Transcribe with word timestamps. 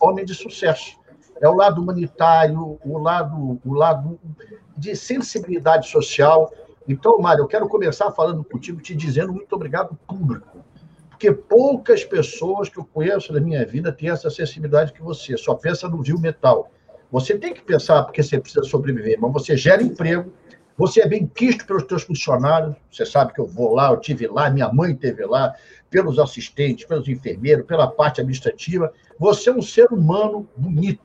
homem 0.00 0.24
de 0.24 0.34
sucesso. 0.34 0.98
É 1.40 1.48
o 1.48 1.54
lado 1.54 1.80
humanitário, 1.80 2.78
o 2.84 2.98
lado, 2.98 3.60
o 3.64 3.74
lado 3.74 4.18
de 4.76 4.94
sensibilidade 4.96 5.88
social. 5.88 6.52
Então, 6.86 7.18
Mário, 7.18 7.42
eu 7.42 7.48
quero 7.48 7.68
começar 7.68 8.10
falando 8.10 8.42
contigo, 8.42 8.80
te 8.80 8.94
dizendo 8.94 9.32
muito 9.32 9.52
obrigado, 9.54 9.96
público. 10.06 10.64
Porque 11.10 11.32
poucas 11.32 12.04
pessoas 12.04 12.68
que 12.68 12.78
eu 12.78 12.84
conheço 12.84 13.32
na 13.32 13.40
minha 13.40 13.64
vida 13.66 13.92
têm 13.92 14.10
essa 14.10 14.30
sensibilidade 14.30 14.92
que 14.92 15.02
você, 15.02 15.36
só 15.36 15.54
pensa 15.54 15.88
no 15.88 16.02
viu 16.02 16.18
metal. 16.18 16.70
Você 17.10 17.36
tem 17.36 17.54
que 17.54 17.62
pensar 17.62 18.04
porque 18.04 18.22
você 18.22 18.38
precisa 18.38 18.64
sobreviver, 18.64 19.18
mas 19.20 19.32
você 19.32 19.56
gera 19.56 19.82
emprego, 19.82 20.32
você 20.78 21.00
é 21.00 21.08
bem 21.08 21.26
quisto 21.26 21.66
pelos 21.66 21.84
seus 21.88 22.04
funcionários, 22.04 22.76
você 22.88 23.04
sabe 23.04 23.34
que 23.34 23.40
eu 23.40 23.48
vou 23.48 23.74
lá, 23.74 23.90
eu 23.90 23.96
tive 23.96 24.28
lá, 24.28 24.48
minha 24.48 24.72
mãe 24.72 24.94
teve 24.94 25.26
lá, 25.26 25.52
pelos 25.90 26.20
assistentes, 26.20 26.86
pelos 26.86 27.08
enfermeiros, 27.08 27.66
pela 27.66 27.88
parte 27.90 28.20
administrativa. 28.20 28.92
Você 29.18 29.50
é 29.50 29.52
um 29.52 29.60
ser 29.60 29.92
humano 29.92 30.48
bonito, 30.56 31.02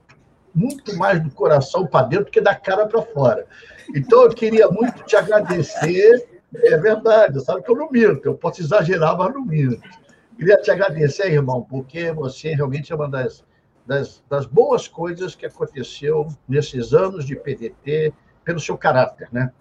muito 0.54 0.96
mais 0.96 1.24
do 1.24 1.32
coração 1.32 1.88
para 1.88 2.06
dentro 2.06 2.32
que 2.32 2.40
da 2.40 2.54
cara 2.54 2.86
para 2.86 3.02
fora. 3.02 3.48
Então, 3.96 4.22
eu 4.22 4.30
queria 4.30 4.70
muito 4.70 5.04
te 5.06 5.16
agradecer. 5.16 6.24
É 6.56 6.78
verdade, 6.78 7.44
sabe 7.44 7.64
que 7.64 7.72
eu 7.72 7.76
não 7.76 7.90
minto, 7.90 8.22
eu 8.26 8.36
posso 8.36 8.62
exagerar, 8.62 9.18
mas 9.18 9.34
não 9.34 9.44
minto. 9.44 9.82
Queria 10.38 10.58
te 10.58 10.70
agradecer, 10.70 11.32
irmão, 11.32 11.66
porque 11.68 12.12
você 12.12 12.54
realmente 12.54 12.94
é 12.94 12.96
uma 12.96 13.10
das, 13.10 13.44
das, 13.88 14.24
das 14.30 14.46
boas 14.46 14.88
coisas 14.88 15.34
que 15.34 15.48
aconteceu 15.48 16.28
nesses 16.48 16.94
anos 16.94 17.26
de 17.26 17.36
PDT, 17.36 18.14
pelo 18.46 18.60
seu 18.60 18.78
caráter, 18.78 19.30
né? 19.32 19.52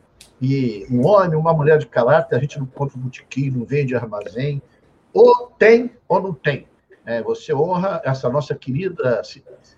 E 0.43 0.85
um 0.91 1.07
homem, 1.07 1.39
uma 1.39 1.55
mulher 1.55 1.79
de 1.79 1.87
caráter, 1.87 2.35
a 2.35 2.41
gente 2.41 2.59
não 2.59 2.67
compra 2.67 2.99
botequim, 2.99 3.49
não 3.49 3.65
vende 3.65 3.95
armazém, 3.95 4.61
ou 5.15 5.47
tem 5.57 5.93
ou 6.09 6.21
não 6.21 6.35
tem. 6.35 6.67
É, 7.07 7.23
você 7.23 7.55
honra 7.55 8.03
essa 8.05 8.29
nossa 8.29 8.53
querida 8.53 9.23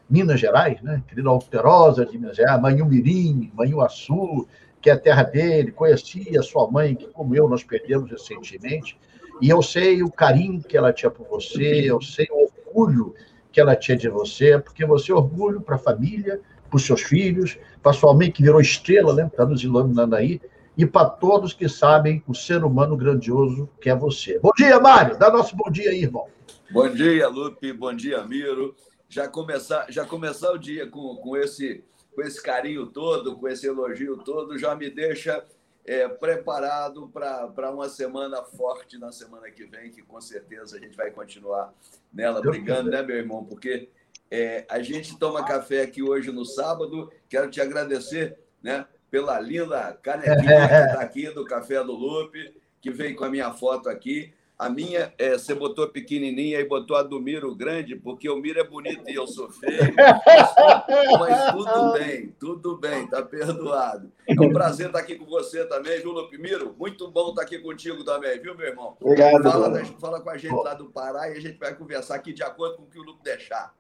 Minas 0.08 0.40
Gerais, 0.40 0.80
né? 0.80 1.02
querida 1.06 1.28
Alterosa 1.28 2.06
de 2.06 2.18
Minas 2.18 2.38
Gerais, 2.38 2.62
Manhumirim, 2.62 3.52
Manhuaçu, 3.54 4.48
que 4.80 4.88
é 4.88 4.94
a 4.94 4.98
terra 4.98 5.22
dele, 5.22 5.70
conheci 5.70 6.36
a 6.38 6.42
sua 6.42 6.70
mãe, 6.70 6.94
que 6.94 7.08
como 7.08 7.36
eu 7.36 7.46
nós 7.46 7.62
perdemos 7.62 8.10
recentemente, 8.10 8.98
e 9.42 9.50
eu 9.50 9.60
sei 9.60 10.02
o 10.02 10.10
carinho 10.10 10.62
que 10.62 10.78
ela 10.78 10.94
tinha 10.94 11.10
por 11.10 11.26
você, 11.26 11.90
eu 11.90 12.00
sei 12.00 12.26
o 12.30 12.48
orgulho 12.66 13.14
que 13.52 13.60
ela 13.60 13.76
tinha 13.76 13.98
de 13.98 14.08
você, 14.08 14.58
porque 14.58 14.86
você 14.86 15.12
é 15.12 15.14
orgulho 15.14 15.60
para 15.60 15.76
a 15.76 15.78
família, 15.78 16.40
para 16.70 16.76
os 16.76 16.86
seus 16.86 17.02
filhos, 17.02 17.58
para 17.82 17.92
sua 17.92 18.14
mãe 18.14 18.30
que 18.30 18.42
virou 18.42 18.60
estrela, 18.60 19.14
né? 19.14 19.26
Está 19.26 19.44
nos 19.44 19.62
iluminando 19.62 20.16
aí, 20.16 20.40
e 20.76 20.84
para 20.84 21.08
todos 21.08 21.52
que 21.52 21.68
sabem 21.68 22.22
o 22.26 22.34
ser 22.34 22.64
humano 22.64 22.96
grandioso 22.96 23.68
que 23.80 23.88
é 23.88 23.94
você. 23.94 24.38
Bom 24.38 24.50
dia, 24.56 24.78
Mário. 24.80 25.18
Dá 25.18 25.30
nosso 25.30 25.56
bom 25.56 25.70
dia 25.70 25.90
aí, 25.90 26.02
irmão. 26.02 26.26
Bom 26.70 26.88
dia, 26.88 27.28
Lupe. 27.28 27.72
Bom 27.72 27.94
dia, 27.94 28.24
Miro. 28.24 28.74
Já 29.08 29.28
começar, 29.28 29.86
já 29.90 30.04
começar 30.04 30.50
o 30.52 30.58
dia 30.58 30.88
com, 30.88 31.16
com, 31.16 31.36
esse, 31.36 31.84
com 32.14 32.22
esse 32.22 32.42
carinho 32.42 32.86
todo, 32.86 33.36
com 33.36 33.46
esse 33.46 33.66
elogio 33.66 34.16
todo, 34.18 34.58
já 34.58 34.74
me 34.74 34.90
deixa 34.90 35.44
é, 35.84 36.08
preparado 36.08 37.08
para 37.08 37.70
uma 37.70 37.88
semana 37.88 38.42
forte 38.42 38.98
na 38.98 39.12
semana 39.12 39.50
que 39.50 39.66
vem, 39.66 39.90
que 39.90 40.02
com 40.02 40.20
certeza 40.20 40.76
a 40.76 40.80
gente 40.80 40.96
vai 40.96 41.10
continuar 41.10 41.72
nela 42.12 42.40
brigando, 42.40 42.90
né, 42.90 43.02
meu 43.02 43.16
irmão? 43.16 43.44
Porque 43.44 43.88
é, 44.30 44.64
a 44.68 44.80
gente 44.80 45.16
toma 45.16 45.44
café 45.44 45.82
aqui 45.82 46.02
hoje 46.02 46.32
no 46.32 46.44
sábado. 46.44 47.12
Quero 47.28 47.50
te 47.50 47.60
agradecer, 47.60 48.36
né? 48.62 48.86
Pela 49.14 49.38
linda 49.38 49.96
canequinha 50.02 50.66
que 50.66 50.74
está 50.74 51.00
aqui 51.00 51.30
do 51.30 51.44
Café 51.44 51.84
do 51.84 51.92
Lupe, 51.92 52.52
que 52.80 52.90
veio 52.90 53.14
com 53.14 53.24
a 53.24 53.30
minha 53.30 53.52
foto 53.52 53.88
aqui. 53.88 54.34
A 54.58 54.68
minha, 54.68 55.14
é, 55.16 55.34
você 55.34 55.54
botou 55.54 55.86
pequenininha 55.86 56.58
e 56.58 56.64
botou 56.64 56.96
a 56.96 57.02
do 57.04 57.20
Miro 57.20 57.54
grande, 57.54 57.94
porque 57.94 58.28
o 58.28 58.34
Miro 58.34 58.58
é 58.58 58.64
bonito 58.64 59.08
e 59.08 59.14
eu 59.14 59.24
sou 59.28 59.48
feio. 59.52 59.94
Mas, 59.94 60.54
mas 61.20 61.52
tudo 61.52 61.92
bem, 61.92 62.34
tudo 62.40 62.76
bem, 62.76 63.06
tá 63.06 63.22
perdoado. 63.22 64.10
É 64.26 64.32
um 64.32 64.52
prazer 64.52 64.88
estar 64.88 64.98
aqui 64.98 65.14
com 65.14 65.26
você 65.26 65.64
também, 65.66 66.00
viu, 66.00 66.10
Lupe 66.10 66.36
Miro? 66.36 66.74
Muito 66.76 67.08
bom 67.08 67.30
estar 67.30 67.42
aqui 67.42 67.60
contigo 67.60 68.02
também, 68.02 68.40
viu, 68.40 68.56
meu 68.56 68.66
irmão? 68.66 68.96
Obrigado. 69.00 69.44
Fala, 69.44 69.84
fala 70.00 70.20
com 70.20 70.30
a 70.30 70.36
gente 70.36 70.56
lá 70.56 70.74
do 70.74 70.86
Pará 70.86 71.30
e 71.30 71.34
a 71.34 71.40
gente 71.40 71.56
vai 71.56 71.72
conversar 71.72 72.16
aqui 72.16 72.32
de 72.32 72.42
acordo 72.42 72.78
com 72.78 72.82
o 72.82 72.86
que 72.86 72.98
o 72.98 73.04
Lupe 73.04 73.22
deixar. 73.22 73.72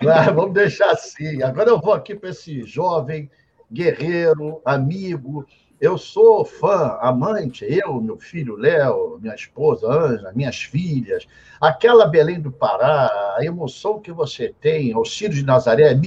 Ah, 0.00 0.32
vamos 0.32 0.52
deixar 0.52 0.90
assim. 0.90 1.44
Agora 1.44 1.70
eu 1.70 1.80
vou 1.80 1.92
aqui 1.92 2.16
para 2.16 2.30
esse 2.30 2.64
jovem 2.64 3.30
guerreiro, 3.74 4.62
amigo, 4.64 5.44
eu 5.80 5.98
sou 5.98 6.44
fã, 6.44 6.96
amante, 7.00 7.66
eu, 7.68 8.00
meu 8.00 8.16
filho 8.16 8.54
Léo, 8.54 9.18
minha 9.20 9.34
esposa 9.34 9.88
Anja, 9.88 10.32
minhas 10.32 10.62
filhas, 10.62 11.26
aquela 11.60 12.06
Belém 12.06 12.40
do 12.40 12.52
Pará, 12.52 13.34
a 13.36 13.44
emoção 13.44 14.00
que 14.00 14.12
você 14.12 14.54
tem, 14.60 14.96
o 14.96 15.04
Ciro 15.04 15.34
de 15.34 15.44
Nazaré. 15.44 16.00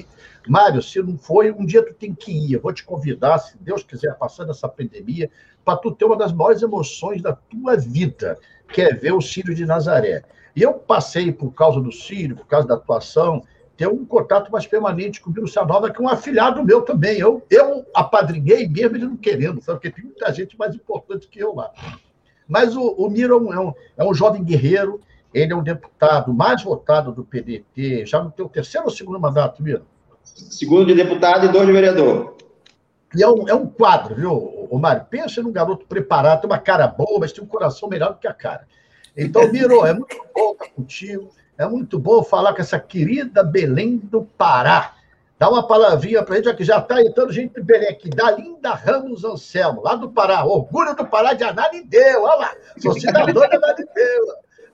Mário, 0.47 0.81
se 0.81 1.01
não 1.03 1.17
foi, 1.17 1.51
um 1.51 1.65
dia 1.65 1.83
tu 1.85 1.93
tem 1.93 2.15
que 2.15 2.31
ir. 2.31 2.53
Eu 2.53 2.61
vou 2.61 2.71
te 2.71 2.85
convidar, 2.85 3.37
se 3.39 3.57
Deus 3.59 3.83
quiser, 3.83 4.15
passando 4.17 4.51
essa 4.51 4.69
pandemia, 4.69 5.29
para 5.65 5.77
tu 5.77 5.91
ter 5.91 6.05
uma 6.05 6.15
das 6.15 6.31
maiores 6.31 6.61
emoções 6.61 7.21
da 7.21 7.33
tua 7.33 7.75
vida, 7.75 8.39
que 8.71 8.81
é 8.81 8.93
ver 8.93 9.13
o 9.13 9.21
Círio 9.21 9.53
de 9.53 9.65
Nazaré. 9.65 10.23
E 10.55 10.61
eu 10.61 10.73
passei, 10.73 11.33
por 11.33 11.51
causa 11.51 11.81
do 11.81 11.91
Círio, 11.91 12.37
por 12.37 12.47
causa 12.47 12.65
da 12.65 12.75
atuação, 12.75 13.43
ter 13.77 13.87
um 13.87 14.03
contato 14.03 14.51
mais 14.51 14.65
permanente 14.65 15.21
com 15.21 15.29
o 15.29 15.33
Biro 15.33 15.47
Sanova, 15.47 15.91
que 15.91 16.01
é 16.01 16.03
um 16.03 16.09
afilhado 16.09 16.65
meu 16.65 16.81
também. 16.81 17.19
Eu, 17.19 17.45
eu 17.49 17.85
apadrinhei 17.93 18.67
mesmo 18.67 18.97
ele 18.97 19.05
não 19.05 19.15
querendo, 19.15 19.61
sabe? 19.61 19.79
porque 19.79 19.91
tem 19.91 20.03
muita 20.03 20.33
gente 20.33 20.57
mais 20.57 20.73
importante 20.73 21.27
que 21.27 21.39
eu 21.39 21.53
lá. 21.53 21.71
Mas 22.47 22.75
o, 22.75 22.81
o 22.81 23.09
Miro 23.09 23.51
é 23.51 23.59
um, 23.59 23.73
é 23.97 24.03
um 24.03 24.13
jovem 24.13 24.43
guerreiro, 24.43 24.99
ele 25.31 25.53
é 25.53 25.55
um 25.55 25.61
deputado 25.61 26.33
mais 26.33 26.63
votado 26.63 27.11
do 27.11 27.23
PDT, 27.23 28.05
já 28.05 28.23
no 28.23 28.31
teu 28.31 28.49
terceiro 28.49 28.87
ou 28.87 28.91
segundo 28.91 29.19
mandato, 29.19 29.61
Miro? 29.61 29.85
Segundo 30.23 30.85
de 30.85 30.95
deputado 30.95 31.45
e 31.45 31.49
dois 31.49 31.67
de 31.67 31.71
vereador. 31.71 32.35
E 33.15 33.21
é 33.21 33.29
um, 33.29 33.47
é 33.47 33.53
um 33.53 33.67
quadro, 33.67 34.15
viu, 34.15 34.67
o 34.69 34.77
Mário? 34.79 35.05
Pensa 35.09 35.41
num 35.41 35.51
garoto 35.51 35.85
preparado, 35.85 36.41
tem 36.41 36.49
uma 36.49 36.57
cara 36.57 36.87
boa, 36.87 37.19
mas 37.19 37.31
tem 37.31 37.43
um 37.43 37.47
coração 37.47 37.87
melhor 37.87 38.13
do 38.13 38.19
que 38.19 38.27
a 38.27 38.33
cara. 38.33 38.67
Então, 39.15 39.51
Miro, 39.51 39.85
é 39.85 39.93
muito 39.93 40.17
bom 40.35 40.51
estar 40.53 40.69
contigo. 40.69 41.29
É 41.57 41.65
muito 41.67 41.97
bom 41.97 42.23
falar 42.23 42.53
com 42.53 42.61
essa 42.61 42.79
querida 42.79 43.43
Belém 43.43 43.97
do 43.97 44.21
Pará. 44.21 44.93
Dá 45.39 45.49
uma 45.49 45.67
palavrinha 45.67 46.21
para 46.21 46.35
a 46.35 46.37
gente, 46.37 46.55
que 46.55 46.63
já 46.63 46.77
está 46.77 47.01
entrando 47.01 47.33
gente 47.33 47.53
de 47.55 47.61
Belém 47.61 47.89
aqui. 47.89 48.09
Da 48.09 48.29
Linda 48.31 48.75
Ramos 48.75 49.23
Anselmo, 49.23 49.81
lá 49.81 49.95
do 49.95 50.09
Pará. 50.09 50.45
Orgulho 50.45 50.95
do 50.95 51.05
Pará 51.05 51.33
de 51.33 51.43
Ananideu. 51.43 52.21
Olha 52.21 52.35
lá, 52.35 52.51
sou 52.77 52.93
cidadão 52.93 53.47
de 53.47 53.55
Ananideu. 53.55 54.25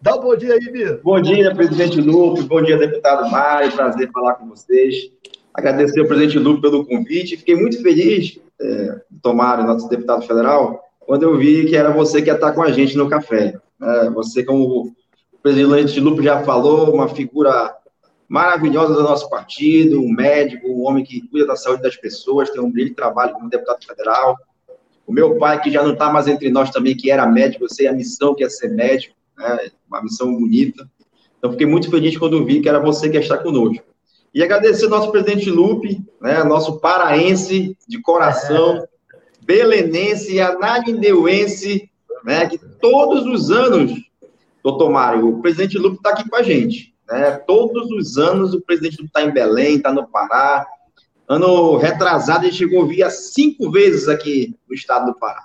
Dá 0.02 0.16
um 0.16 0.20
bom 0.20 0.36
dia 0.36 0.56
aí, 0.56 0.72
Miro. 0.74 1.00
Bom 1.02 1.22
dia, 1.22 1.56
presidente 1.56 2.02
Lupe. 2.02 2.44
Bom 2.44 2.62
dia, 2.62 2.78
deputado 2.78 3.32
Mário. 3.32 3.72
Prazer 3.72 4.12
falar 4.12 4.34
com 4.34 4.50
vocês. 4.50 5.10
Agradecer 5.54 6.02
ao 6.02 6.08
presidente 6.08 6.38
Lupe 6.38 6.62
pelo 6.62 6.86
convite. 6.86 7.38
Fiquei 7.38 7.56
muito 7.56 7.82
feliz, 7.82 8.38
é, 8.62 9.02
Tomário, 9.22 9.66
nosso 9.66 9.88
deputado 9.88 10.24
federal, 10.24 10.84
quando 11.00 11.24
eu 11.24 11.38
vi 11.38 11.66
que 11.66 11.78
era 11.78 11.92
você 11.92 12.22
que 12.22 12.30
ia 12.30 12.36
estar 12.36 12.52
com 12.52 12.62
a 12.62 12.72
gente 12.72 12.98
no 12.98 13.08
café. 13.08 13.56
É, 13.82 14.10
você, 14.10 14.44
como 14.44 14.94
presidente 15.44 16.00
Lupe 16.00 16.24
já 16.24 16.42
falou, 16.42 16.94
uma 16.94 17.10
figura 17.10 17.76
maravilhosa 18.30 18.94
do 18.94 19.04
nosso 19.04 19.30
partido, 19.30 20.02
um 20.02 20.10
médico, 20.10 20.70
um 20.70 20.88
homem 20.88 21.04
que 21.04 21.28
cuida 21.28 21.46
da 21.46 21.58
saúde 21.58 21.84
das 21.84 21.98
pessoas, 21.98 22.50
tem 22.50 22.62
um 22.62 22.72
brilho 22.72 22.96
trabalho 22.96 23.34
como 23.34 23.50
deputado 23.50 23.86
federal. 23.86 24.38
O 25.06 25.12
meu 25.12 25.38
pai, 25.38 25.62
que 25.62 25.70
já 25.70 25.84
não 25.84 25.92
está 25.92 26.10
mais 26.10 26.30
entre 26.30 26.50
nós 26.50 26.72
também, 26.72 26.96
que 26.96 27.12
era 27.12 27.28
médico, 27.28 27.66
eu 27.66 27.70
sei 27.70 27.88
a 27.88 27.94
missão 27.94 28.34
que 28.34 28.44
é 28.44 28.50
ser 28.50 28.70
médico, 28.70 29.14
né? 29.38 29.70
uma 29.88 30.02
missão 30.02 30.34
bonita. 30.34 30.90
Então, 31.38 31.52
fiquei 31.52 31.68
muito 31.68 31.92
feliz 31.92 32.18
quando 32.18 32.46
vi 32.46 32.62
que 32.62 32.70
era 32.70 32.80
você 32.80 33.10
que 33.10 33.18
ia 33.18 33.22
estar 33.22 33.40
conosco. 33.40 33.84
E 34.34 34.42
agradecer 34.42 34.86
ao 34.86 34.92
nosso 34.92 35.12
presidente 35.12 35.52
Lupe, 35.52 36.02
né? 36.22 36.42
nosso 36.46 36.80
paraense 36.80 37.78
de 37.86 38.02
coração, 38.02 38.78
é. 38.78 38.88
belenense, 39.42 40.40
ananindeuense, 40.40 41.90
né? 42.24 42.48
que 42.48 42.58
todos 42.58 43.26
os 43.26 43.52
anos 43.52 43.92
doutor 44.64 44.90
Mário, 44.90 45.28
o 45.28 45.42
presidente 45.42 45.78
Lupe 45.78 45.98
está 45.98 46.12
aqui 46.12 46.28
com 46.28 46.36
a 46.36 46.42
gente. 46.42 46.96
Né? 47.08 47.32
Todos 47.46 47.92
os 47.92 48.18
anos 48.18 48.54
o 48.54 48.62
presidente 48.62 48.98
Lupe 48.98 49.08
está 49.08 49.22
em 49.22 49.32
Belém, 49.32 49.76
está 49.76 49.92
no 49.92 50.08
Pará. 50.08 50.66
Ano 51.28 51.78
retrasado, 51.78 52.46
ele 52.46 52.54
chegou 52.54 52.84
a 52.84 52.88
vir 52.88 53.10
cinco 53.12 53.70
vezes 53.70 54.08
aqui 54.08 54.56
no 54.68 54.74
estado 54.74 55.12
do 55.12 55.20
Pará. 55.20 55.44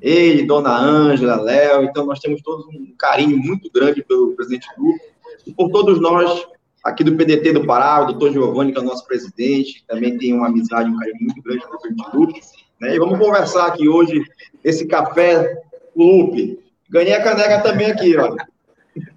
Ele, 0.00 0.44
Dona 0.44 0.76
Ângela, 0.76 1.40
Léo, 1.40 1.84
então 1.84 2.06
nós 2.06 2.18
temos 2.18 2.40
todos 2.42 2.66
um 2.66 2.94
carinho 2.98 3.36
muito 3.36 3.70
grande 3.70 4.02
pelo 4.02 4.34
presidente 4.34 4.66
Lupe 4.76 5.00
e 5.46 5.52
por 5.52 5.70
todos 5.70 6.00
nós 6.00 6.46
aqui 6.82 7.04
do 7.04 7.16
PDT 7.16 7.52
do 7.52 7.64
Pará, 7.64 8.02
o 8.02 8.06
doutor 8.06 8.32
Giovanni, 8.32 8.72
que 8.72 8.78
é 8.78 8.80
o 8.80 8.84
nosso 8.84 9.06
presidente, 9.06 9.84
também 9.86 10.18
tem 10.18 10.32
uma 10.32 10.48
amizade, 10.48 10.90
um 10.90 10.98
carinho 10.98 11.18
muito 11.20 11.42
grande 11.42 11.64
pelo 11.64 11.78
presidente 11.78 12.16
Lupe. 12.16 12.40
Né? 12.80 12.96
E 12.96 12.98
vamos 12.98 13.18
conversar 13.18 13.66
aqui 13.66 13.88
hoje, 13.88 14.20
esse 14.64 14.86
café 14.86 15.62
Lupe. 15.94 16.58
Ganhei 16.90 17.14
a 17.14 17.22
caneca 17.22 17.60
também 17.60 17.90
aqui, 17.90 18.16
olha. 18.16 18.51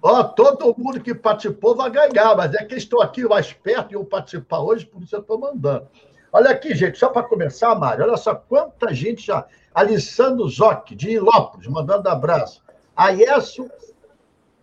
Ó, 0.02 0.22
todo 0.24 0.74
mundo 0.78 1.00
que 1.00 1.14
participou 1.14 1.76
vai 1.76 1.90
ganhar, 1.90 2.34
mas 2.36 2.54
é 2.54 2.64
que 2.64 2.76
estou 2.76 3.02
aqui 3.02 3.24
mais 3.24 3.52
perto 3.52 3.92
e 3.92 3.94
eu 3.94 4.04
participar 4.04 4.60
hoje, 4.60 4.86
por 4.86 5.02
isso 5.02 5.14
eu 5.14 5.20
estou 5.20 5.38
mandando. 5.38 5.86
Olha 6.32 6.50
aqui, 6.50 6.74
gente, 6.74 6.98
só 6.98 7.08
para 7.08 7.22
começar, 7.22 7.74
Mário, 7.74 8.04
olha 8.04 8.16
só 8.16 8.34
quanta 8.34 8.92
gente 8.94 9.26
já. 9.26 9.46
Alessandro 9.74 10.48
Zoc, 10.48 10.94
de 10.94 11.10
Ilópolis, 11.10 11.66
mandando 11.66 12.08
abraço. 12.08 12.62
Aiesso 12.94 13.68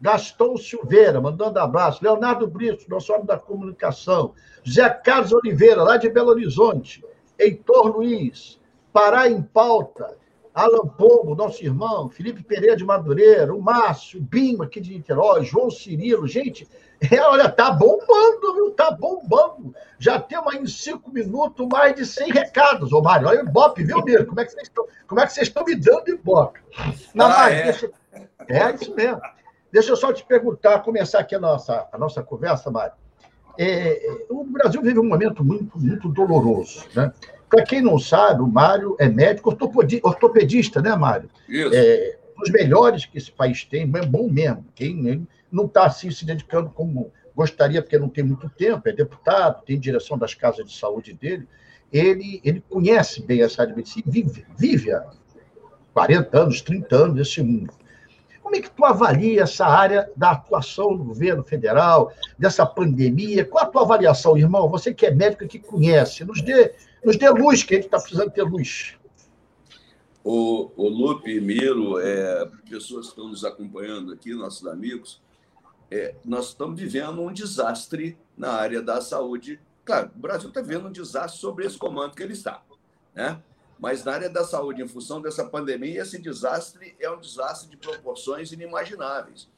Gaston 0.04 0.58
Silveira, 0.58 1.22
mandando 1.22 1.60
abraço. 1.60 2.04
Leonardo 2.04 2.46
Brito, 2.46 2.90
nosso 2.90 3.14
homem 3.14 3.26
da 3.26 3.38
comunicação. 3.38 4.34
Zé 4.70 4.90
Carlos 4.90 5.32
Oliveira, 5.32 5.82
lá 5.82 5.96
de 5.96 6.10
Belo 6.10 6.30
Horizonte. 6.30 7.06
Heitor 7.40 7.88
Luiz. 7.88 8.60
Pará 8.92 9.30
em 9.30 9.42
Pauta. 9.42 10.18
Alan 10.54 10.88
Pombo, 10.88 11.36
nosso 11.36 11.64
irmão. 11.64 12.10
Felipe 12.10 12.44
Pereira 12.44 12.76
de 12.76 12.86
Madureira. 12.86 13.54
O 13.54 13.62
Márcio. 13.62 14.22
Binho, 14.22 14.62
aqui 14.62 14.80
de 14.80 14.94
Niterói. 14.94 15.44
João 15.44 15.72
Cirilo. 15.72 16.28
Gente, 16.28 16.68
é, 17.12 17.22
olha, 17.22 17.50
tá 17.50 17.72
bombando, 17.72 18.54
viu? 18.54 18.72
Tá 18.72 18.92
bombando. 18.92 19.74
Já 19.98 20.20
temos 20.20 20.54
aí 20.54 20.62
em 20.62 20.68
cinco 20.68 21.12
minutos 21.12 21.68
mais 21.68 21.96
de 21.96 22.06
100 22.06 22.32
recados, 22.32 22.94
ô 22.94 23.02
Mário. 23.02 23.28
Olha 23.28 23.44
o 23.44 23.48
Ibope, 23.48 23.84
viu, 23.84 24.04
Miro? 24.04 24.26
Como 24.26 24.40
é 24.40 24.46
que 24.46 24.52
vocês 24.52 24.68
estão, 24.68 24.86
como 25.08 25.20
é 25.20 25.26
que 25.26 25.34
vocês 25.34 25.48
estão 25.48 25.64
me 25.66 25.76
dando 25.76 26.10
Ibope? 26.10 26.60
Não, 27.14 27.28
ah, 27.28 27.50
é? 27.50 27.64
Deixa... 27.64 27.92
é 28.48 28.76
isso 28.76 28.96
mesmo. 28.96 29.22
Deixa 29.72 29.92
eu 29.92 29.96
só 29.96 30.14
te 30.14 30.24
perguntar, 30.24 30.80
começar 30.84 31.20
aqui 31.20 31.36
a 31.36 31.40
nossa, 31.40 31.88
a 31.92 31.98
nossa 31.98 32.22
conversa, 32.22 32.70
Mário. 32.70 32.94
É, 33.58 34.26
o 34.30 34.44
Brasil 34.44 34.82
vive 34.82 35.00
um 35.00 35.08
momento 35.08 35.44
muito, 35.44 35.78
muito 35.80 36.10
doloroso. 36.10 36.86
Né? 36.96 37.12
Para 37.54 37.66
quem 37.66 37.84
não 37.84 38.00
sabe, 38.00 38.42
o 38.42 38.48
Mário 38.48 38.96
é 39.00 39.08
médico 39.08 39.56
ortopedista, 40.02 40.82
né, 40.82 40.96
Mário? 40.96 41.30
Isso. 41.48 41.70
É, 41.72 42.18
os 42.42 42.50
melhores 42.50 43.06
que 43.06 43.20
esse 43.20 43.32
país 43.32 43.64
tem, 43.64 43.84
é 43.84 44.06
bom 44.08 44.28
mesmo. 44.28 44.66
Quem 44.74 45.28
não 45.52 45.66
está 45.66 45.86
assim 45.86 46.10
se 46.10 46.26
dedicando 46.26 46.72
como 46.72 47.12
gostaria, 47.36 47.80
porque 47.80 48.00
não 48.00 48.10
tem 48.10 48.24
muito 48.24 48.50
tempo, 48.50 48.90
é 48.90 48.92
deputado, 48.92 49.64
tem 49.64 49.80
direção 49.80 50.18
das 50.18 50.34
casas 50.34 50.66
de 50.66 50.76
saúde 50.76 51.14
dele, 51.14 51.48
ele, 51.92 52.42
ele 52.44 52.64
conhece 52.68 53.22
bem 53.22 53.44
essa 53.44 53.62
área 53.62 53.72
de 53.72 53.78
medicina, 53.78 54.06
vive, 54.08 54.46
vive 54.58 54.92
há 54.92 55.06
40 55.94 56.40
anos, 56.40 56.60
30 56.60 56.96
anos 56.96 57.16
nesse 57.16 57.44
mundo. 57.44 57.72
Como 58.44 58.58
é 58.58 58.62
que 58.62 58.70
tu 58.70 58.84
avalia 58.84 59.44
essa 59.44 59.66
área 59.66 60.12
da 60.18 60.32
atuação 60.32 60.98
do 60.98 61.06
governo 61.06 61.44
federal, 61.44 62.12
dessa 62.38 62.66
pandemia? 62.66 63.46
Qual 63.46 63.64
a 63.64 63.68
tua 63.68 63.84
avaliação, 63.84 64.38
irmão? 64.38 64.70
Você 64.70 64.94
que 64.94 65.06
é 65.06 65.12
médico 65.12 65.48
que 65.48 65.58
conhece, 65.58 66.26
nos 66.26 66.42
dê, 66.42 66.76
nos 67.04 67.16
dê 67.16 67.30
luz, 67.30 67.64
que 67.64 67.74
a 67.74 67.78
gente 67.78 67.86
está 67.86 67.98
precisando 67.98 68.32
ter 68.32 68.44
luz. 68.44 68.96
O, 70.22 70.72
o 70.76 70.90
Lupe, 70.90 71.40
Miro, 71.40 71.98
é, 72.00 72.50
pessoas 72.70 73.06
que 73.06 73.12
estão 73.14 73.30
nos 73.30 73.46
acompanhando 73.46 74.12
aqui, 74.12 74.34
nossos 74.36 74.68
amigos, 74.68 75.22
é, 75.90 76.14
nós 76.26 76.50
estamos 76.50 76.80
vivendo 76.80 77.22
um 77.22 77.32
desastre 77.32 78.18
na 78.38 78.52
área 78.52 78.82
da 78.82 79.00
saúde. 79.00 79.58
Claro, 79.86 80.12
o 80.14 80.20
Brasil 80.20 80.50
está 80.50 80.62
vivendo 80.62 80.88
um 80.88 80.92
desastre 80.92 81.40
sobre 81.40 81.66
esse 81.66 81.78
comando 81.78 82.14
que 82.14 82.24
ele 82.24 82.34
está. 82.34 82.62
Né? 83.16 83.42
Mas 83.84 84.02
na 84.06 84.14
área 84.14 84.30
da 84.30 84.46
saúde, 84.46 84.82
em 84.82 84.88
função 84.88 85.22
dessa 85.22 85.44
pandemia, 85.44 86.04
esse 86.04 86.18
desastre 86.18 86.96
é 87.02 87.12
um 87.12 87.20
desastre 87.20 87.70
de 87.70 87.76
proporções 87.76 88.54
inimagináveis. 88.54 89.50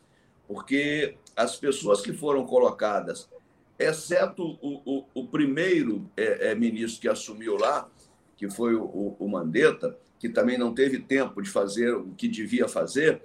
Porque 0.48 1.16
as 1.36 1.58
pessoas 1.58 2.02
que 2.02 2.12
foram 2.12 2.44
colocadas, 2.44 3.30
exceto 3.78 4.58
o, 4.64 4.82
o, 4.84 5.06
o 5.14 5.28
primeiro 5.28 6.10
é, 6.18 6.50
é, 6.50 6.56
ministro 6.56 7.02
que 7.02 7.08
assumiu 7.08 7.56
lá, 7.56 7.88
que 8.36 8.50
foi 8.50 8.74
o, 8.74 9.16
o 9.20 9.28
Mandetta, 9.28 9.96
que 10.18 10.28
também 10.28 10.58
não 10.58 10.74
teve 10.74 10.98
tempo 10.98 11.40
de 11.40 11.52
fazer 11.52 11.94
o 11.94 12.08
que 12.18 12.28
devia 12.28 12.68
fazer, 12.68 13.22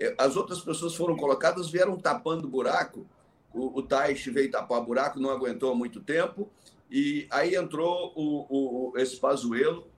é, 0.00 0.12
as 0.18 0.34
outras 0.34 0.58
pessoas 0.58 0.96
foram 0.96 1.16
colocadas, 1.16 1.70
vieram 1.70 1.96
tapando 1.96 2.48
buraco. 2.48 3.06
O, 3.54 3.78
o 3.78 3.80
Taish 3.80 4.26
veio 4.26 4.50
tapar 4.50 4.80
buraco, 4.80 5.20
não 5.20 5.30
aguentou 5.30 5.72
muito 5.72 6.00
tempo, 6.00 6.50
e 6.90 7.28
aí 7.30 7.54
entrou 7.54 8.12
o, 8.16 8.90
o, 8.90 8.98
esse 8.98 9.16
Pazuello, 9.18 9.91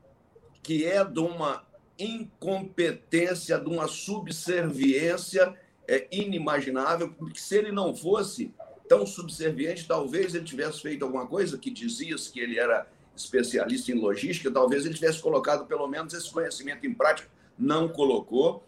que 0.65 0.85
é 0.87 1.05
de 1.05 1.21
uma 1.21 1.63
incompetência, 1.99 3.59
de 3.59 3.69
uma 3.69 3.87
subserviência 3.87 5.55
é, 5.87 6.09
inimaginável, 6.11 7.13
porque 7.13 7.39
se 7.39 7.57
ele 7.57 7.71
não 7.71 7.95
fosse 7.95 8.53
tão 8.89 9.07
subserviente, 9.07 9.87
talvez 9.87 10.35
ele 10.35 10.45
tivesse 10.45 10.81
feito 10.81 11.05
alguma 11.05 11.27
coisa 11.27 11.59
que 11.59 11.71
dizia 11.71 12.17
que 12.17 12.41
ele 12.41 12.59
era 12.59 12.89
especialista 13.15 13.93
em 13.93 13.95
logística, 13.95 14.51
talvez 14.51 14.85
ele 14.85 14.95
tivesse 14.95 15.21
colocado 15.21 15.67
pelo 15.67 15.87
menos 15.87 16.15
esse 16.15 16.31
conhecimento 16.31 16.87
em 16.87 16.93
prática, 16.93 17.29
não 17.59 17.89
colocou. 17.89 18.65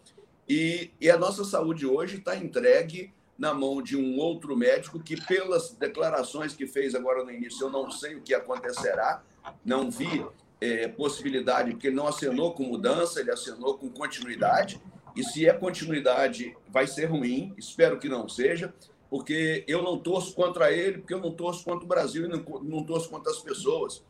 E, 0.47 0.91
e 1.01 1.09
a 1.09 1.17
nossa 1.17 1.43
saúde 1.43 1.85
hoje 1.85 2.17
está 2.17 2.37
entregue 2.37 3.11
na 3.37 3.53
mão 3.53 3.81
de 3.81 3.97
um 3.97 4.17
outro 4.17 4.55
médico 4.55 4.99
que, 4.99 5.19
pelas 5.25 5.71
declarações 5.71 6.53
que 6.53 6.65
fez 6.65 6.95
agora 6.95 7.23
no 7.23 7.31
início, 7.31 7.65
eu 7.65 7.69
não 7.69 7.91
sei 7.91 8.15
o 8.15 8.21
que 8.21 8.33
acontecerá, 8.33 9.21
não 9.65 9.91
vi 9.91 10.25
é, 10.59 10.87
possibilidade, 10.87 11.71
porque 11.71 11.87
ele 11.87 11.95
não 11.95 12.07
assinou 12.07 12.53
com 12.53 12.63
mudança, 12.63 13.19
ele 13.19 13.31
assinou 13.31 13.77
com 13.77 13.89
continuidade. 13.89 14.81
E 15.15 15.23
se 15.23 15.47
é 15.47 15.53
continuidade, 15.53 16.55
vai 16.67 16.87
ser 16.87 17.05
ruim, 17.05 17.53
espero 17.57 17.99
que 17.99 18.07
não 18.07 18.27
seja, 18.27 18.73
porque 19.09 19.63
eu 19.67 19.81
não 19.81 19.97
torço 19.97 20.33
contra 20.33 20.71
ele, 20.71 20.99
porque 20.99 21.13
eu 21.13 21.19
não 21.19 21.31
torço 21.31 21.63
contra 21.63 21.85
o 21.85 21.87
Brasil 21.87 22.25
e 22.25 22.27
não, 22.27 22.43
não 22.61 22.83
torço 22.83 23.09
contra 23.09 23.31
as 23.31 23.39
pessoas. 23.39 24.03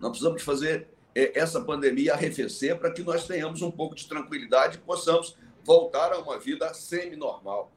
Nós 0.00 0.10
precisamos 0.10 0.42
fazer 0.42 0.88
é, 1.14 1.38
essa 1.38 1.60
pandemia 1.60 2.14
arrefecer 2.14 2.78
para 2.78 2.90
que 2.90 3.02
nós 3.02 3.26
tenhamos 3.26 3.62
um 3.62 3.70
pouco 3.70 3.94
de 3.94 4.08
tranquilidade 4.08 4.78
e 4.78 4.80
possamos 4.80 5.36
voltar 5.64 6.12
a 6.12 6.18
uma 6.18 6.38
vida 6.38 6.72
semi-normal. 6.74 7.70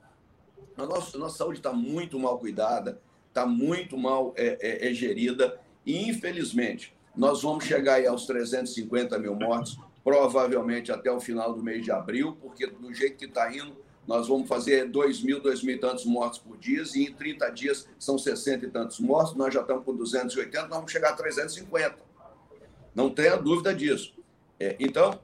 A 0.78 0.86
nossa, 0.86 1.18
a 1.18 1.20
nossa 1.20 1.38
saúde 1.38 1.60
está 1.60 1.72
muito 1.72 2.18
mal 2.18 2.40
cuidada, 2.40 3.00
está 3.28 3.46
muito 3.46 3.98
mal 3.98 4.34
é, 4.36 4.58
é, 4.60 4.90
é 4.90 4.94
gerida, 4.94 5.60
e 5.86 6.10
infelizmente 6.10 6.95
nós 7.16 7.42
vamos 7.42 7.64
chegar 7.64 7.96
aí 7.96 8.08
aos 8.08 8.26
350 8.26 9.18
mil 9.20 9.36
mortos, 9.36 9.78
provavelmente 10.04 10.92
até 10.92 11.12
o 11.12 11.20
final 11.20 11.54
do 11.54 11.64
mês 11.64 11.84
de 11.84 11.92
abril, 11.92 12.38
porque 12.42 12.68
do 12.68 12.94
jeito 12.94 13.18
que 13.18 13.26
está 13.26 13.54
indo, 13.54 13.76
nós 14.08 14.28
vamos 14.28 14.48
fazer 14.48 14.88
2 14.88 15.24
mil, 15.24 15.40
2 15.40 15.64
mil 15.64 15.76
e 15.76 15.80
tantos 15.80 16.06
mortos 16.06 16.38
por 16.38 16.58
dia, 16.58 16.84
e 16.96 17.06
em 17.06 17.14
30 17.14 17.50
dias 17.50 17.88
são 17.98 18.18
60 18.18 18.66
e 18.66 18.70
tantos 18.70 19.00
mortos, 19.00 19.36
nós 19.36 19.54
já 19.54 19.62
estamos 19.62 19.84
com 19.84 19.96
280, 19.96 20.62
nós 20.68 20.70
vamos 20.70 20.92
chegar 20.92 21.10
a 21.10 21.14
350. 21.14 21.96
Não 22.94 23.10
tenha 23.10 23.36
dúvida 23.36 23.74
disso. 23.74 24.14
É, 24.60 24.76
então, 24.80 25.20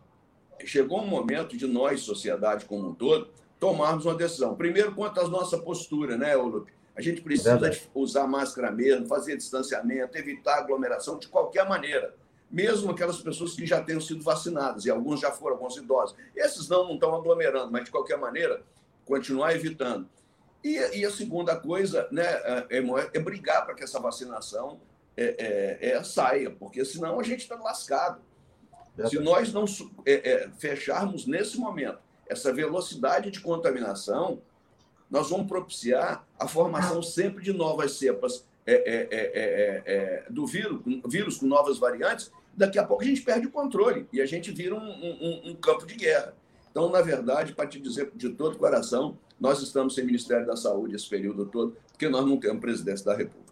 chegou 0.66 1.02
um 1.02 1.08
momento 1.08 1.56
de 1.56 1.68
nós, 1.68 2.02
sociedade 2.02 2.66
como 2.66 2.90
um 2.90 2.94
todo, 2.94 3.30
tomarmos 3.60 4.06
uma 4.06 4.16
decisão. 4.16 4.56
Primeiro, 4.56 4.94
quanto 4.94 5.22
à 5.22 5.28
nossa 5.28 5.58
postura, 5.60 6.18
né, 6.18 6.36
Lupe? 6.36 6.74
A 6.96 7.02
gente 7.02 7.22
precisa 7.22 7.60
usar 7.96 8.28
máscara 8.28 8.72
mesmo, 8.72 9.08
fazer 9.08 9.38
distanciamento, 9.38 10.18
evitar 10.18 10.58
aglomeração 10.58 11.18
de 11.18 11.28
qualquer 11.28 11.68
maneira. 11.68 12.14
Mesmo 12.50 12.92
aquelas 12.92 13.20
pessoas 13.20 13.54
que 13.54 13.66
já 13.66 13.82
tenham 13.82 14.02
sido 14.02 14.22
vacinadas, 14.22 14.84
e 14.84 14.90
alguns 14.90 15.22
já 15.22 15.32
foram, 15.32 15.56
alguns 15.56 15.78
idosos. 15.78 16.18
Esses 16.36 16.68
não, 16.68 16.84
não 16.84 16.96
estão 16.96 17.16
aglomerando, 17.16 17.72
mas 17.72 17.86
de 17.86 17.92
qualquer 17.92 18.18
maneira, 18.18 18.62
continuar 19.06 19.56
evitando. 19.56 20.08
E, 20.64 20.78
e 20.98 21.06
a 21.06 21.12
segunda 21.12 21.56
coisa 21.56 22.08
né, 22.12 22.24
é, 22.24 22.68
é, 22.70 23.10
é 23.14 23.20
brigar 23.20 23.66
para 23.66 23.74
que 23.74 23.84
essa 23.84 24.00
vacinação 24.00 24.80
é, 25.16 25.80
é, 25.80 25.92
é, 25.92 26.04
saia, 26.04 26.52
porque 26.52 26.84
senão 26.86 27.20
a 27.20 27.24
gente 27.24 27.42
está 27.42 27.56
lascado. 27.56 28.22
Se 29.10 29.18
nós 29.20 29.54
não 29.54 29.66
fecharmos 30.60 31.26
nesse 31.26 31.58
momento 31.58 32.00
essa 32.28 32.54
velocidade 32.54 33.32
de 33.32 33.40
contaminação, 33.40 34.42
nós 35.12 35.30
vamos 35.30 35.48
propiciar 35.48 36.26
a 36.40 36.48
formação 36.48 37.04
sempre 37.04 37.44
de 37.44 37.52
novas 37.52 37.92
cepas 37.98 38.46
é, 38.66 38.74
é, 38.74 39.08
é, 39.12 39.84
é, 39.86 40.26
do 40.30 40.48
vírus, 40.48 40.80
vírus 41.06 41.38
com 41.38 41.46
novas 41.46 41.78
variantes. 41.78 42.32
Daqui 42.56 42.80
a 42.80 42.84
pouco 42.84 43.04
a 43.04 43.06
gente 43.06 43.22
perde 43.22 43.48
o 43.48 43.52
controle 43.52 44.08
e 44.14 44.22
a 44.22 44.26
gente 44.26 44.52
vira 44.52 44.74
um, 44.74 44.80
um, 44.80 45.52
um 45.52 45.56
campo 45.56 45.86
de 45.86 45.96
guerra. 45.96 46.34
Então, 46.72 46.90
na 46.90 47.02
verdade, 47.02 47.54
para 47.54 47.68
te 47.68 47.80
dizer 47.80 48.10
de 48.16 48.30
todo 48.30 48.58
coração, 48.58 49.18
nós 49.38 49.62
estamos 49.62 49.94
sem 49.94 50.06
Ministério 50.06 50.48
da 50.48 50.56
Saúde 50.56 50.96
esse 50.96 51.10
período 51.10 51.46
todo, 51.46 51.76
porque 51.92 52.08
nós 52.08 52.26
não 52.26 52.38
temos 52.38 52.62
presidência 52.62 53.06
da 53.06 53.16
República. 53.16 53.52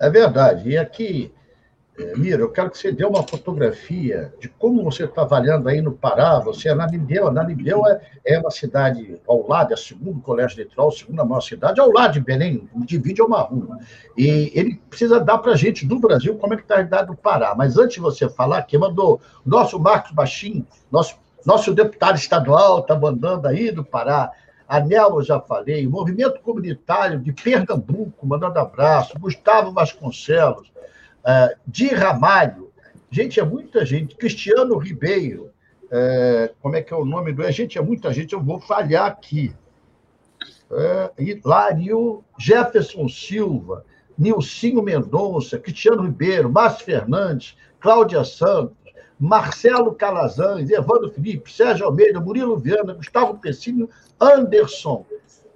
É 0.00 0.08
verdade. 0.08 0.70
E 0.70 0.78
aqui, 0.78 1.32
é, 1.96 2.16
Mira, 2.16 2.42
eu 2.42 2.50
quero 2.50 2.70
que 2.70 2.78
você 2.78 2.90
dê 2.90 3.04
uma 3.04 3.22
fotografia 3.22 4.34
de 4.40 4.48
como 4.48 4.82
você 4.82 5.04
está 5.04 5.22
avaliando 5.22 5.68
aí 5.68 5.80
no 5.80 5.92
Pará. 5.92 6.40
Você 6.40 6.68
é 6.68 6.74
Nanibel. 6.74 7.30
Nanibel 7.30 7.86
é, 7.86 8.00
é 8.24 8.38
uma 8.38 8.50
cidade 8.50 9.20
ao 9.28 9.46
lado, 9.46 9.72
é 9.72 9.74
o 9.74 9.78
segundo 9.78 10.20
colégio 10.20 10.56
de 10.56 10.64
Troll, 10.64 10.90
segunda 10.90 11.24
maior 11.24 11.40
cidade, 11.40 11.80
ao 11.80 11.92
lado 11.92 12.14
de 12.14 12.20
Belém, 12.20 12.68
divide 12.84 13.22
uma 13.22 13.40
rua. 13.40 13.78
E 14.16 14.50
ele 14.54 14.80
precisa 14.90 15.20
dar 15.20 15.38
para 15.38 15.52
a 15.52 15.56
gente 15.56 15.86
do 15.86 16.00
Brasil 16.00 16.36
como 16.36 16.54
é 16.54 16.56
que 16.56 16.62
está 16.62 16.78
a 16.78 16.82
idade 16.82 17.06
do 17.06 17.16
Pará. 17.16 17.54
Mas 17.56 17.78
antes 17.78 17.94
de 17.94 18.00
você 18.00 18.28
falar, 18.28 18.62
quem 18.62 18.78
mandou 18.78 19.20
nosso 19.46 19.78
Marcos 19.78 20.10
Baixinho, 20.10 20.66
nosso, 20.90 21.16
nosso 21.46 21.72
deputado 21.72 22.16
estadual, 22.16 22.80
está 22.80 22.98
mandando 22.98 23.46
aí 23.46 23.70
do 23.70 23.84
Pará. 23.84 24.32
Anel, 24.66 25.16
eu 25.16 25.22
já 25.22 25.38
falei, 25.38 25.86
Movimento 25.86 26.40
Comunitário 26.40 27.20
de 27.20 27.32
Pernambuco, 27.32 28.26
mandando 28.26 28.58
abraço, 28.58 29.16
Gustavo 29.20 29.70
Vasconcelos, 29.70 30.73
uh, 31.24 31.58
Di 31.66 31.88
Ramalho, 31.88 32.72
gente, 33.10 33.40
é 33.40 33.44
muita 33.44 33.84
gente, 33.84 34.16
Cristiano 34.16 34.76
Ribeiro, 34.76 35.50
uh, 35.84 36.54
como 36.60 36.76
é 36.76 36.82
que 36.82 36.92
é 36.92 36.96
o 36.96 37.04
nome 37.04 37.32
do. 37.32 37.42
É, 37.42 37.50
gente, 37.50 37.78
é 37.78 37.82
muita 37.82 38.12
gente, 38.12 38.32
eu 38.32 38.42
vou 38.42 38.60
falhar 38.60 39.06
aqui. 39.06 39.54
Uh, 40.70 41.22
Hilário 41.22 42.24
Jefferson 42.38 43.08
Silva, 43.08 43.84
Nilcinho 44.18 44.82
Mendonça, 44.82 45.58
Cristiano 45.58 46.02
Ribeiro, 46.02 46.50
Márcio 46.50 46.84
Fernandes, 46.84 47.56
Cláudia 47.78 48.24
Santos, 48.24 48.76
Marcelo 49.18 49.94
Calazans, 49.94 50.70
Evandro 50.70 51.10
Felipe, 51.10 51.52
Sérgio 51.52 51.86
Almeida, 51.86 52.20
Murilo 52.20 52.56
Viana, 52.56 52.94
Gustavo 52.94 53.38
Pessinho, 53.38 53.88
Anderson, 54.20 55.04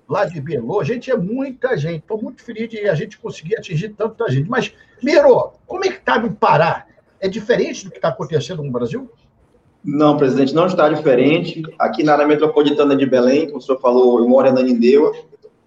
lá 0.09 0.25
de 0.25 0.41
Belo. 0.41 0.83
Gente, 0.83 1.11
é 1.11 1.17
muita 1.17 1.77
gente. 1.77 2.01
Estou 2.01 2.21
muito 2.21 2.43
feliz 2.43 2.69
de 2.69 2.89
a 2.89 2.95
gente 2.95 3.19
conseguir 3.19 3.57
atingir 3.57 3.91
tanta 3.91 4.29
gente. 4.31 4.49
Mas, 4.49 4.73
Miro, 5.03 5.53
como 5.67 5.85
é 5.85 5.89
que 5.89 5.99
está 5.99 6.19
no 6.19 6.33
Pará? 6.33 6.87
É 7.21 7.29
diferente 7.29 7.85
do 7.85 7.91
que 7.91 7.99
está 7.99 8.09
acontecendo 8.09 8.63
no 8.63 8.71
Brasil? 8.71 9.11
Não, 9.85 10.17
presidente, 10.17 10.55
não 10.55 10.67
está 10.67 10.89
diferente. 10.89 11.63
Aqui 11.79 12.03
na 12.03 12.15
área 12.15 12.27
metropolitana 12.27 12.97
de 12.97 13.07
Belém, 13.07 13.47
como 13.47 13.59
o 13.59 13.61
senhor 13.61 13.81
falou, 13.81 14.19
eu 14.19 14.29
moro 14.29 14.47
em 14.47 14.51
Ananindeua, 14.51 15.13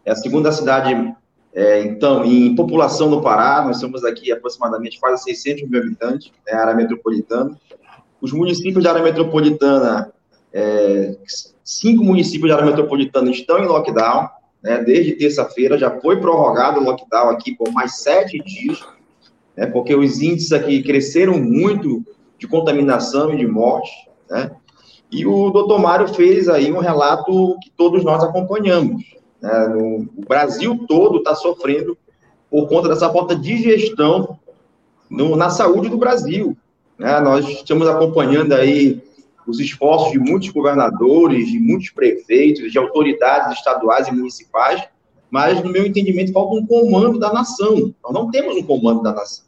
é 0.06 0.12
a 0.12 0.16
segunda 0.16 0.52
cidade, 0.52 1.16
é, 1.54 1.84
então, 1.84 2.24
em 2.26 2.56
população 2.56 3.10
no 3.10 3.22
Pará, 3.22 3.64
nós 3.66 3.80
somos 3.80 4.04
aqui 4.04 4.32
aproximadamente 4.32 5.00
quase 5.00 5.24
600 5.24 5.70
mil 5.70 5.82
habitantes, 5.82 6.32
é 6.48 6.56
a 6.56 6.62
área 6.62 6.76
metropolitana. 6.76 7.58
Os 8.22 8.32
municípios 8.32 8.84
da 8.84 8.92
área 8.92 9.04
metropolitana, 9.04 10.14
é, 10.54 11.16
cinco 11.64 12.04
municípios 12.04 12.50
da 12.50 12.58
área 12.58 12.68
metropolitana 12.68 13.32
estão 13.32 13.60
em 13.60 13.68
lockdown, 13.68 14.30
né, 14.62 14.84
desde 14.84 15.14
terça-feira, 15.14 15.78
já 15.78 16.00
foi 16.00 16.20
prorrogado 16.20 16.80
o 16.80 16.84
lockdown 16.84 17.30
aqui 17.30 17.56
por 17.56 17.72
mais 17.72 18.00
sete 18.00 18.40
dias, 18.40 18.80
né, 19.56 19.66
porque 19.66 19.96
os 19.96 20.22
índices 20.22 20.52
aqui 20.52 20.84
cresceram 20.84 21.38
muito 21.38 22.04
de 22.38 22.48
contaminação 22.48 23.34
e 23.34 23.38
de 23.38 23.48
morte, 23.48 23.92
né, 24.30 24.52
e 25.12 25.26
o 25.26 25.50
doutor 25.50 25.80
Mário 25.80 26.08
fez 26.08 26.48
aí 26.48 26.72
um 26.72 26.80
relato 26.80 27.58
que 27.62 27.70
todos 27.72 28.04
nós 28.04 28.24
acompanhamos. 28.24 29.04
Né, 29.42 29.68
no, 29.68 30.10
o 30.16 30.26
Brasil 30.28 30.86
todo 30.88 31.18
está 31.18 31.36
sofrendo 31.36 31.98
por 32.50 32.68
conta 32.70 32.88
dessa 32.88 33.10
falta 33.10 33.36
de 33.36 33.58
gestão 33.58 34.40
no, 35.10 35.36
na 35.36 35.50
saúde 35.50 35.90
do 35.90 35.98
Brasil. 35.98 36.56
Né, 36.98 37.20
nós 37.20 37.46
estamos 37.46 37.90
acompanhando 37.90 38.54
aí 38.54 39.04
os 39.48 39.60
esforços 39.60 40.12
de 40.12 40.20
muitos 40.20 40.50
governadores, 40.50 41.48
de 41.48 41.60
muitos 41.60 41.90
prefeitos, 41.90 42.72
de 42.72 42.78
autoridades 42.78 43.58
estaduais 43.58 44.08
e 44.08 44.12
municipais, 44.12 44.84
mas, 45.30 45.64
no 45.64 45.72
meu 45.72 45.86
entendimento, 45.86 46.34
falta 46.34 46.56
um 46.56 46.66
comando 46.66 47.18
da 47.18 47.32
nação. 47.32 47.94
Nós 48.04 48.14
não 48.14 48.30
temos 48.30 48.56
um 48.58 48.64
comando 48.64 49.02
da 49.02 49.14
nação. 49.14 49.46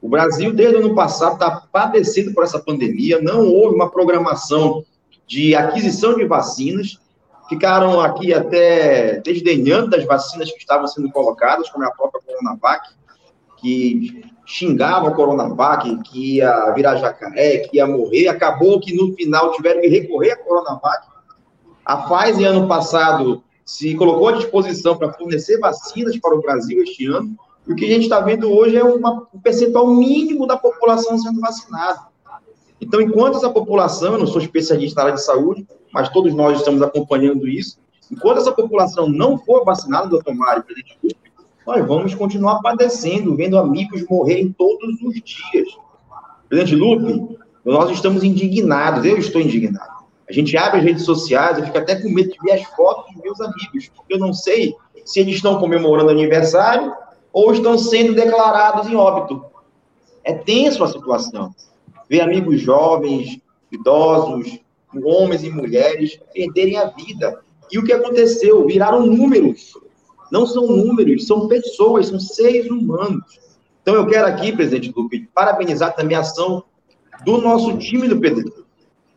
O 0.00 0.08
Brasil, 0.08 0.52
desde 0.52 0.76
o 0.76 0.80
ano 0.80 0.94
passado, 0.94 1.32
está 1.32 1.50
padecendo 1.72 2.34
por 2.34 2.44
essa 2.44 2.58
pandemia, 2.58 3.22
não 3.22 3.48
houve 3.48 3.74
uma 3.74 3.90
programação 3.90 4.84
de 5.26 5.54
aquisição 5.54 6.14
de 6.14 6.26
vacinas, 6.26 7.00
ficaram 7.48 8.00
aqui 8.00 8.34
até 8.34 9.20
desdenhando 9.20 9.90
das 9.90 10.04
vacinas 10.04 10.52
que 10.52 10.58
estavam 10.58 10.86
sendo 10.86 11.10
colocadas, 11.10 11.70
como 11.70 11.86
a 11.86 11.90
própria 11.90 12.20
Coronavac, 12.22 12.90
que 13.56 14.22
xingava 14.46 15.08
a 15.08 15.10
Coronavac, 15.10 15.96
que 16.02 16.36
ia 16.36 16.70
virar 16.72 16.96
jacaré, 16.96 17.58
que 17.58 17.76
ia 17.76 17.86
morrer. 17.86 18.28
Acabou 18.28 18.80
que 18.80 18.94
no 18.94 19.14
final 19.14 19.52
tiveram 19.52 19.80
que 19.80 19.88
recorrer 19.88 20.32
à 20.32 20.36
Coronavac. 20.36 21.06
A 21.84 21.96
Pfizer, 21.96 22.50
ano 22.50 22.66
passado, 22.68 23.42
se 23.64 23.94
colocou 23.94 24.28
à 24.28 24.32
disposição 24.32 24.96
para 24.96 25.12
fornecer 25.12 25.58
vacinas 25.58 26.18
para 26.18 26.34
o 26.34 26.40
Brasil 26.40 26.82
este 26.82 27.06
ano. 27.06 27.36
E 27.66 27.72
o 27.72 27.76
que 27.76 27.84
a 27.84 27.88
gente 27.88 28.02
está 28.02 28.20
vendo 28.20 28.50
hoje 28.50 28.76
é 28.76 28.84
uma, 28.84 29.26
um 29.32 29.38
percentual 29.38 29.86
mínimo 29.86 30.46
da 30.46 30.56
população 30.56 31.16
sendo 31.18 31.40
vacinada. 31.40 32.00
Então, 32.80 33.00
enquanto 33.00 33.36
essa 33.36 33.48
população, 33.48 34.12
eu 34.12 34.18
não 34.18 34.26
sou 34.26 34.40
especialista 34.40 35.00
na 35.00 35.06
área 35.06 35.16
de 35.16 35.24
saúde, 35.24 35.66
mas 35.92 36.10
todos 36.10 36.34
nós 36.34 36.58
estamos 36.58 36.82
acompanhando 36.82 37.48
isso, 37.48 37.78
enquanto 38.10 38.38
essa 38.38 38.52
população 38.52 39.08
não 39.08 39.38
for 39.38 39.64
vacinada, 39.64 40.08
doutor 40.08 40.34
Mário, 40.34 40.62
presidente 40.62 40.98
nós 41.66 41.86
vamos 41.86 42.14
continuar 42.14 42.60
padecendo, 42.60 43.34
vendo 43.34 43.58
amigos 43.58 44.04
morrerem 44.08 44.52
todos 44.52 45.00
os 45.02 45.14
dias. 45.14 45.68
Presidente 46.48 46.76
Lupe, 46.76 47.38
nós 47.64 47.90
estamos 47.90 48.22
indignados, 48.22 49.04
eu 49.04 49.16
estou 49.16 49.40
indignado. 49.40 50.04
A 50.28 50.32
gente 50.32 50.56
abre 50.56 50.78
as 50.78 50.84
redes 50.84 51.04
sociais, 51.04 51.58
eu 51.58 51.64
fico 51.64 51.78
até 51.78 51.96
com 51.96 52.08
medo 52.08 52.30
de 52.32 52.38
ver 52.42 52.52
as 52.52 52.64
fotos 52.64 53.12
dos 53.12 53.22
meus 53.22 53.40
amigos, 53.40 53.90
porque 53.94 54.14
eu 54.14 54.18
não 54.18 54.32
sei 54.32 54.74
se 55.04 55.20
eles 55.20 55.36
estão 55.36 55.58
comemorando 55.58 56.10
aniversário 56.10 56.92
ou 57.32 57.52
estão 57.52 57.76
sendo 57.76 58.14
declarados 58.14 58.88
em 58.88 58.94
óbito. 58.94 59.44
É 60.22 60.32
tenso 60.32 60.82
a 60.84 60.88
situação. 60.88 61.54
Ver 62.08 62.20
amigos 62.20 62.60
jovens, 62.60 63.40
idosos, 63.70 64.60
homens 65.02 65.42
e 65.42 65.50
mulheres 65.50 66.18
perderem 66.32 66.76
a 66.76 66.86
vida. 66.86 67.40
E 67.70 67.78
o 67.78 67.84
que 67.84 67.92
aconteceu? 67.92 68.66
Viraram 68.66 69.06
números. 69.06 69.74
Não 70.30 70.46
são 70.46 70.66
números, 70.66 71.26
são 71.26 71.48
pessoas, 71.48 72.08
são 72.08 72.18
seres 72.18 72.70
humanos. 72.70 73.38
Então, 73.82 73.94
eu 73.94 74.06
quero 74.06 74.26
aqui, 74.26 74.52
presidente 74.52 74.92
Lupe, 74.96 75.28
parabenizar 75.34 75.94
também 75.94 76.16
a 76.16 76.20
ação 76.20 76.64
do 77.24 77.38
nosso 77.38 77.76
time 77.78 78.08
do 78.08 78.18
PDT. 78.18 78.52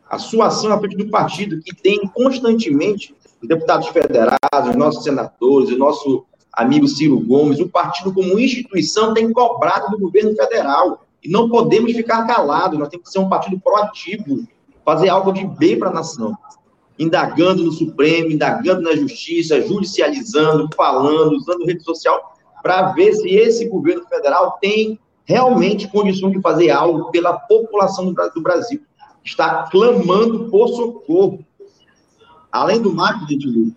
A 0.10 0.20
sua 0.20 0.48
ação 0.48 0.72
à 0.72 0.80
frente 0.80 0.98
do 0.98 1.10
partido, 1.10 1.62
que 1.62 1.76
tem 1.76 2.00
constantemente 2.08 3.16
os 3.42 3.48
deputados 3.48 3.88
federais, 3.88 4.38
os 4.70 4.76
nossos 4.76 5.04
senadores, 5.04 5.70
o 5.70 5.78
nosso 5.78 6.26
amigo 6.52 6.88
Ciro 6.88 7.20
Gomes, 7.20 7.60
o 7.60 7.70
partido 7.70 8.14
como 8.14 8.40
instituição 8.40 9.14
tem 9.14 9.32
cobrado 9.32 9.92
do 9.92 10.00
governo 10.00 10.36
federal. 10.36 11.06
E 11.24 11.30
não 11.30 11.50
podemos 11.50 11.92
ficar 11.94 12.26
calados, 12.26 12.78
nós 12.78 12.90
temos 12.90 13.08
que 13.08 13.12
ser 13.12 13.20
um 13.20 13.30
partido 13.30 13.60
proativo, 13.60 14.48
fazer 14.86 15.10
algo 15.10 15.32
de 15.32 15.46
bem 15.46 15.78
para 15.78 15.90
a 15.90 15.94
nação 15.94 16.38
indagando 16.98 17.64
no 17.64 17.72
Supremo, 17.72 18.32
indagando 18.32 18.82
na 18.82 18.96
Justiça, 18.96 19.62
judicializando, 19.62 20.70
falando, 20.76 21.36
usando 21.36 21.66
rede 21.66 21.84
social, 21.84 22.36
para 22.64 22.92
ver 22.94 23.14
se 23.14 23.30
esse 23.30 23.68
governo 23.70 24.06
federal 24.08 24.58
tem 24.60 25.00
realmente 25.26 25.88
condições 25.88 26.34
de 26.34 26.42
fazer 26.42 26.70
algo 26.70 27.12
pela 27.12 27.38
população 27.38 28.14
do 28.14 28.42
Brasil. 28.42 28.82
Está 29.24 29.64
clamando 29.70 30.50
por 30.50 30.70
socorro. 30.70 31.46
Além 32.52 32.82
do 32.82 32.94
mais, 32.94 33.18
presidente 33.18 33.48
Lula, 33.48 33.72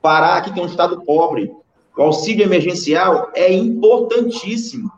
Pará, 0.00 0.40
que 0.40 0.52
tem 0.52 0.62
um 0.62 0.66
estado 0.66 1.02
pobre, 1.02 1.52
o 1.96 2.02
auxílio 2.02 2.42
emergencial 2.42 3.30
é 3.34 3.52
importantíssimo. 3.52 4.90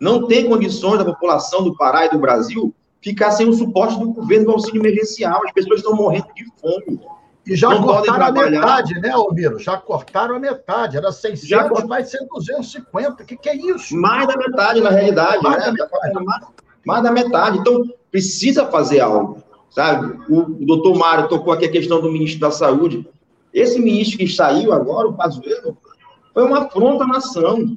Não 0.00 0.26
tem 0.26 0.48
condições 0.48 0.98
da 0.98 1.04
população 1.04 1.62
do 1.62 1.76
Pará 1.76 2.06
e 2.06 2.10
do 2.10 2.18
Brasil 2.18 2.74
ficar 3.02 3.30
sem 3.32 3.48
o 3.48 3.52
suporte 3.52 3.98
do 3.98 4.12
governo 4.12 4.46
do 4.46 4.52
auxílio 4.52 4.80
emergencial. 4.80 5.40
As 5.44 5.52
pessoas 5.52 5.80
estão 5.80 5.94
morrendo 5.94 6.28
de 6.34 6.44
fome. 6.60 7.00
E 7.46 7.56
já 7.56 7.70
não 7.70 7.82
cortaram 7.82 8.26
a 8.26 8.32
metade, 8.32 9.00
né, 9.00 9.10
Almiro? 9.10 9.58
Já 9.58 9.76
cortaram 9.76 10.36
a 10.36 10.38
metade. 10.38 10.96
Era 10.96 11.10
600, 11.10 11.48
já 11.48 11.68
cort... 11.68 11.86
vai 11.86 12.04
ser 12.04 12.26
250. 12.28 13.22
O 13.22 13.26
que, 13.26 13.36
que 13.36 13.48
é 13.48 13.56
isso? 13.56 13.96
Mais 13.96 14.26
da 14.26 14.36
metade, 14.36 14.80
na 14.80 14.90
realidade. 14.90 15.42
Mais, 15.42 15.58
né? 15.58 15.64
da 15.66 15.72
metade. 15.72 16.24
Mais, 16.24 16.46
mais 16.84 17.02
da 17.02 17.10
metade. 17.10 17.58
Então, 17.58 17.82
precisa 18.10 18.66
fazer 18.66 19.00
algo. 19.00 19.42
Sabe? 19.70 20.18
O, 20.28 20.40
o 20.40 20.66
doutor 20.66 20.96
Mário 20.96 21.28
tocou 21.28 21.52
aqui 21.52 21.64
a 21.64 21.70
questão 21.70 22.00
do 22.00 22.12
ministro 22.12 22.40
da 22.40 22.50
Saúde. 22.50 23.08
Esse 23.52 23.80
ministro 23.80 24.18
que 24.18 24.28
saiu 24.28 24.72
agora, 24.72 25.08
o 25.08 25.14
Pazuello, 25.14 25.76
foi 26.34 26.44
uma 26.44 26.66
afronta 26.66 27.04
à 27.04 27.06
nação. 27.06 27.76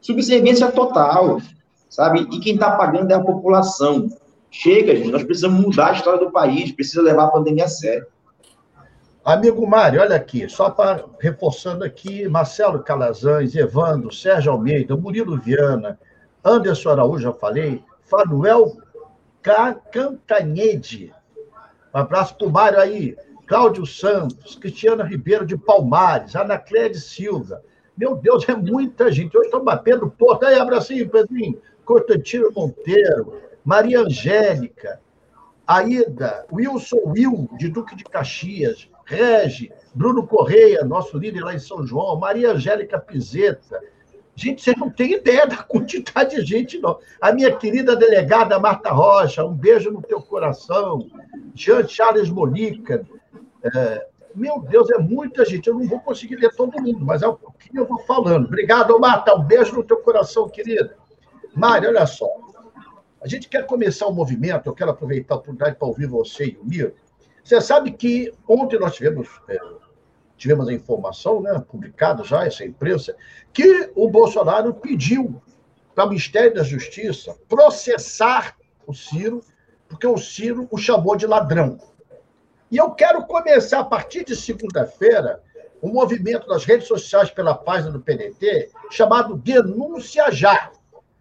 Subserviência 0.00 0.70
total. 0.72 1.40
Sabe? 1.88 2.26
E 2.32 2.40
quem 2.40 2.54
está 2.54 2.72
pagando 2.72 3.10
é 3.10 3.14
a 3.14 3.20
população. 3.20 4.08
Chega, 4.56 4.94
gente, 4.94 5.10
nós 5.10 5.24
precisamos 5.24 5.60
mudar 5.60 5.88
a 5.88 5.92
história 5.94 6.20
do 6.20 6.30
país, 6.30 6.70
precisa 6.70 7.02
levar 7.02 7.24
a 7.24 7.30
pandemia 7.32 7.64
a 7.64 7.68
sério. 7.68 8.06
Amigo 9.24 9.66
Mário, 9.66 10.00
olha 10.00 10.14
aqui, 10.14 10.48
só 10.48 10.70
para 10.70 11.04
reforçando 11.18 11.82
aqui, 11.82 12.28
Marcelo 12.28 12.80
Calazans, 12.80 13.56
Evandro, 13.56 14.14
Sérgio 14.14 14.52
Almeida, 14.52 14.96
Murilo 14.96 15.36
Viana, 15.36 15.98
Anderson 16.44 16.90
Araújo, 16.90 17.24
já 17.24 17.32
falei, 17.32 17.82
Fanuel 18.04 18.76
Cantanhede, 19.90 21.12
um 21.92 21.98
abraço 21.98 22.36
para 22.36 22.46
o 22.46 22.52
Mário 22.52 22.78
aí, 22.78 23.16
Cláudio 23.48 23.84
Santos, 23.84 24.54
Cristiana 24.54 25.02
Ribeiro 25.02 25.44
de 25.44 25.58
Palmares, 25.58 26.36
Ana 26.36 26.58
Cléia 26.58 26.94
Silva. 26.94 27.60
Meu 27.98 28.14
Deus, 28.14 28.48
é 28.48 28.54
muita 28.54 29.10
gente. 29.10 29.36
Hoje 29.36 29.46
estamos 29.46 29.66
batendo 29.66 30.10
porta. 30.10 30.46
Aí, 30.46 30.58
abracinho, 30.58 31.08
Pedrinho. 31.08 31.60
Constantino 31.84 32.50
Monteiro, 32.50 33.40
Maria 33.64 34.00
Angélica, 34.00 35.00
Aida, 35.66 36.46
Wilson 36.52 37.00
Will, 37.06 37.48
de 37.56 37.68
Duque 37.68 37.96
de 37.96 38.04
Caxias, 38.04 38.88
Regi, 39.04 39.72
Bruno 39.94 40.26
Correia, 40.26 40.84
nosso 40.84 41.16
líder 41.18 41.42
lá 41.42 41.54
em 41.54 41.58
São 41.58 41.86
João, 41.86 42.18
Maria 42.18 42.52
Angélica 42.52 42.98
Pizeta. 42.98 43.80
Gente, 44.36 44.62
vocês 44.62 44.76
não 44.76 44.90
têm 44.90 45.12
ideia 45.12 45.46
da 45.46 45.56
quantidade 45.56 46.36
de 46.36 46.44
gente, 46.44 46.78
não. 46.78 46.98
A 47.20 47.32
minha 47.32 47.54
querida 47.56 47.94
delegada 47.94 48.58
Marta 48.58 48.90
Rocha, 48.90 49.44
um 49.44 49.54
beijo 49.54 49.90
no 49.90 50.02
teu 50.02 50.20
coração. 50.20 51.08
Jean 51.54 51.86
Charles 51.86 52.28
Molica. 52.28 53.06
É, 53.62 54.06
meu 54.34 54.60
Deus, 54.60 54.90
é 54.90 54.98
muita 54.98 55.44
gente. 55.44 55.68
Eu 55.68 55.74
não 55.74 55.86
vou 55.86 56.00
conseguir 56.00 56.36
ler 56.36 56.52
todo 56.54 56.82
mundo, 56.82 57.04
mas 57.04 57.22
é 57.22 57.28
o 57.28 57.36
que 57.36 57.78
eu 57.78 57.86
vou 57.86 58.00
falando. 58.00 58.46
Obrigado, 58.46 58.98
Marta. 58.98 59.36
Um 59.36 59.44
beijo 59.44 59.76
no 59.76 59.84
teu 59.84 59.98
coração, 59.98 60.48
querida. 60.48 60.96
Mário, 61.54 61.88
olha 61.88 62.04
só. 62.04 62.26
A 63.24 63.26
gente 63.26 63.48
quer 63.48 63.64
começar 63.64 64.06
um 64.06 64.12
movimento, 64.12 64.68
eu 64.68 64.74
quero 64.74 64.90
aproveitar 64.90 65.32
a 65.32 65.38
oportunidade 65.38 65.76
para 65.76 65.88
ouvir 65.88 66.06
você 66.06 66.44
e 66.44 66.58
o 66.58 66.64
Miro. 66.66 66.94
Você 67.42 67.58
sabe 67.58 67.90
que 67.90 68.30
ontem 68.46 68.78
nós 68.78 68.94
tivemos, 68.94 69.26
é, 69.48 69.58
tivemos 70.36 70.68
a 70.68 70.74
informação, 70.74 71.40
né, 71.40 71.58
publicada 71.66 72.22
já, 72.22 72.46
essa 72.46 72.66
imprensa, 72.66 73.16
que 73.50 73.90
o 73.94 74.10
Bolsonaro 74.10 74.74
pediu 74.74 75.40
para 75.94 76.04
o 76.04 76.08
Ministério 76.10 76.52
da 76.52 76.62
Justiça 76.62 77.34
processar 77.48 78.58
o 78.86 78.92
Ciro, 78.92 79.40
porque 79.88 80.06
o 80.06 80.18
Ciro 80.18 80.68
o 80.70 80.76
chamou 80.76 81.16
de 81.16 81.26
ladrão. 81.26 81.78
E 82.70 82.76
eu 82.76 82.90
quero 82.90 83.24
começar, 83.24 83.80
a 83.80 83.84
partir 83.84 84.26
de 84.26 84.36
segunda-feira, 84.36 85.42
um 85.82 85.94
movimento 85.94 86.46
nas 86.46 86.66
redes 86.66 86.86
sociais 86.86 87.30
pela 87.30 87.54
página 87.54 87.90
do 87.90 88.00
PDT 88.00 88.70
chamado 88.90 89.34
Denúncia 89.34 90.30
Já. 90.30 90.70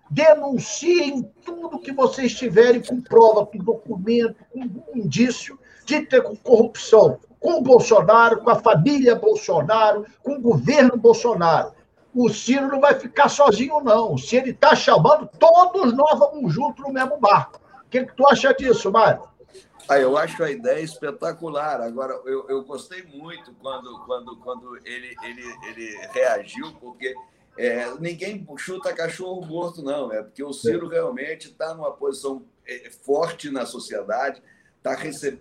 Denunciem 0.10 1.24
tudo 1.43 1.79
que 1.79 1.91
vocês 1.91 2.33
tiverem 2.36 2.81
com 2.81 3.01
prova, 3.01 3.45
com 3.45 3.57
documento, 3.57 4.36
com 4.51 4.98
indício 4.98 5.57
de 5.86 6.01
ter 6.01 6.22
corrupção 6.43 7.19
com 7.43 7.57
o 7.57 7.62
Bolsonaro, 7.62 8.41
com 8.41 8.50
a 8.50 8.55
família 8.55 9.15
Bolsonaro, 9.15 10.05
com 10.24 10.36
o 10.36 10.41
governo 10.41 10.95
Bolsonaro. 10.95 11.74
O 12.15 12.29
Ciro 12.29 12.67
não 12.67 12.79
vai 12.79 12.98
ficar 12.98 13.27
sozinho, 13.27 13.81
não. 13.81 14.17
Se 14.17 14.38
ele 14.38 14.51
está 14.51 14.74
chamando, 14.75 15.29
todos 15.38 15.93
nós 15.93 16.17
vamos 16.17 16.53
juntos 16.53 16.86
no 16.86 16.93
mesmo 16.93 17.19
barco. 17.19 17.60
O 17.86 17.89
que, 17.89 18.05
que 18.05 18.15
tu 18.15 18.25
acha 18.27 18.53
disso, 18.53 18.91
Mário? 18.91 19.24
Ah, 19.89 20.00
eu 20.00 20.17
acho 20.17 20.41
a 20.41 20.50
ideia 20.50 20.79
espetacular. 20.79 21.81
Agora, 21.81 22.13
eu, 22.25 22.48
eu 22.48 22.63
gostei 22.63 23.03
muito 23.03 23.53
quando, 23.55 24.00
quando, 24.05 24.38
quando 24.38 24.77
ele, 24.86 25.13
ele, 25.24 25.43
ele 25.67 26.07
reagiu, 26.13 26.72
porque 26.79 27.13
é, 27.57 27.93
ninguém 28.00 28.45
chuta 28.57 28.93
cachorro 28.93 29.45
morto, 29.45 29.83
não. 29.83 30.12
É 30.12 30.22
porque 30.22 30.43
o 30.43 30.53
Ciro 30.53 30.88
realmente 30.88 31.50
está 31.50 31.74
numa 31.74 31.91
posição 31.91 32.43
é, 32.65 32.89
forte 32.89 33.50
na 33.50 33.65
sociedade, 33.65 34.41
está 34.77 34.98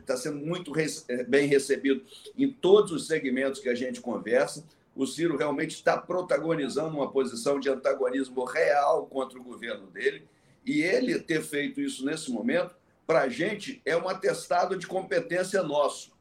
tá 0.06 0.16
sendo 0.16 0.38
muito 0.38 0.72
rece 0.72 1.04
bem 1.24 1.46
recebido 1.46 2.02
em 2.36 2.50
todos 2.50 2.92
os 2.92 3.06
segmentos 3.06 3.60
que 3.60 3.68
a 3.68 3.74
gente 3.74 4.00
conversa. 4.00 4.64
O 4.94 5.06
Ciro 5.06 5.36
realmente 5.36 5.74
está 5.74 5.96
protagonizando 5.96 6.94
uma 6.94 7.10
posição 7.10 7.58
de 7.58 7.70
antagonismo 7.70 8.44
real 8.44 9.06
contra 9.06 9.38
o 9.38 9.42
governo 9.42 9.86
dele. 9.86 10.28
E 10.64 10.82
ele 10.82 11.18
ter 11.18 11.42
feito 11.42 11.80
isso 11.80 12.04
nesse 12.04 12.30
momento 12.30 12.74
para 13.06 13.22
a 13.22 13.28
gente 13.28 13.80
é 13.84 13.96
um 13.96 14.08
atestado 14.08 14.76
de 14.76 14.86
competência 14.86 15.62
nosso, 15.62 16.12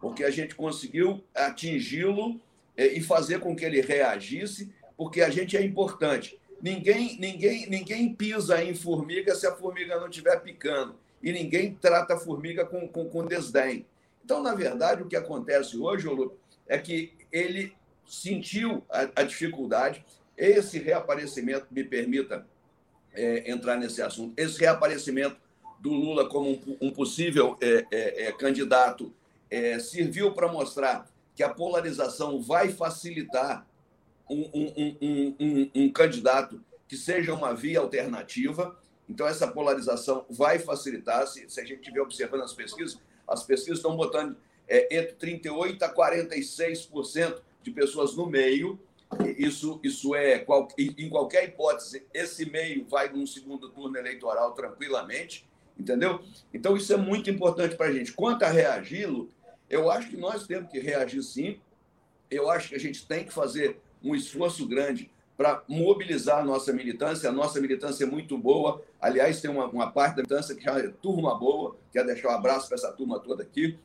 porque 0.00 0.24
a 0.24 0.30
gente 0.30 0.54
conseguiu 0.54 1.22
atingi-lo 1.34 2.40
é, 2.76 2.86
e 2.86 3.02
fazer 3.02 3.40
com 3.40 3.54
que 3.54 3.64
ele 3.64 3.80
reagisse, 3.80 4.72
porque 5.00 5.22
a 5.22 5.30
gente 5.30 5.56
é 5.56 5.64
importante. 5.64 6.38
Ninguém, 6.60 7.16
ninguém, 7.18 7.66
ninguém 7.70 8.14
pisa 8.14 8.62
em 8.62 8.74
formiga 8.74 9.34
se 9.34 9.46
a 9.46 9.56
formiga 9.56 9.98
não 9.98 10.08
estiver 10.08 10.38
picando, 10.42 10.94
e 11.22 11.32
ninguém 11.32 11.72
trata 11.72 12.12
a 12.12 12.18
formiga 12.18 12.66
com, 12.66 12.86
com, 12.86 13.08
com 13.08 13.24
desdém. 13.24 13.86
Então, 14.22 14.42
na 14.42 14.54
verdade, 14.54 15.02
o 15.02 15.06
que 15.06 15.16
acontece 15.16 15.78
hoje, 15.78 16.06
Lu, 16.06 16.36
é 16.68 16.76
que 16.76 17.14
ele 17.32 17.72
sentiu 18.06 18.84
a, 18.90 19.08
a, 19.16 19.22
dificuldade. 19.22 20.04
Esse 20.36 20.78
reaparecimento, 20.78 21.66
me 21.70 21.82
permita 21.82 22.46
é, 23.14 23.50
entrar 23.50 23.76
nesse 23.78 24.02
assunto, 24.02 24.34
esse 24.36 24.60
reaparecimento 24.60 25.38
do 25.78 25.94
Lula 25.94 26.28
como 26.28 26.50
um, 26.50 26.76
um 26.78 26.90
possível 26.90 27.56
é, 27.62 27.86
é, 27.90 28.24
é 28.24 28.32
candidato 28.32 29.10
é, 29.50 29.78
serviu 29.78 30.32
para 30.32 30.52
mostrar 30.52 31.08
que 31.34 31.42
a 31.42 31.48
polarização 31.48 32.42
vai 32.42 32.68
facilitar 32.68 33.66
um, 34.30 34.50
um, 34.54 35.36
um, 35.40 35.70
um, 35.74 35.92
candidato 35.92 36.62
que 36.86 36.96
seja 36.96 37.34
uma 37.34 37.52
via 37.54 37.80
alternativa. 37.80 38.78
Então, 39.08 39.26
essa 39.26 39.46
polarização 39.48 40.24
vai 40.30 40.58
facilitar. 40.58 41.26
Se, 41.26 41.48
se 41.50 41.60
a 41.60 41.64
gente 41.64 41.80
estiver 41.80 42.00
observando 42.00 42.42
as 42.42 42.52
pesquisas, 42.52 42.98
as 43.26 43.42
pesquisas 43.42 43.78
estão 43.78 43.96
botando 43.96 44.36
é, 44.68 44.96
entre 44.96 45.38
38% 45.38 45.82
a 45.82 45.92
46% 45.92 47.40
de 47.62 47.70
pessoas 47.72 48.14
no 48.14 48.26
meio. 48.26 48.78
Isso, 49.36 49.80
isso 49.82 50.14
é, 50.14 50.46
em 50.78 51.08
qualquer 51.08 51.44
hipótese, 51.48 52.06
esse 52.14 52.48
meio 52.48 52.86
vai 52.86 53.08
num 53.08 53.26
segundo 53.26 53.68
turno 53.68 53.98
eleitoral 53.98 54.52
tranquilamente. 54.52 55.48
Entendeu? 55.76 56.20
Então, 56.54 56.76
isso 56.76 56.92
é 56.92 56.96
muito 56.96 57.30
importante 57.30 57.74
para 57.74 57.86
a 57.86 57.92
gente. 57.92 58.12
Quanto 58.12 58.44
a 58.44 58.48
reagi-lo, 58.48 59.28
eu 59.68 59.90
acho 59.90 60.10
que 60.10 60.16
nós 60.16 60.46
temos 60.46 60.70
que 60.70 60.78
reagir 60.78 61.22
sim. 61.22 61.58
Eu 62.30 62.48
acho 62.50 62.68
que 62.68 62.74
a 62.76 62.78
gente 62.80 63.06
tem 63.06 63.24
que 63.24 63.32
fazer 63.32 63.80
um 64.02 64.14
esforço 64.14 64.66
grande 64.66 65.10
para 65.36 65.62
mobilizar 65.66 66.38
a 66.38 66.44
nossa 66.44 66.72
militância. 66.72 67.28
A 67.28 67.32
nossa 67.32 67.60
militância 67.60 68.04
é 68.04 68.06
muito 68.06 68.36
boa. 68.36 68.82
Aliás, 69.00 69.40
tem 69.40 69.50
uma, 69.50 69.66
uma 69.66 69.90
parte 69.90 70.16
da 70.16 70.22
militância 70.22 70.54
que 70.54 70.64
já 70.64 70.78
é 70.78 70.88
turma 70.88 71.38
boa. 71.38 71.76
Quero 71.92 72.06
deixar 72.06 72.28
um 72.28 72.34
abraço 72.34 72.68
para 72.68 72.76
essa 72.76 72.92
turma 72.92 73.18
toda 73.18 73.42
aqui. 73.42 73.78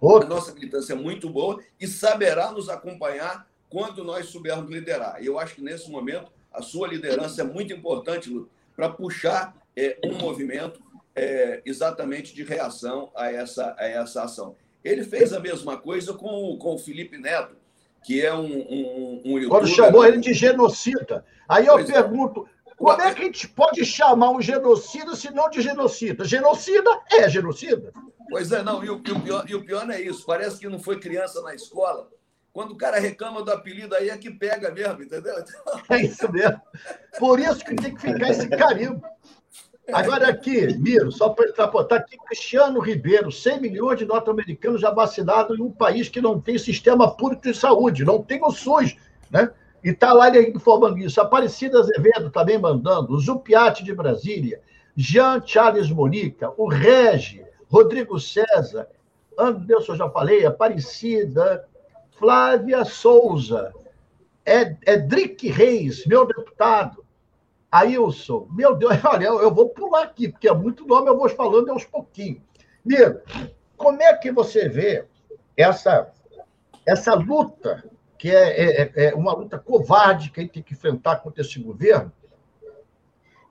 A 0.00 0.24
nossa 0.24 0.54
militância 0.54 0.92
é 0.92 0.96
muito 0.96 1.28
boa 1.28 1.62
e 1.78 1.86
saberá 1.86 2.52
nos 2.52 2.68
acompanhar 2.68 3.46
quando 3.68 4.02
nós 4.02 4.26
soubermos 4.26 4.70
liderar. 4.70 5.22
Eu 5.22 5.38
acho 5.38 5.56
que 5.56 5.62
nesse 5.62 5.90
momento 5.90 6.30
a 6.52 6.62
sua 6.62 6.88
liderança 6.88 7.42
é 7.42 7.44
muito 7.44 7.72
importante, 7.72 8.30
para 8.74 8.88
puxar 8.88 9.54
é, 9.76 9.98
um 10.04 10.14
movimento 10.14 10.80
é, 11.14 11.60
exatamente 11.66 12.34
de 12.34 12.42
reação 12.42 13.10
a 13.14 13.30
essa, 13.30 13.74
a 13.78 13.86
essa 13.86 14.22
ação. 14.22 14.56
Ele 14.82 15.04
fez 15.04 15.32
a 15.32 15.40
mesma 15.40 15.76
coisa 15.76 16.14
com, 16.14 16.56
com 16.56 16.74
o 16.74 16.78
Felipe 16.78 17.18
Neto, 17.18 17.54
que 18.02 18.24
é 18.24 18.34
um, 18.34 18.46
um, 18.46 19.22
um 19.24 19.48
Quando 19.48 19.66
chamou 19.66 20.04
ele 20.04 20.18
de 20.18 20.32
genocida. 20.32 21.24
Aí 21.48 21.66
eu 21.66 21.74
pois 21.74 21.90
é. 21.90 21.92
pergunto, 21.92 22.48
é. 22.66 22.74
como 22.76 23.02
é 23.02 23.14
que 23.14 23.22
a 23.22 23.24
gente 23.24 23.48
pode 23.48 23.84
chamar 23.84 24.30
um 24.30 24.40
genocida 24.40 25.14
se 25.14 25.30
não 25.30 25.50
de 25.50 25.60
genocida? 25.60 26.24
Genocida 26.24 26.90
é 27.10 27.28
genocida. 27.28 27.92
Pois 28.28 28.52
é, 28.52 28.62
não, 28.62 28.84
e 28.84 28.90
o, 28.90 29.00
pior, 29.00 29.44
e 29.48 29.54
o 29.54 29.64
pior 29.64 29.90
é 29.90 30.00
isso. 30.00 30.24
Parece 30.24 30.58
que 30.58 30.68
não 30.68 30.78
foi 30.78 31.00
criança 31.00 31.42
na 31.42 31.54
escola. 31.54 32.08
Quando 32.52 32.72
o 32.72 32.76
cara 32.76 32.98
reclama 32.98 33.42
do 33.42 33.52
apelido, 33.52 33.94
aí 33.94 34.08
é 34.08 34.16
que 34.16 34.30
pega 34.30 34.70
mesmo, 34.70 35.02
entendeu? 35.02 35.34
É 35.88 36.02
isso 36.02 36.30
mesmo. 36.32 36.60
Por 37.18 37.38
isso 37.38 37.64
que 37.64 37.74
tem 37.74 37.94
que 37.94 38.00
ficar 38.00 38.28
esse 38.28 38.48
carimbo. 38.48 39.02
Agora 39.92 40.28
aqui, 40.28 40.76
Miro, 40.78 41.10
só 41.10 41.30
para 41.30 41.46
está 41.46 41.96
aqui 41.96 42.16
Cristiano 42.26 42.80
Ribeiro, 42.80 43.30
100 43.30 43.60
milhões 43.60 43.98
de 43.98 44.04
norte-americanos 44.04 44.80
já 44.80 44.90
vacinados 44.90 45.58
em 45.58 45.62
um 45.62 45.70
país 45.70 46.08
que 46.08 46.20
não 46.20 46.40
tem 46.40 46.58
sistema 46.58 47.10
público 47.10 47.42
de 47.42 47.54
saúde, 47.54 48.04
não 48.04 48.22
tem 48.22 48.42
o 48.42 48.50
SUS, 48.50 48.96
né? 49.30 49.50
E 49.82 49.90
está 49.90 50.12
lá 50.12 50.28
ele 50.28 50.50
informando 50.50 50.98
isso. 50.98 51.20
Aparecida 51.20 51.80
Azevedo 51.80 52.30
também 52.30 52.58
mandando, 52.58 53.14
o 53.14 53.20
Zupiati 53.20 53.82
de 53.82 53.94
Brasília, 53.94 54.60
Jean 54.94 55.42
Charles 55.44 55.90
Monica, 55.90 56.52
o 56.56 56.68
Regi, 56.68 57.42
Rodrigo 57.70 58.20
César, 58.20 58.88
Anderson, 59.38 59.96
já 59.96 60.10
falei, 60.10 60.44
Aparecida, 60.44 61.66
Flávia 62.18 62.84
Souza, 62.84 63.72
Edric 64.44 65.48
Reis, 65.48 66.04
meu 66.04 66.26
deputado, 66.26 67.02
Ailson, 67.70 68.48
meu 68.50 68.74
Deus, 68.74 68.94
olha, 69.04 69.26
eu 69.26 69.54
vou 69.54 69.68
pular 69.68 70.02
aqui, 70.02 70.28
porque 70.28 70.48
é 70.48 70.54
muito 70.54 70.86
nome, 70.86 71.08
eu 71.08 71.16
vou 71.16 71.28
falando 71.28 71.70
aos 71.70 71.84
pouquinhos. 71.84 72.42
Nego, 72.84 73.20
como 73.76 74.02
é 74.02 74.14
que 74.16 74.32
você 74.32 74.68
vê 74.68 75.04
essa, 75.56 76.10
essa 76.86 77.14
luta, 77.14 77.84
que 78.18 78.30
é, 78.30 78.82
é, 78.82 78.92
é 79.06 79.14
uma 79.14 79.32
luta 79.32 79.58
covarde 79.58 80.30
que 80.30 80.40
a 80.40 80.42
gente 80.42 80.52
tem 80.52 80.62
que 80.62 80.74
enfrentar 80.74 81.16
contra 81.16 81.42
esse 81.42 81.58
governo, 81.60 82.12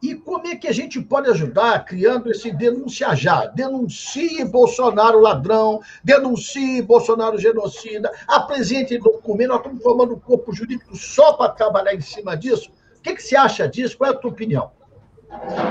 e 0.01 0.15
como 0.15 0.47
é 0.47 0.55
que 0.55 0.67
a 0.67 0.71
gente 0.71 1.01
pode 1.01 1.29
ajudar 1.29 1.84
criando 1.84 2.32
esse 2.32 2.51
denuncia 2.53 3.13
já? 3.15 3.47
Denuncie 3.47 4.45
Bolsonaro 4.45 5.19
ladrão, 5.19 5.82
denuncie 6.01 6.82
Bolsonaro 6.82 7.38
genocida, 7.38 8.10
apresente 8.25 8.97
documento, 8.97 9.49
nós 9.49 9.58
estamos 9.58 9.84
formando 9.84 10.13
um 10.15 10.19
corpo 10.19 10.53
jurídico 10.53 10.95
só 10.95 11.34
para 11.34 11.51
trabalhar 11.51 11.93
em 11.93 11.99
cima 11.99 12.38
disso. 12.38 12.71
O 12.99 13.01
que, 13.01 13.15
que 13.15 13.23
você 13.23 13.35
acha 13.35 13.67
disso? 13.67 13.97
Qual 13.97 14.12
é 14.12 14.13
a 14.13 14.17
tua 14.17 14.31
opinião? 14.31 14.71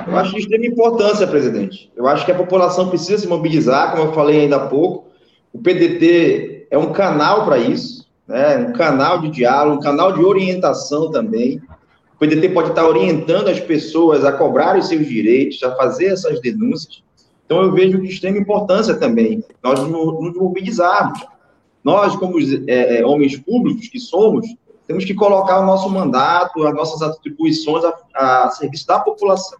Eu 0.07 0.17
acho 0.17 0.33
de 0.33 0.41
extrema 0.41 0.67
importância, 0.67 1.27
presidente. 1.27 1.93
Eu 1.95 2.07
acho 2.07 2.25
que 2.25 2.33
a 2.33 2.35
população 2.35 2.89
precisa 2.89 3.19
se 3.19 3.29
mobilizar, 3.29 3.91
como 3.91 4.05
eu 4.05 4.13
falei 4.13 4.41
ainda 4.41 4.57
há 4.57 4.67
pouco. 4.67 5.09
O 5.53 5.59
PDT 5.59 6.69
é 6.71 6.79
um 6.79 6.93
canal 6.93 7.45
para 7.45 7.59
isso, 7.59 8.07
né? 8.27 8.57
um 8.59 8.73
canal 8.73 9.21
de 9.21 9.31
diálogo, 9.31 9.77
um 9.77 9.83
canal 9.83 10.13
de 10.13 10.25
orientação 10.25 11.11
também. 11.11 11.61
O 12.15 12.19
PDT 12.19 12.49
pode 12.51 12.71
estar 12.71 12.87
orientando 12.87 13.49
as 13.49 13.61
pessoas 13.61 14.25
a 14.25 14.33
cobrarem 14.33 14.83
seus 14.83 15.07
direitos, 15.07 15.63
a 15.63 15.75
fazer 15.77 16.07
essas 16.07 16.41
denúncias. 16.41 17.03
Então, 17.45 17.63
eu 17.63 17.73
vejo 17.73 18.01
de 18.01 18.09
extrema 18.09 18.39
importância 18.39 18.95
também 18.95 19.43
nós 19.63 19.81
nos 19.81 20.35
mobilizarmos. 20.35 21.25
Nós, 21.83 22.15
como 22.17 22.39
é, 22.67 22.99
é, 22.99 23.07
homens 23.07 23.37
públicos 23.37 23.89
que 23.89 23.99
somos, 23.99 24.47
temos 24.89 25.05
que 25.05 25.13
colocar 25.13 25.61
o 25.61 25.67
nosso 25.67 25.91
mandato, 25.91 26.67
as 26.67 26.75
nossas 26.75 27.03
atribuições 27.03 27.85
a, 27.85 28.47
a 28.47 28.51
serviço 28.51 28.87
da 28.87 28.99
população. 28.99 29.59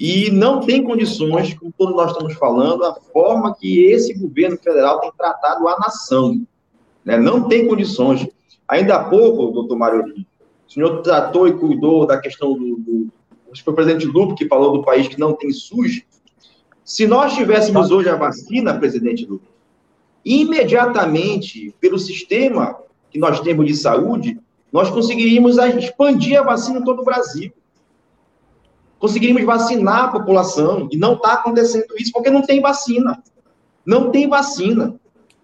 E 0.00 0.32
não 0.32 0.58
tem 0.58 0.82
condições, 0.82 1.54
como 1.54 1.72
todos 1.78 1.94
nós 1.94 2.10
estamos 2.10 2.34
falando, 2.34 2.84
a 2.84 2.94
forma 3.12 3.54
que 3.54 3.84
esse 3.84 4.12
governo 4.14 4.58
federal 4.58 5.00
tem 5.00 5.12
tratado 5.16 5.68
a 5.68 5.78
nação. 5.78 6.44
Né? 7.04 7.16
Não 7.16 7.48
tem 7.48 7.68
condições. 7.68 8.26
Ainda 8.66 8.96
há 8.96 9.04
pouco, 9.04 9.52
doutor 9.52 9.78
Mário, 9.78 10.04
o 10.66 10.72
senhor 10.72 11.02
tratou 11.02 11.46
e 11.46 11.52
cuidou 11.52 12.04
da 12.04 12.18
questão 12.18 12.52
do, 12.54 12.76
do. 12.78 13.08
Acho 13.52 13.60
que 13.60 13.64
foi 13.64 13.72
o 13.72 13.76
presidente 13.76 14.06
Lupo 14.06 14.34
que 14.34 14.48
falou 14.48 14.72
do 14.72 14.84
país 14.84 15.06
que 15.06 15.20
não 15.20 15.34
tem 15.34 15.52
SUS. 15.52 16.02
Se 16.84 17.06
nós 17.06 17.32
tivéssemos 17.34 17.92
hoje 17.92 18.08
a 18.08 18.16
vacina, 18.16 18.76
presidente 18.76 19.24
Lupo, 19.24 19.46
imediatamente, 20.24 21.72
pelo 21.80 21.98
sistema 21.98 22.76
que 23.08 23.18
nós 23.18 23.40
temos 23.40 23.64
de 23.64 23.74
saúde, 23.74 24.38
nós 24.72 24.90
conseguiríamos 24.90 25.56
expandir 25.58 26.38
a 26.38 26.42
vacina 26.42 26.78
em 26.78 26.84
todo 26.84 27.00
o 27.00 27.04
Brasil. 27.04 27.52
Conseguiríamos 28.98 29.44
vacinar 29.44 30.04
a 30.04 30.08
população. 30.08 30.88
E 30.90 30.96
não 30.96 31.14
está 31.14 31.34
acontecendo 31.34 31.86
isso 31.98 32.12
porque 32.12 32.30
não 32.30 32.42
tem 32.42 32.60
vacina. 32.60 33.22
Não 33.84 34.10
tem 34.10 34.28
vacina. 34.28 34.94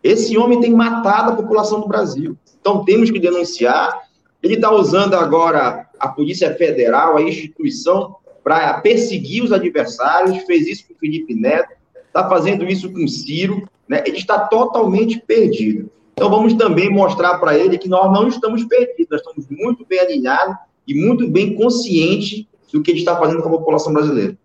Esse 0.02 0.36
homem 0.36 0.60
tem 0.60 0.72
matado 0.72 1.32
a 1.32 1.36
população 1.36 1.80
do 1.80 1.88
Brasil. 1.88 2.36
Então 2.60 2.84
temos 2.84 3.10
que 3.10 3.18
denunciar. 3.18 4.02
Ele 4.42 4.54
está 4.54 4.70
usando 4.70 5.14
agora 5.14 5.88
a 5.98 6.08
Polícia 6.08 6.54
Federal, 6.54 7.16
a 7.16 7.22
instituição, 7.22 8.16
para 8.42 8.80
perseguir 8.80 9.42
os 9.42 9.52
adversários. 9.52 10.44
Fez 10.44 10.66
isso 10.66 10.86
com 10.86 10.94
o 10.94 10.98
Felipe 10.98 11.34
Neto, 11.34 11.72
está 12.06 12.28
fazendo 12.28 12.64
isso 12.64 12.92
com 12.92 13.02
o 13.04 13.08
Ciro. 13.08 13.66
Né? 13.88 14.02
Ele 14.06 14.18
está 14.18 14.38
totalmente 14.38 15.18
perdido. 15.20 15.90
Então 16.14 16.30
vamos 16.30 16.54
também 16.54 16.88
mostrar 16.88 17.38
para 17.38 17.58
ele 17.58 17.76
que 17.76 17.88
nós 17.88 18.10
não 18.12 18.28
estamos 18.28 18.64
perdidos, 18.64 19.08
nós 19.10 19.20
estamos 19.20 19.46
muito 19.50 19.84
bem 19.84 19.98
alinhados 19.98 20.56
e 20.86 20.94
muito 20.94 21.28
bem 21.28 21.54
conscientes 21.56 22.46
do 22.72 22.82
que 22.82 22.92
ele 22.92 23.00
está 23.00 23.16
fazendo 23.16 23.42
com 23.42 23.48
a 23.48 23.58
população 23.58 23.92
brasileira. 23.92 24.36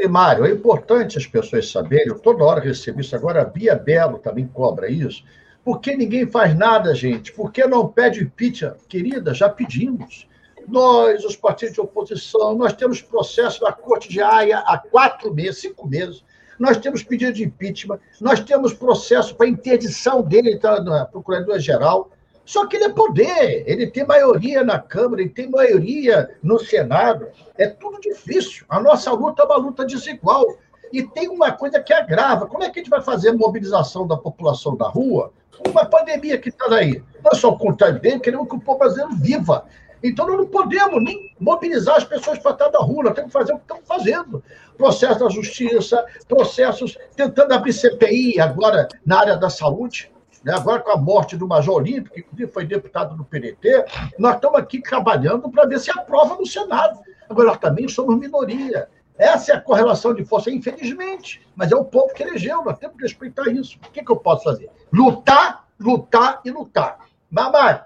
E, 0.00 0.08
Mário, 0.08 0.46
é 0.46 0.50
importante 0.50 1.18
as 1.18 1.26
pessoas 1.26 1.70
saberem, 1.70 2.08
eu 2.08 2.18
toda 2.18 2.44
hora 2.44 2.60
recebo 2.60 3.00
isso, 3.00 3.14
agora 3.14 3.42
a 3.42 3.44
Bia 3.44 3.74
Belo 3.74 4.18
também 4.18 4.46
cobra 4.46 4.90
isso. 4.90 5.24
Por 5.64 5.80
que 5.80 5.96
ninguém 5.96 6.26
faz 6.26 6.56
nada, 6.56 6.94
gente? 6.94 7.32
Por 7.32 7.50
que 7.50 7.66
não 7.66 7.88
pede 7.88 8.22
impeachment? 8.22 8.76
Querida, 8.88 9.34
já 9.34 9.48
pedimos. 9.48 10.28
Nós, 10.68 11.24
os 11.24 11.36
partidos 11.36 11.74
de 11.74 11.80
oposição, 11.80 12.54
nós 12.54 12.72
temos 12.72 13.02
processo 13.02 13.64
na 13.64 13.72
Corte 13.72 14.08
de 14.08 14.20
Haia 14.20 14.58
há 14.60 14.78
quatro 14.78 15.32
meses, 15.34 15.60
cinco 15.60 15.86
meses. 15.86 16.24
Nós 16.58 16.78
temos 16.78 17.02
pedido 17.02 17.32
de 17.32 17.44
impeachment, 17.44 17.98
nós 18.20 18.40
temos 18.40 18.72
processo 18.72 19.34
para 19.34 19.46
interdição 19.46 20.22
dele 20.22 20.58
tá, 20.58 20.80
na 20.80 21.04
Procuradoria-Geral. 21.04 22.10
Só 22.44 22.66
que 22.66 22.76
ele 22.76 22.84
é 22.84 22.88
poder, 22.90 23.64
ele 23.66 23.86
tem 23.86 24.06
maioria 24.06 24.62
na 24.62 24.78
Câmara, 24.78 25.22
ele 25.22 25.30
tem 25.30 25.48
maioria 25.48 26.28
no 26.42 26.58
Senado. 26.58 27.26
É 27.56 27.66
tudo 27.66 27.98
difícil. 28.00 28.66
A 28.68 28.80
nossa 28.80 29.10
luta 29.12 29.42
é 29.42 29.46
uma 29.46 29.56
luta 29.56 29.84
desigual. 29.86 30.44
E 30.92 31.02
tem 31.02 31.28
uma 31.28 31.50
coisa 31.52 31.80
que 31.80 31.92
agrava: 31.92 32.46
como 32.46 32.62
é 32.62 32.70
que 32.70 32.78
a 32.78 32.82
gente 32.82 32.90
vai 32.90 33.02
fazer 33.02 33.32
mobilização 33.32 34.06
da 34.06 34.16
população 34.16 34.76
da 34.76 34.86
rua? 34.86 35.32
Uma 35.66 35.86
pandemia 35.86 36.36
que 36.38 36.50
está 36.50 36.72
aí. 36.74 37.02
Nós 37.22 37.38
somos 37.38 37.60
contra 37.60 37.92
dele, 37.92 38.20
queremos 38.20 38.48
que 38.48 38.56
o 38.56 38.60
povo 38.60 38.78
brasileiro 38.78 39.14
viva. 39.16 39.64
Então, 40.04 40.26
nós 40.26 40.36
não 40.36 40.46
podemos 40.46 41.02
nem 41.02 41.34
mobilizar 41.40 41.96
as 41.96 42.04
pessoas 42.04 42.38
para 42.38 42.52
estar 42.52 42.70
na 42.70 42.78
rua, 42.78 43.04
nós 43.04 43.14
temos 43.14 43.32
que 43.32 43.38
fazer 43.38 43.54
o 43.54 43.56
que 43.56 43.62
estamos 43.62 43.88
fazendo. 43.88 44.44
Processo 44.76 45.18
da 45.18 45.30
justiça, 45.30 46.04
processos 46.28 46.98
tentando 47.16 47.54
abrir 47.54 47.72
CPI 47.72 48.38
agora 48.38 48.86
na 49.06 49.20
área 49.20 49.36
da 49.36 49.48
saúde, 49.48 50.12
né? 50.44 50.52
agora 50.54 50.80
com 50.80 50.90
a 50.90 50.98
morte 50.98 51.38
do 51.38 51.48
Major 51.48 51.76
Olímpico, 51.76 52.36
que 52.36 52.46
foi 52.46 52.66
deputado 52.66 53.16
do 53.16 53.24
PDT, 53.24 53.86
nós 54.18 54.34
estamos 54.34 54.58
aqui 54.58 54.82
trabalhando 54.82 55.50
para 55.50 55.66
ver 55.66 55.80
se 55.80 55.90
aprova 55.90 56.36
no 56.36 56.46
Senado. 56.46 57.00
Agora, 57.26 57.48
nós 57.48 57.58
também 57.58 57.88
somos 57.88 58.18
minoria. 58.18 58.86
Essa 59.16 59.52
é 59.52 59.56
a 59.56 59.60
correlação 59.60 60.12
de 60.12 60.22
força, 60.22 60.50
infelizmente. 60.50 61.40
Mas 61.56 61.72
é 61.72 61.76
o 61.76 61.84
povo 61.84 62.12
que 62.12 62.22
elegeu, 62.22 62.62
nós 62.62 62.78
temos 62.78 62.96
que 62.96 63.04
respeitar 63.04 63.48
isso. 63.48 63.78
O 63.78 63.90
que, 63.90 64.04
que 64.04 64.12
eu 64.12 64.16
posso 64.16 64.44
fazer? 64.44 64.68
Lutar, 64.92 65.66
lutar 65.80 66.42
e 66.44 66.50
lutar. 66.50 66.98
Mamãe, 67.30 67.80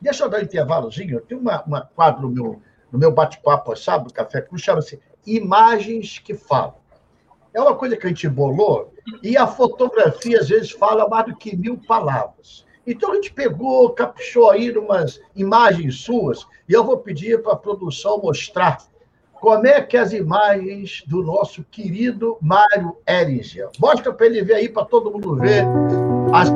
deixa 0.00 0.24
eu 0.24 0.28
dar 0.28 0.38
um 0.38 0.42
intervalozinho. 0.42 1.20
Tem 1.20 1.36
uma, 1.36 1.62
uma 1.62 1.80
quadro 1.82 2.22
no 2.22 2.30
meu, 2.30 2.62
no 2.92 2.98
meu 2.98 3.12
bate-papo, 3.12 3.74
sabe, 3.76 4.08
do 4.08 4.14
Café 4.14 4.40
Cruz, 4.40 4.62
chama-se 4.62 5.00
Imagens 5.26 6.18
que 6.18 6.34
Falam. 6.34 6.74
É 7.52 7.60
uma 7.60 7.74
coisa 7.74 7.96
que 7.96 8.06
a 8.06 8.08
gente 8.08 8.28
bolou, 8.28 8.92
e 9.22 9.36
a 9.36 9.46
fotografia, 9.46 10.40
às 10.40 10.48
vezes, 10.48 10.72
fala 10.72 11.08
mais 11.08 11.26
do 11.26 11.36
que 11.36 11.56
mil 11.56 11.78
palavras. 11.78 12.66
Então, 12.86 13.12
a 13.12 13.14
gente 13.14 13.32
pegou, 13.32 13.90
caprichou 13.90 14.50
aí 14.50 14.76
umas 14.76 15.20
imagens 15.34 16.00
suas, 16.00 16.46
e 16.68 16.72
eu 16.72 16.84
vou 16.84 16.98
pedir 16.98 17.42
para 17.42 17.52
a 17.52 17.56
produção 17.56 18.20
mostrar 18.20 18.78
como 19.44 19.66
é 19.66 19.80
que 19.82 19.96
as 19.96 20.12
imagens 20.12 21.02
do 21.06 21.22
nosso 21.22 21.62
querido 21.64 22.38
Mário 22.40 22.96
Eringer. 23.06 23.68
Mostra 23.78 24.12
para 24.12 24.26
ele 24.26 24.42
ver 24.42 24.54
aí, 24.54 24.68
para 24.68 24.86
todo 24.86 25.10
mundo 25.10 25.36
ver. 25.36 25.64
As... 26.32 26.50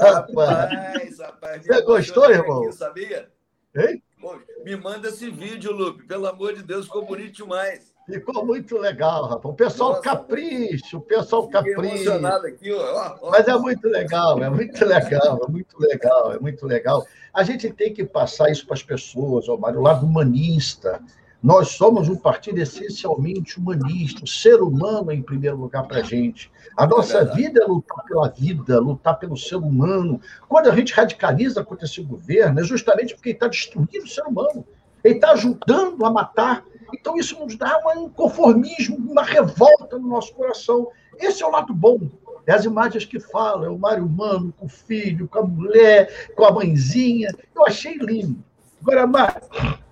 rapaz? 0.00 0.70
Rapaz, 0.70 1.18
rapaz. 1.18 1.66
Você 1.66 1.82
gostou, 1.82 2.30
irmão? 2.30 2.62
Aqui, 2.64 2.72
sabia? 2.72 3.28
Hein? 3.76 4.02
Pô, 4.20 4.38
me 4.64 4.76
manda 4.76 5.08
esse 5.08 5.30
vídeo, 5.30 5.72
Lupe. 5.72 6.06
Pelo 6.06 6.26
amor 6.26 6.54
de 6.54 6.62
Deus, 6.62 6.86
ficou 6.86 7.04
bonito 7.04 7.34
demais. 7.34 7.92
Ficou 8.06 8.44
muito 8.44 8.76
legal, 8.76 9.26
rapaz. 9.26 9.44
O 9.46 9.56
pessoal 9.56 9.90
Nossa, 9.90 10.02
capricho, 10.02 10.98
o 10.98 11.00
pessoal 11.00 11.48
capricho. 11.48 11.80
emocionado 11.80 12.46
aqui, 12.46 12.72
ó. 12.72 13.16
ó. 13.22 13.30
Mas 13.30 13.48
é 13.48 13.56
muito 13.56 13.88
legal, 13.88 14.42
é 14.42 14.50
muito 14.50 14.84
legal, 14.84 15.40
é 15.42 15.50
muito 15.50 15.78
legal, 15.78 16.32
é 16.32 16.38
muito 16.38 16.66
legal. 16.66 17.06
A 17.32 17.42
gente 17.42 17.70
tem 17.72 17.92
que 17.92 18.04
passar 18.04 18.50
isso 18.50 18.66
para 18.66 18.74
as 18.74 18.82
pessoas, 18.82 19.48
ó, 19.48 19.56
Mário, 19.56 19.80
o 19.80 19.82
lado 19.82 20.04
humanista. 20.04 21.02
Nós 21.44 21.72
somos 21.72 22.08
um 22.08 22.16
partido 22.16 22.56
essencialmente 22.56 23.58
humanista, 23.58 24.24
o 24.24 24.26
ser 24.26 24.62
humano 24.62 25.10
é 25.10 25.14
em 25.14 25.20
primeiro 25.20 25.58
lugar 25.58 25.86
para 25.86 25.98
a 25.98 26.02
gente. 26.02 26.50
A 26.74 26.86
nossa 26.86 27.18
é 27.18 27.24
vida 27.34 27.62
é 27.62 27.66
lutar 27.66 28.02
pela 28.06 28.30
vida, 28.30 28.80
lutar 28.80 29.18
pelo 29.18 29.36
ser 29.36 29.56
humano. 29.56 30.18
Quando 30.48 30.70
a 30.70 30.74
gente 30.74 30.94
radicaliza 30.94 31.62
contra 31.62 31.84
esse 31.84 32.00
governo, 32.00 32.60
é 32.60 32.64
justamente 32.64 33.14
porque 33.14 33.28
ele 33.28 33.36
está 33.36 33.46
destruindo 33.46 34.06
o 34.06 34.08
ser 34.08 34.22
humano. 34.22 34.66
Ele 35.04 35.16
está 35.16 35.32
ajudando 35.32 36.02
a 36.06 36.10
matar. 36.10 36.64
Então, 36.94 37.14
isso 37.18 37.38
nos 37.38 37.56
dá 37.56 37.78
um 37.88 38.06
inconformismo, 38.06 38.96
uma 38.96 39.22
revolta 39.22 39.98
no 39.98 40.08
nosso 40.08 40.32
coração. 40.32 40.88
Esse 41.18 41.42
é 41.42 41.46
o 41.46 41.50
lado 41.50 41.74
bom. 41.74 42.08
É 42.46 42.54
as 42.54 42.64
imagens 42.64 43.04
que 43.04 43.20
falam, 43.20 43.66
é 43.66 43.68
o 43.68 43.78
Mário 43.78 44.06
Humano 44.06 44.54
com 44.58 44.64
o 44.64 44.68
filho, 44.70 45.28
com 45.28 45.40
a 45.40 45.46
mulher, 45.46 46.32
com 46.34 46.46
a 46.46 46.50
mãezinha. 46.50 47.28
Eu 47.54 47.66
achei 47.66 47.98
lindo. 47.98 48.42
Agora, 48.84 49.06
Mário, 49.06 49.40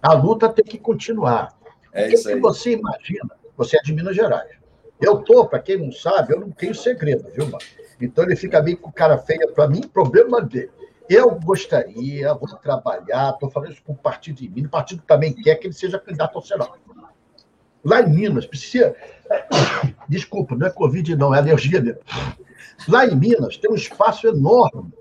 a 0.03 0.13
luta 0.13 0.51
tem 0.51 0.65
que 0.65 0.77
continuar. 0.77 1.57
É 1.95 2.07
o 2.07 2.11
que, 2.11 2.23
que 2.23 2.37
você 2.37 2.73
imagina? 2.73 3.35
Você 3.57 3.79
é 3.79 3.81
de 3.83 3.95
Minas 3.95 4.15
Gerais. 4.15 4.51
Eu 5.01 5.23
tô, 5.23 5.47
para 5.47 5.61
quem 5.61 5.79
não 5.79 5.91
sabe, 5.91 6.35
eu 6.35 6.41
não 6.41 6.51
tenho 6.51 6.75
segredo, 6.75 7.27
viu, 7.35 7.49
Mário? 7.49 7.67
Então 7.99 8.23
ele 8.23 8.37
fica 8.37 8.63
meio 8.63 8.77
com 8.77 8.93
cara 8.93 9.17
feia 9.17 9.49
para 9.49 9.67
mim, 9.67 9.81
problema 9.81 10.43
dele. 10.43 10.71
Eu 11.09 11.31
gostaria, 11.41 12.35
vou 12.35 12.47
trabalhar, 12.59 13.31
estou 13.31 13.51
falando 13.51 13.73
isso 13.73 13.83
com 13.83 13.95
o 13.95 13.97
partido 13.97 14.37
de 14.37 14.49
Minas, 14.49 14.69
o 14.69 14.73
partido 14.73 15.03
também 15.07 15.33
quer 15.33 15.55
que 15.55 15.67
ele 15.67 15.75
seja 15.75 15.99
candidato 15.99 16.37
ao 16.37 16.43
Senado. 16.43 16.73
Lá 17.83 18.03
em 18.03 18.11
Minas, 18.11 18.45
precisa. 18.45 18.95
Desculpa, 20.07 20.55
não 20.55 20.67
é 20.67 20.71
Covid, 20.71 21.17
não, 21.17 21.35
é 21.35 21.39
alergia 21.39 21.81
dele. 21.81 21.99
Lá 22.87 23.07
em 23.07 23.17
Minas 23.17 23.57
tem 23.57 23.71
um 23.71 23.75
espaço 23.75 24.27
enorme 24.27 24.93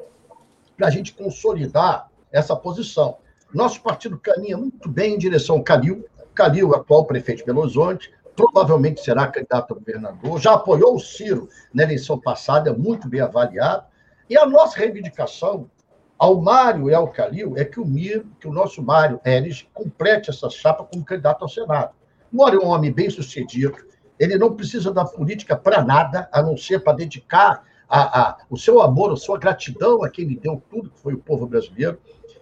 para 0.77 0.87
a 0.87 0.89
gente 0.89 1.13
consolidar 1.13 2.09
essa 2.31 2.55
posição. 2.55 3.17
Nosso 3.53 3.81
partido 3.81 4.17
caminha 4.17 4.57
muito 4.57 4.89
bem 4.89 5.15
em 5.15 5.17
direção 5.17 5.57
ao 5.57 5.63
Calil. 5.63 6.05
Calil, 6.33 6.73
atual 6.73 7.05
prefeito 7.05 7.39
de 7.39 7.45
Belo 7.45 7.61
Horizonte, 7.61 8.11
provavelmente 8.35 9.01
será 9.01 9.27
candidato 9.27 9.73
a 9.73 9.77
governador, 9.77 10.39
já 10.39 10.53
apoiou 10.53 10.95
o 10.95 10.99
Ciro 10.99 11.49
na 11.73 11.83
eleição 11.83 12.17
passada, 12.17 12.69
é 12.69 12.73
muito 12.73 13.09
bem 13.09 13.19
avaliado. 13.19 13.85
E 14.29 14.37
a 14.37 14.45
nossa 14.45 14.77
reivindicação 14.77 15.69
ao 16.17 16.39
Mário 16.39 16.89
e 16.89 16.93
ao 16.93 17.09
Calil 17.09 17.57
é 17.57 17.65
que 17.65 17.79
o, 17.79 17.85
Mir, 17.85 18.25
que 18.39 18.47
o 18.47 18.53
nosso 18.53 18.81
Mário 18.81 19.19
Eres 19.25 19.67
complete 19.73 20.29
essa 20.29 20.49
chapa 20.49 20.83
como 20.85 21.03
candidato 21.03 21.41
ao 21.41 21.49
Senado. 21.49 21.91
O 22.31 22.37
Mário 22.37 22.61
é 22.61 22.65
um 22.65 22.69
homem 22.69 22.91
bem 22.91 23.09
sucedido, 23.09 23.75
ele 24.17 24.37
não 24.37 24.55
precisa 24.55 24.93
da 24.93 25.03
política 25.03 25.57
para 25.57 25.83
nada, 25.83 26.29
a 26.31 26.41
não 26.41 26.55
ser 26.55 26.83
para 26.83 26.93
dedicar 26.93 27.63
a, 27.89 28.21
a, 28.21 28.37
o 28.49 28.57
seu 28.57 28.81
amor, 28.81 29.11
a 29.11 29.17
sua 29.17 29.37
gratidão 29.37 30.03
a 30.03 30.09
quem 30.09 30.25
lhe 30.25 30.37
deu 30.37 30.61
tudo, 30.69 30.91
que 30.91 30.99
foi 30.99 31.13
o 31.13 31.17
povo 31.17 31.45
brasileiro. 31.45 31.99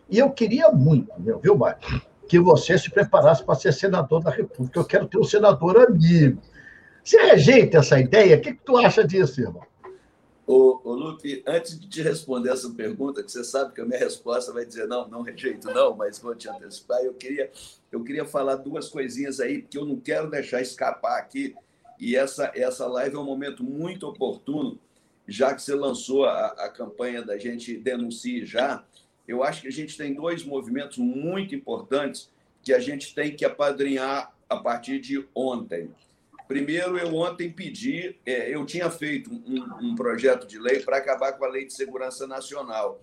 E 0.10 0.18
eu 0.18 0.32
queria 0.32 0.72
muito, 0.72 1.12
meu, 1.20 1.40
viu, 1.40 1.56
Mário, 1.56 1.80
que 2.28 2.40
você 2.40 2.78
se 2.78 2.90
preparasse 2.90 3.44
para 3.44 3.56
ser 3.56 3.74
senador 3.74 4.24
da 4.24 4.32
República. 4.32 4.80
Eu 4.80 4.86
quero 4.86 5.08
ter 5.08 5.18
um 5.18 5.24
senador 5.24 5.78
amigo. 5.78 6.42
Você 7.04 7.18
rejeita 7.18 7.78
essa 7.78 8.00
ideia? 8.00 8.38
O 8.38 8.42
que, 8.42 8.54
que 8.54 8.64
tu 8.64 8.78
acha 8.78 9.06
disso, 9.06 9.42
irmão? 9.42 9.64
Ô, 10.46 10.82
ô, 10.84 10.94
Lupe, 10.94 11.44
antes 11.46 11.80
de 11.80 11.88
te 11.88 12.02
responder 12.02 12.52
essa 12.52 12.72
pergunta, 12.72 13.24
que 13.24 13.32
você 13.32 13.44
sabe 13.44 13.72
que 13.72 13.82
a 13.82 13.86
minha 13.86 14.00
resposta 14.00 14.52
vai 14.52 14.66
dizer 14.66 14.88
não, 14.88 15.08
não 15.08 15.22
rejeito, 15.22 15.68
não, 15.68 15.96
mas 15.96 16.18
vou 16.18 16.34
te 16.34 16.50
antecipar, 16.50 17.02
eu 17.02 17.14
queria, 17.14 17.52
eu 17.92 18.04
queria 18.04 18.26
falar 18.26 18.56
duas 18.56 18.90
coisinhas 18.90 19.40
aí, 19.40 19.62
porque 19.62 19.78
eu 19.78 19.86
não 19.86 19.98
quero 20.00 20.28
deixar 20.28 20.60
escapar 20.60 21.20
aqui, 21.20 21.56
e 22.00 22.16
essa, 22.16 22.52
essa 22.56 22.88
live 22.88 23.16
é 23.16 23.20
um 23.20 23.24
momento 23.24 23.64
muito 23.64 24.08
oportuno, 24.08 24.80
já 25.28 25.54
que 25.54 25.62
você 25.62 25.76
lançou 25.76 26.26
a, 26.26 26.48
a 26.48 26.70
campanha 26.70 27.22
da 27.22 27.38
gente 27.38 27.78
Denuncie 27.78 28.44
Já, 28.44 28.84
eu 29.30 29.44
acho 29.44 29.62
que 29.62 29.68
a 29.68 29.72
gente 29.72 29.96
tem 29.96 30.12
dois 30.12 30.44
movimentos 30.44 30.98
muito 30.98 31.54
importantes 31.54 32.32
que 32.64 32.74
a 32.74 32.80
gente 32.80 33.14
tem 33.14 33.36
que 33.36 33.46
apadrinhar 33.46 34.34
a 34.50 34.58
partir 34.58 35.00
de 35.00 35.24
ontem. 35.36 35.94
Primeiro, 36.48 36.98
eu 36.98 37.14
ontem 37.14 37.52
pedi, 37.52 38.20
é, 38.26 38.50
eu 38.50 38.66
tinha 38.66 38.90
feito 38.90 39.32
um, 39.32 39.90
um 39.92 39.96
projeto 39.96 40.48
de 40.48 40.58
lei 40.58 40.80
para 40.80 40.98
acabar 40.98 41.34
com 41.34 41.46
a 41.46 41.48
Lei 41.48 41.64
de 41.64 41.74
Segurança 41.74 42.26
Nacional. 42.26 43.00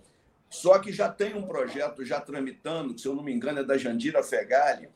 Só 0.49 0.77
que 0.79 0.91
já 0.91 1.07
tem 1.07 1.33
um 1.33 1.47
projeto 1.47 2.03
já 2.03 2.19
tramitando, 2.19 2.93
que, 2.93 2.99
se 2.99 3.07
eu 3.07 3.15
não 3.15 3.23
me 3.23 3.33
engano, 3.33 3.59
é 3.59 3.63
da 3.63 3.77
Jandira 3.77 4.21
Fegali. 4.21 4.89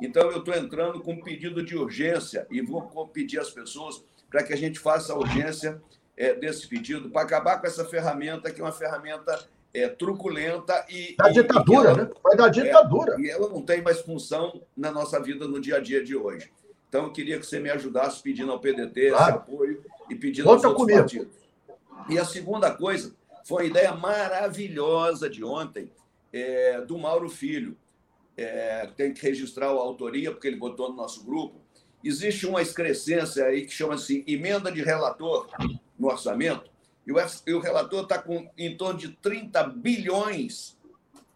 Então, 0.00 0.32
eu 0.32 0.40
estou 0.40 0.52
entrando 0.52 1.00
com 1.00 1.12
um 1.12 1.22
pedido 1.22 1.64
de 1.64 1.76
urgência 1.76 2.44
e 2.50 2.60
vou 2.60 3.06
pedir 3.06 3.38
às 3.38 3.50
pessoas 3.50 4.02
para 4.28 4.42
que 4.42 4.52
a 4.52 4.56
gente 4.56 4.80
faça 4.80 5.12
a 5.12 5.16
urgência 5.16 5.80
é, 6.16 6.34
desse 6.34 6.66
pedido, 6.66 7.08
para 7.08 7.22
acabar 7.22 7.60
com 7.60 7.68
essa 7.68 7.84
ferramenta, 7.84 8.50
que 8.50 8.60
é 8.60 8.64
uma 8.64 8.72
ferramenta 8.72 9.48
é, 9.74 9.88
truculenta 9.88 10.84
e. 10.88 11.14
Da 11.16 11.28
ditadura, 11.28 11.90
ela, 11.90 12.04
né? 12.04 12.10
Vai 12.22 12.36
da 12.36 12.48
ditadura. 12.48 13.14
É, 13.14 13.20
e 13.20 13.30
ela 13.30 13.48
não 13.48 13.62
tem 13.62 13.82
mais 13.82 14.00
função 14.00 14.62
na 14.76 14.90
nossa 14.90 15.20
vida 15.20 15.46
no 15.46 15.60
dia 15.60 15.76
a 15.76 15.80
dia 15.80 16.02
de 16.04 16.16
hoje. 16.16 16.50
Então, 16.88 17.04
eu 17.04 17.12
queria 17.12 17.38
que 17.38 17.46
você 17.46 17.58
me 17.58 17.70
ajudasse 17.70 18.22
pedindo 18.22 18.52
ao 18.52 18.60
PDT 18.60 19.08
claro. 19.08 19.24
esse 19.24 19.32
apoio 19.32 19.84
e 20.10 20.14
pedindo 20.14 20.44
Conta 20.44 20.66
aos 20.66 20.78
outros 20.78 20.82
comigo. 20.82 20.98
partidos. 20.98 21.36
E 22.08 22.18
a 22.18 22.24
segunda 22.24 22.70
coisa 22.70 23.14
foi 23.46 23.64
a 23.64 23.66
ideia 23.66 23.94
maravilhosa 23.94 25.28
de 25.30 25.42
ontem 25.42 25.90
é, 26.32 26.80
do 26.82 26.98
Mauro 26.98 27.30
Filho. 27.30 27.76
É, 28.36 28.88
tem 28.96 29.12
que 29.12 29.22
registrar 29.22 29.66
a 29.66 29.70
autoria, 29.70 30.32
porque 30.32 30.48
ele 30.48 30.56
botou 30.56 30.90
no 30.90 30.96
nosso 30.96 31.24
grupo. 31.24 31.60
Existe 32.02 32.46
uma 32.46 32.60
excrescência 32.60 33.44
aí 33.44 33.64
que 33.64 33.72
chama-se 33.72 34.24
emenda 34.26 34.72
de 34.72 34.82
relator 34.82 35.48
no 35.98 36.08
orçamento, 36.08 36.71
e 37.06 37.12
o, 37.12 37.16
e 37.46 37.52
o 37.52 37.60
relator 37.60 38.04
está 38.04 38.18
com 38.18 38.48
em 38.56 38.76
torno 38.76 38.98
de 38.98 39.08
30 39.08 39.62
bilhões 39.64 40.76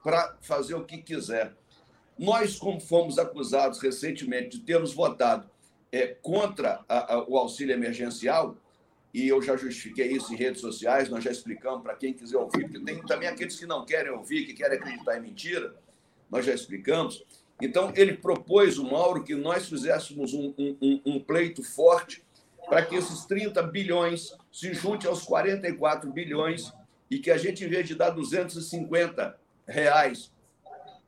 para 0.02 0.36
fazer 0.40 0.74
o 0.74 0.84
que 0.84 0.98
quiser. 0.98 1.54
Nós, 2.18 2.56
como 2.56 2.80
fomos 2.80 3.18
acusados 3.18 3.78
recentemente 3.80 4.58
de 4.58 4.64
termos 4.64 4.94
votado 4.94 5.50
é, 5.90 6.06
contra 6.06 6.80
a, 6.88 7.14
a, 7.14 7.28
o 7.28 7.36
auxílio 7.36 7.74
emergencial, 7.74 8.56
e 9.12 9.28
eu 9.28 9.40
já 9.42 9.56
justifiquei 9.56 10.12
isso 10.12 10.32
em 10.32 10.36
redes 10.36 10.60
sociais, 10.60 11.08
nós 11.08 11.24
já 11.24 11.30
explicamos 11.30 11.82
para 11.82 11.94
quem 11.94 12.12
quiser 12.12 12.36
ouvir, 12.36 12.68
porque 12.68 12.80
tem 12.80 13.02
também 13.02 13.28
aqueles 13.28 13.58
que 13.58 13.66
não 13.66 13.84
querem 13.84 14.12
ouvir, 14.12 14.46
que 14.46 14.54
querem 14.54 14.78
acreditar 14.78 15.18
em 15.18 15.22
mentira, 15.22 15.74
nós 16.30 16.44
já 16.44 16.54
explicamos. 16.54 17.24
Então, 17.60 17.92
ele 17.96 18.14
propôs, 18.14 18.78
o 18.78 18.84
Mauro, 18.84 19.24
que 19.24 19.34
nós 19.34 19.68
fizéssemos 19.68 20.34
um, 20.34 20.54
um, 20.58 21.00
um 21.06 21.20
pleito 21.20 21.62
forte 21.62 22.22
para 22.68 22.84
que 22.84 22.94
esses 22.94 23.24
30 23.24 23.62
bilhões 23.62 24.32
se 24.56 24.72
junte 24.72 25.06
aos 25.06 25.22
44 25.22 26.10
bilhões 26.10 26.72
e 27.10 27.18
que 27.18 27.30
a 27.30 27.36
gente, 27.36 27.62
em 27.62 27.68
vez 27.68 27.86
de 27.86 27.94
dar 27.94 28.08
250 28.08 29.38
reais 29.66 30.32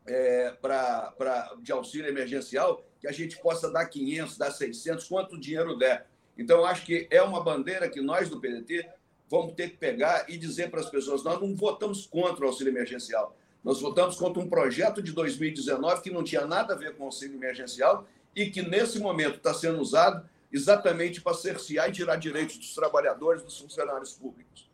é, 0.05 0.51
pra, 0.61 1.15
pra, 1.17 1.55
de 1.63 1.73
auxílio 1.73 2.11
emergencial, 2.11 2.85
que 3.01 3.09
a 3.09 3.11
gente 3.11 3.39
possa 3.39 3.71
dar 3.71 3.87
500, 3.87 4.37
dar 4.37 4.51
600, 4.51 5.09
quanto 5.09 5.41
dinheiro 5.41 5.79
der. 5.79 6.07
Então, 6.37 6.63
acho 6.63 6.85
que 6.85 7.09
é 7.11 7.23
uma 7.23 7.43
bandeira 7.43 7.89
que 7.89 8.03
nós 8.03 8.29
do 8.29 8.39
PDT 8.39 8.87
vamos 9.31 9.55
ter 9.55 9.71
que 9.71 9.79
pegar 9.79 10.27
e 10.29 10.37
dizer 10.37 10.71
para 10.71 10.81
as 10.81 10.91
pessoas: 10.91 11.25
nós 11.25 11.41
não 11.41 11.55
votamos 11.55 12.07
contra 12.07 12.45
o 12.45 12.49
auxílio 12.49 12.71
emergencial, 12.71 13.35
nós 13.65 13.81
votamos 13.81 14.17
contra 14.17 14.43
um 14.43 14.49
projeto 14.51 15.03
de 15.03 15.13
2019 15.13 16.03
que 16.03 16.11
não 16.11 16.23
tinha 16.23 16.45
nada 16.45 16.75
a 16.75 16.77
ver 16.77 16.97
com 16.97 17.05
o 17.05 17.07
auxílio 17.07 17.39
emergencial 17.39 18.07
e 18.37 18.51
que, 18.51 18.61
nesse 18.61 18.99
momento, 18.99 19.37
está 19.37 19.55
sendo 19.55 19.81
usado 19.81 20.29
exatamente 20.53 21.21
para 21.21 21.35
cercear 21.35 21.89
e 21.89 21.93
tirar 21.93 22.17
direitos 22.17 22.57
dos 22.57 22.75
trabalhadores, 22.75 23.43
dos 23.43 23.59
funcionários 23.59 24.13
públicos. 24.13 24.69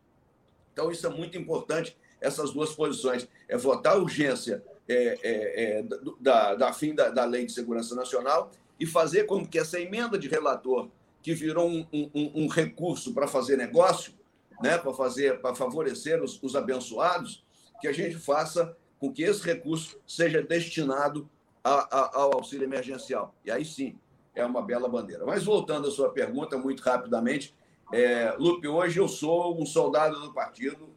Então, 0.73 0.91
isso 0.91 1.07
é 1.07 1.11
muito 1.11 1.39
importante, 1.39 1.97
essas 2.21 2.53
duas 2.53 2.73
posições. 2.75 3.29
É 3.49 3.57
votar 3.57 3.95
a 3.95 3.99
urgência 3.99 4.65
é, 4.89 5.19
é, 5.23 5.79
é, 5.79 5.85
da, 6.21 6.55
da 6.55 6.73
fim 6.73 6.95
da, 6.95 7.09
da, 7.11 7.25
Lei 7.25 7.47
de 7.47 7.53
Segurança 7.53 7.95
Nacional 7.95 8.51
e 8.79 8.85
fazer 8.85 9.25
com 9.25 9.47
que 9.47 9.59
essa 9.59 9.81
emenda 9.81 10.19
de 10.19 10.29
relator, 10.29 10.89
que 11.23 11.33
virou 11.33 11.69
um, 11.69 11.87
um, 11.93 12.45
um 12.45 12.49
recurso 12.49 13.15
para 13.15 13.27
fazer 13.27 13.57
negócio, 13.57 14.13
né, 14.61 14.77
para 14.77 14.93
fazer, 14.93 15.41
para 15.41 15.55
favorecer 15.55 16.23
os, 16.23 16.41
os 16.43 16.55
abençoados, 16.55 17.45
que 17.81 17.89
a 17.89 17.93
gente 17.93 18.17
faça 18.17 18.77
com 18.99 19.13
que 19.13 19.23
esse 19.23 19.43
recurso 19.43 19.99
seja 20.07 20.43
destinado 20.43 21.29
a, 21.63 21.97
a, 21.97 22.19
ao 22.19 22.35
auxílio 22.35 22.65
emergencial. 22.65 23.35
E 23.45 23.51
aí 23.51 23.65
sim, 23.65 23.99
é 24.35 24.45
uma 24.45 24.63
bela 24.63 24.89
bandeira. 24.89 25.25
Mas 25.25 25.45
voltando 25.45 25.89
à 25.89 25.91
sua 25.91 26.11
pergunta, 26.11 26.59
muito 26.59 26.83
rapidamente, 26.83 27.55
é, 27.93 28.35
Lupe, 28.39 28.67
hoje 28.67 28.99
eu 28.99 29.09
sou 29.09 29.61
um 29.61 29.67
soldado 29.67 30.21
do 30.21 30.33
partido. 30.33 30.91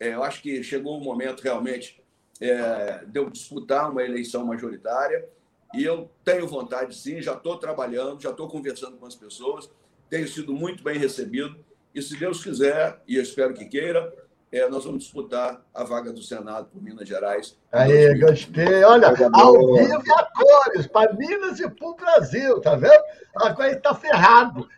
É, 0.00 0.14
eu 0.14 0.24
acho 0.24 0.42
que 0.42 0.62
chegou 0.62 0.98
o 0.98 1.04
momento 1.04 1.40
realmente 1.40 2.02
é, 2.40 3.04
de 3.06 3.18
eu 3.18 3.30
disputar 3.30 3.90
uma 3.90 4.02
eleição 4.02 4.44
majoritária. 4.44 5.28
E 5.74 5.84
eu 5.84 6.10
tenho 6.24 6.46
vontade, 6.46 6.94
sim, 6.94 7.20
já 7.20 7.34
estou 7.34 7.56
trabalhando, 7.56 8.20
já 8.20 8.30
estou 8.30 8.48
conversando 8.48 8.96
com 8.96 9.06
as 9.06 9.14
pessoas, 9.14 9.68
tenho 10.08 10.26
sido 10.28 10.52
muito 10.52 10.84
bem 10.84 10.98
recebido. 10.98 11.56
E 11.94 12.00
se 12.00 12.16
Deus 12.16 12.42
quiser, 12.42 13.00
e 13.06 13.16
eu 13.16 13.22
espero 13.22 13.54
que 13.54 13.64
queira, 13.64 14.12
é, 14.52 14.68
nós 14.68 14.84
vamos 14.84 15.02
disputar 15.02 15.60
a 15.74 15.82
vaga 15.82 16.12
do 16.12 16.22
Senado 16.22 16.68
por 16.72 16.82
Minas 16.82 17.08
Gerais. 17.08 17.58
Aí, 17.72 18.18
gostei. 18.18 18.84
Olha, 18.84 19.08
ao 19.08 19.74
vivo 19.74 20.02
e 20.06 20.12
a 20.12 20.28
cores, 20.32 20.86
para 20.86 21.12
Minas 21.12 21.58
e 21.58 21.68
para 21.68 21.88
o 21.88 21.94
Brasil, 21.94 22.60
tá 22.60 22.76
vendo? 22.76 23.02
Agora 23.34 23.68
ele 23.68 23.78
está 23.78 23.94
ferrado. 23.94 24.68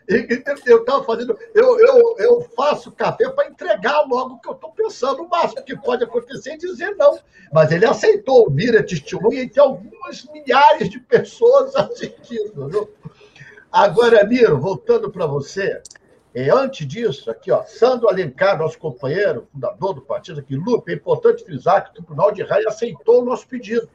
Eu 0.64 0.78
estava 0.78 1.04
fazendo. 1.04 1.38
Eu, 1.54 1.78
eu, 1.78 2.16
eu 2.18 2.40
faço 2.56 2.90
café 2.90 3.28
para 3.28 3.48
entregar 3.48 4.00
logo 4.06 4.36
o 4.36 4.40
que 4.40 4.48
eu 4.48 4.54
estou 4.54 4.72
pensando, 4.72 5.22
o 5.22 5.28
máximo 5.28 5.62
que 5.62 5.76
pode 5.76 6.04
acontecer 6.04 6.54
e 6.54 6.58
dizer 6.58 6.96
não. 6.96 7.18
Mas 7.52 7.70
ele 7.70 7.84
aceitou, 7.84 8.50
vira 8.50 8.82
testemunha 8.82 9.42
e 9.42 9.48
tem 9.48 9.62
algumas 9.62 10.24
milhares 10.32 10.88
de 10.88 10.98
pessoas 11.00 11.76
assistindo. 11.76 12.68
Viu? 12.68 12.90
Agora, 13.70 14.24
Miro, 14.24 14.58
voltando 14.58 15.10
para 15.10 15.26
você, 15.26 15.82
e 16.36 16.50
antes 16.50 16.86
disso, 16.86 17.30
aqui, 17.30 17.50
ó, 17.50 17.62
Sandro 17.62 18.10
Alencar, 18.10 18.58
nosso 18.58 18.78
companheiro, 18.78 19.48
fundador 19.50 19.94
do 19.94 20.02
partido 20.02 20.40
aqui, 20.40 20.54
Lupe, 20.54 20.92
é 20.92 20.94
importante 20.94 21.42
frisar 21.42 21.82
que 21.82 21.90
o 21.90 21.94
Tribunal 21.94 22.30
de 22.30 22.42
Raia 22.42 22.68
aceitou 22.68 23.22
o 23.22 23.24
nosso 23.24 23.48
pedido 23.48 23.88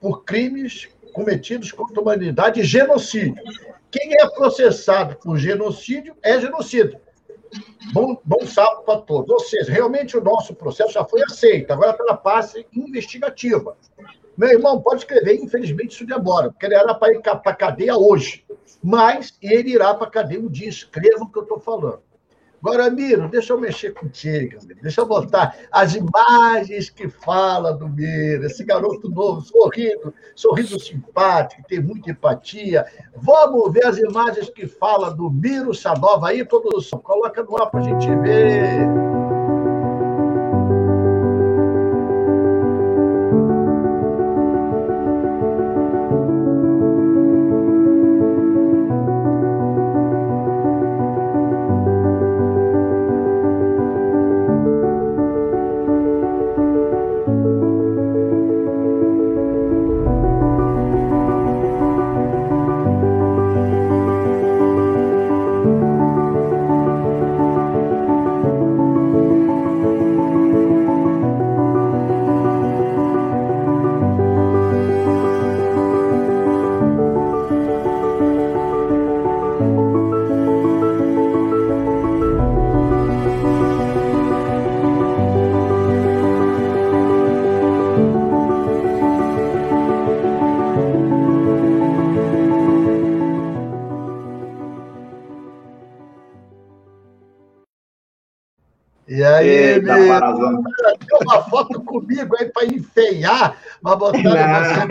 por 0.00 0.24
crimes 0.24 0.88
cometidos 1.12 1.70
contra 1.70 2.00
a 2.00 2.02
humanidade 2.02 2.58
e 2.58 2.64
genocídio. 2.64 3.36
Quem 3.88 4.14
é 4.14 4.28
processado 4.30 5.14
por 5.16 5.38
genocídio 5.38 6.16
é 6.24 6.40
genocídio. 6.40 6.98
Bom, 7.92 8.20
bom 8.24 8.44
sapo 8.44 8.82
para 8.82 9.00
todos. 9.02 9.30
Ou 9.30 9.38
seja, 9.38 9.70
realmente 9.70 10.16
o 10.16 10.24
nosso 10.24 10.52
processo 10.54 10.94
já 10.94 11.04
foi 11.04 11.22
aceito, 11.22 11.70
agora 11.72 11.92
está 11.92 12.02
na 12.02 12.16
fase 12.16 12.66
investigativa. 12.72 13.76
Meu 14.40 14.48
irmão, 14.48 14.80
pode 14.80 15.02
escrever, 15.02 15.34
infelizmente 15.34 15.92
isso 15.92 16.06
demora, 16.06 16.50
porque 16.50 16.64
ele 16.64 16.74
era 16.74 16.94
para 16.94 17.12
ir 17.12 17.20
para 17.20 17.40
a 17.44 17.54
cadeia 17.54 17.96
hoje 17.96 18.44
mas 18.82 19.36
ele 19.42 19.70
irá 19.72 19.94
para 19.94 20.06
a 20.06 20.10
cadeia 20.10 20.40
um 20.40 20.48
dia. 20.48 20.68
Escreva 20.68 21.24
o 21.24 21.30
que 21.30 21.38
eu 21.38 21.42
estou 21.42 21.60
falando. 21.60 22.00
Agora, 22.62 22.90
Miro, 22.90 23.26
deixa 23.26 23.54
eu 23.54 23.58
mexer 23.60 23.94
contigo, 23.94 24.58
deixa 24.82 25.00
eu 25.00 25.06
botar 25.06 25.56
as 25.72 25.94
imagens 25.94 26.90
que 26.90 27.08
fala 27.08 27.72
do 27.72 27.88
Miro, 27.88 28.44
esse 28.44 28.62
garoto 28.62 29.08
novo, 29.08 29.40
sorrindo, 29.40 30.12
sorrindo 30.34 30.78
simpático, 30.78 31.62
tem 31.66 31.80
muita 31.80 32.10
empatia. 32.10 32.84
Vamos 33.16 33.72
ver 33.72 33.86
as 33.86 33.96
imagens 33.96 34.50
que 34.50 34.66
fala 34.66 35.10
do 35.10 35.30
Miro 35.30 35.74
Sanova 35.74 36.28
aí, 36.28 36.44
produção. 36.44 36.98
Coloca 36.98 37.42
no 37.42 37.56
ar 37.56 37.70
para 37.70 37.80
a 37.80 37.82
gente 37.82 38.14
ver. 38.16 38.99
E 99.10 99.22
aí, 99.24 99.48
Eita, 99.48 99.92
tem 99.92 100.08
uma 101.20 101.42
foto 101.50 101.82
comigo 101.82 102.36
aí 102.38 102.48
para 102.48 102.66
enfeiar, 102.66 103.60
mas 103.82 103.98
botar 103.98 104.22
você 104.22 104.86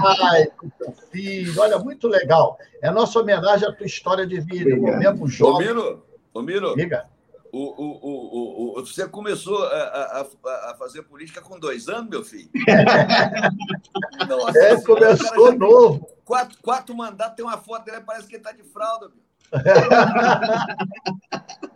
pai, 0.00 0.46
com 0.56 0.70
teu 0.70 0.90
filho. 1.10 1.60
Olha, 1.60 1.78
muito 1.78 2.08
legal. 2.08 2.56
É 2.80 2.88
a 2.88 2.92
nossa 2.92 3.20
homenagem 3.20 3.68
à 3.68 3.72
tua 3.72 3.84
história 3.84 4.26
de 4.26 4.40
vida, 4.40 4.70
irmão. 4.70 4.96
Mesmo. 4.96 5.26
Ô, 5.46 5.58
Miro, 5.58 6.02
ô, 6.32 6.40
Miro. 6.40 6.74
Diga. 6.74 7.04
O, 7.52 7.58
o, 7.58 8.00
o, 8.02 8.80
o, 8.80 8.86
você 8.86 9.06
começou 9.06 9.62
a, 9.66 9.68
a, 9.68 10.26
a, 10.70 10.74
fazer 10.78 11.02
política 11.02 11.42
com 11.42 11.60
dois 11.60 11.90
anos, 11.90 12.08
meu 12.08 12.24
filho? 12.24 12.48
Nossa, 14.26 14.58
é, 14.58 14.80
começou 14.80 15.52
novo. 15.58 16.08
Quatro, 16.24 16.56
quatro 16.62 16.96
mandatos, 16.96 17.36
tem 17.36 17.44
uma 17.44 17.58
foto 17.58 17.84
dele, 17.84 18.00
parece 18.00 18.26
que 18.26 18.36
ele 18.36 18.40
está 18.40 18.52
de 18.52 18.62
fralda. 18.62 19.10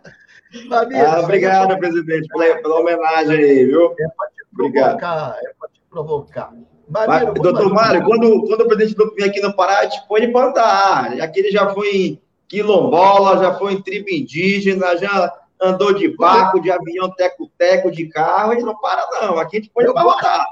ah, 0.71 1.19
obrigado, 1.21 1.77
presidente, 1.77 2.27
pela, 2.29 2.61
pela, 2.61 2.79
homenagem 2.79 3.37
aí, 3.37 3.65
viu? 3.65 3.93
É 3.99 4.07
para 4.15 4.29
te 4.29 4.45
provocar, 4.53 4.91
obrigado. 4.93 5.35
é 5.35 5.53
para 5.59 5.69
te 5.69 5.81
provocar. 5.89 6.53
Mamiro, 6.89 7.33
doutor 7.33 7.73
Mário, 7.73 8.03
quando, 8.05 8.47
quando 8.47 8.61
o 8.61 8.67
presidente 8.67 8.95
do 8.95 9.13
vem 9.13 9.25
aqui 9.25 9.41
no 9.41 9.53
Pará, 9.53 9.79
a 9.79 9.83
gente 9.83 10.07
põe 10.07 10.31
para 10.31 10.49
andar. 10.49 11.21
Aqui 11.21 11.41
ele 11.41 11.51
já 11.51 11.73
foi 11.73 11.95
em 11.95 12.21
quilombola, 12.47 13.39
já 13.39 13.55
foi 13.55 13.73
em 13.73 13.81
tribo 13.81 14.09
indígena, 14.09 14.95
já 14.95 15.33
andou 15.61 15.93
de 15.93 16.07
barco, 16.15 16.61
de 16.61 16.71
avião, 16.71 17.11
teco-teco, 17.11 17.91
de 17.91 18.07
carro, 18.07 18.53
ele 18.53 18.63
não 18.63 18.77
para, 18.77 19.05
não. 19.21 19.37
Aqui 19.37 19.57
a 19.57 19.59
gente 19.59 19.71
pode 19.71 19.93
parar. 19.93 20.45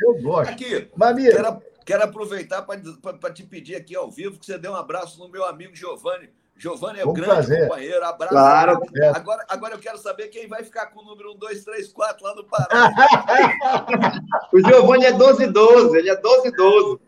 Eu 0.00 0.20
gosto. 0.22 0.50
Aqui, 0.50 0.88
Mamiro. 0.96 1.36
Quero, 1.36 1.62
quero 1.86 2.04
aproveitar 2.04 2.62
para 2.62 3.32
te 3.32 3.44
pedir 3.44 3.76
aqui 3.76 3.94
ao 3.94 4.10
vivo 4.10 4.38
que 4.40 4.46
você 4.46 4.58
dê 4.58 4.68
um 4.68 4.74
abraço 4.74 5.18
no 5.20 5.28
meu 5.28 5.44
amigo 5.44 5.76
Giovanni. 5.76 6.30
Giovanni 6.60 7.00
é 7.00 7.06
o 7.06 7.12
grande 7.14 7.36
fazer. 7.36 7.62
companheiro, 7.62 8.04
abraço. 8.04 8.34
Claro. 8.34 8.80
Agora, 9.14 9.46
agora 9.48 9.74
eu 9.74 9.78
quero 9.78 9.96
saber 9.96 10.28
quem 10.28 10.46
vai 10.46 10.62
ficar 10.62 10.88
com 10.88 11.00
o 11.00 11.04
número 11.04 11.32
1, 11.32 11.38
2, 11.38 11.64
3, 11.64 11.90
4 11.90 12.22
lá 12.22 12.34
no 12.34 12.44
Pará. 12.44 12.68
o 14.52 14.60
Giovanni 14.60 15.06
é 15.06 15.12
12 15.12 15.46
12, 15.46 15.96
ele 15.96 16.10
é 16.10 16.16
12 16.16 16.50
12. 16.50 17.00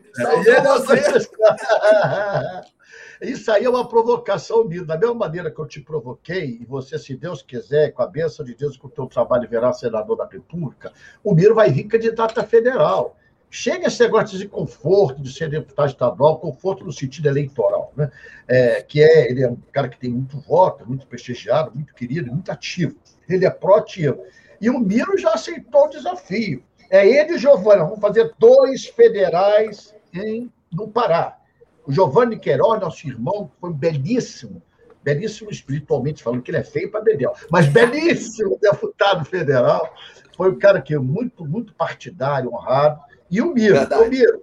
É, 0.49 0.61
você. 0.61 1.29
Isso 3.21 3.51
aí 3.51 3.63
é 3.63 3.69
uma 3.69 3.87
provocação 3.87 4.63
minha. 4.63 4.83
Da 4.83 4.97
mesma 4.97 5.13
maneira 5.13 5.51
que 5.51 5.59
eu 5.59 5.67
te 5.67 5.79
provoquei, 5.79 6.57
e 6.59 6.65
você, 6.65 6.97
se 6.97 7.15
Deus 7.15 7.43
quiser, 7.43 7.91
com 7.91 8.01
a 8.01 8.07
bênção 8.07 8.43
de 8.43 8.55
Deus, 8.55 8.75
com 8.75 8.87
o 8.87 8.91
teu 8.91 9.05
trabalho, 9.05 9.47
verá 9.47 9.71
senador 9.71 10.17
da 10.17 10.25
República, 10.25 10.91
o 11.23 11.35
Miro 11.35 11.53
vai 11.53 11.69
vir 11.69 11.83
candidato 11.83 12.39
a 12.39 12.43
federal. 12.43 13.15
Chega 13.55 13.85
esse 13.85 14.01
negócio 14.01 14.35
de 14.35 14.47
conforto 14.47 15.21
de 15.21 15.31
ser 15.31 15.47
deputado 15.47 15.89
estadual, 15.89 16.39
conforto 16.39 16.83
no 16.83 16.91
sentido 16.91 17.27
eleitoral, 17.27 17.93
né? 17.95 18.11
É, 18.47 18.81
que 18.81 18.99
é, 18.99 19.29
ele 19.29 19.43
é 19.43 19.47
um 19.47 19.57
cara 19.71 19.87
que 19.87 19.99
tem 19.99 20.09
muito 20.09 20.39
voto, 20.39 20.83
muito 20.87 21.05
prestigiado, 21.05 21.71
muito 21.71 21.93
querido, 21.93 22.31
muito 22.31 22.51
ativo. 22.51 22.95
Ele 23.29 23.45
é 23.45 23.51
proativo. 23.51 24.23
E 24.59 24.71
o 24.71 24.79
Miro 24.79 25.15
já 25.19 25.33
aceitou 25.33 25.85
o 25.85 25.89
desafio. 25.89 26.63
É 26.89 27.07
ele 27.07 27.33
e 27.33 27.35
o 27.35 27.37
Giovanni, 27.37 27.83
vamos 27.83 27.99
fazer 27.99 28.33
dois 28.39 28.87
federais 28.87 29.93
em, 30.11 30.51
no 30.71 30.87
Pará. 30.87 31.37
O 31.85 31.91
Giovanni 31.91 32.39
Queiroz, 32.39 32.81
nosso 32.81 33.07
irmão, 33.07 33.51
foi 33.61 33.71
belíssimo, 33.71 34.63
belíssimo 35.03 35.51
espiritualmente 35.51 36.23
falando, 36.23 36.41
que 36.41 36.49
ele 36.49 36.57
é 36.57 36.63
feio 36.63 36.89
para 36.89 37.01
Bedel, 37.01 37.35
mas 37.51 37.67
belíssimo 37.67 38.57
deputado 38.59 39.23
federal. 39.25 39.93
Foi 40.35 40.49
um 40.49 40.57
cara 40.57 40.81
que 40.81 40.95
é 40.95 40.97
muito, 40.97 41.45
muito 41.45 41.75
partidário, 41.75 42.51
honrado. 42.51 43.12
E 43.33 43.41
o 43.41 43.51
Miro, 43.51 43.79
o 43.79 44.09
Miro, 44.09 44.41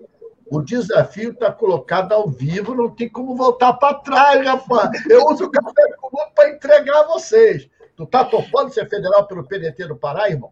o 0.51 0.61
desafio 0.61 1.31
está 1.31 1.53
colocado 1.53 2.11
ao 2.11 2.29
vivo, 2.29 2.75
não 2.75 2.91
tem 2.91 3.09
como 3.09 3.37
voltar 3.37 3.75
para 3.75 3.95
trás, 3.95 4.45
rapaz. 4.45 4.91
Eu 5.09 5.27
uso 5.27 5.45
o 5.45 5.51
café 5.51 5.93
comum 6.01 6.25
para 6.35 6.51
entregar 6.51 7.03
a 7.03 7.07
vocês. 7.07 7.69
Tu 7.97 8.05
tá 8.05 8.25
topando 8.25 8.75
ser 8.75 8.89
federal 8.89 9.29
pelo 9.29 9.47
PDT 9.47 9.87
do 9.87 9.95
Pará, 9.95 10.29
irmão? 10.29 10.51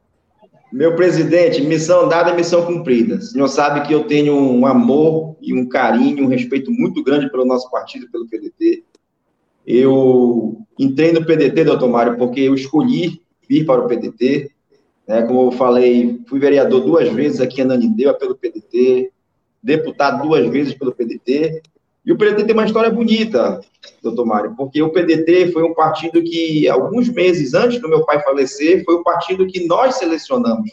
Meu 0.73 0.95
presidente, 0.95 1.61
missão 1.63 2.09
dada 2.09 2.31
é 2.31 2.37
missão 2.37 2.65
cumprida. 2.65 3.17
O 3.17 3.23
senhor 3.23 3.49
sabe 3.49 3.89
que 3.89 3.93
eu 3.93 4.05
tenho 4.05 4.37
um 4.37 4.65
amor 4.65 5.37
e 5.41 5.53
um 5.53 5.69
carinho, 5.69 6.25
um 6.25 6.29
respeito 6.29 6.71
muito 6.71 7.03
grande 7.03 7.29
pelo 7.29 7.45
nosso 7.45 7.69
partido, 7.69 8.09
pelo 8.09 8.29
PDT. 8.29 8.85
Eu 9.67 10.61
entrei 10.79 11.11
no 11.11 11.27
PDT, 11.27 11.65
doutor 11.65 11.89
Mário, 11.89 12.17
porque 12.17 12.39
eu 12.43 12.55
escolhi 12.55 13.21
vir 13.49 13.67
para 13.67 13.81
o 13.81 13.89
PDT. 13.89 14.53
Né? 15.09 15.23
Como 15.23 15.47
eu 15.47 15.53
falei, 15.53 16.21
fui 16.29 16.39
vereador 16.39 16.83
duas 16.83 17.09
vezes 17.09 17.41
aqui 17.41 17.61
em 17.61 17.65
Ananindeua 17.65 18.13
pelo 18.13 18.37
PDT, 18.37 19.11
deputado 19.63 20.23
duas 20.23 20.47
vezes 20.49 20.75
pelo 20.75 20.93
PDT, 20.93 21.63
e 22.05 22.13
o 22.13 22.17
PDT 22.17 22.45
tem 22.45 22.55
uma 22.55 22.65
história 22.65 22.91
bonita, 22.91 23.61
doutor 24.03 24.25
Mário, 24.25 24.55
porque 24.57 24.81
o 24.83 24.91
PDT 24.91 25.51
foi 25.53 25.63
um 25.63 25.75
partido 25.75 26.23
que, 26.23 26.69
alguns 26.69 27.09
meses 27.09 27.55
antes 27.55 27.81
do 27.81 27.89
meu 27.89 28.05
pai 28.05 28.23
falecer, 28.23 28.85
foi 28.85 28.95
o 28.95 29.03
partido 29.03 29.47
que 29.47 29.67
nós 29.67 29.97
selecionamos 29.97 30.71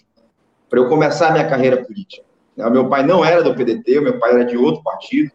para 0.70 0.80
eu 0.80 0.88
começar 0.88 1.30
a 1.30 1.32
minha 1.32 1.48
carreira 1.48 1.84
política. 1.84 2.24
O 2.58 2.70
meu 2.70 2.88
pai 2.88 3.06
não 3.06 3.24
era 3.24 3.44
do 3.44 3.54
PDT, 3.54 4.00
o 4.00 4.04
meu 4.04 4.20
pai 4.20 4.32
era 4.32 4.46
de 4.46 4.56
outro 4.56 4.84
partido, 4.84 5.32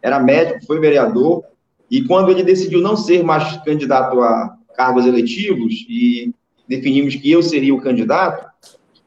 era 0.00 0.18
médico, 0.20 0.64
foi 0.66 0.80
vereador, 0.80 1.44
e 1.90 2.02
quando 2.04 2.30
ele 2.30 2.42
decidiu 2.42 2.80
não 2.80 2.96
ser 2.96 3.22
mais 3.22 3.56
candidato 3.64 4.20
a 4.20 4.56
cargos 4.74 5.06
eletivos 5.06 5.84
e 5.88 6.33
definimos 6.68 7.14
que 7.16 7.30
eu 7.30 7.42
seria 7.42 7.74
o 7.74 7.80
candidato, 7.80 8.46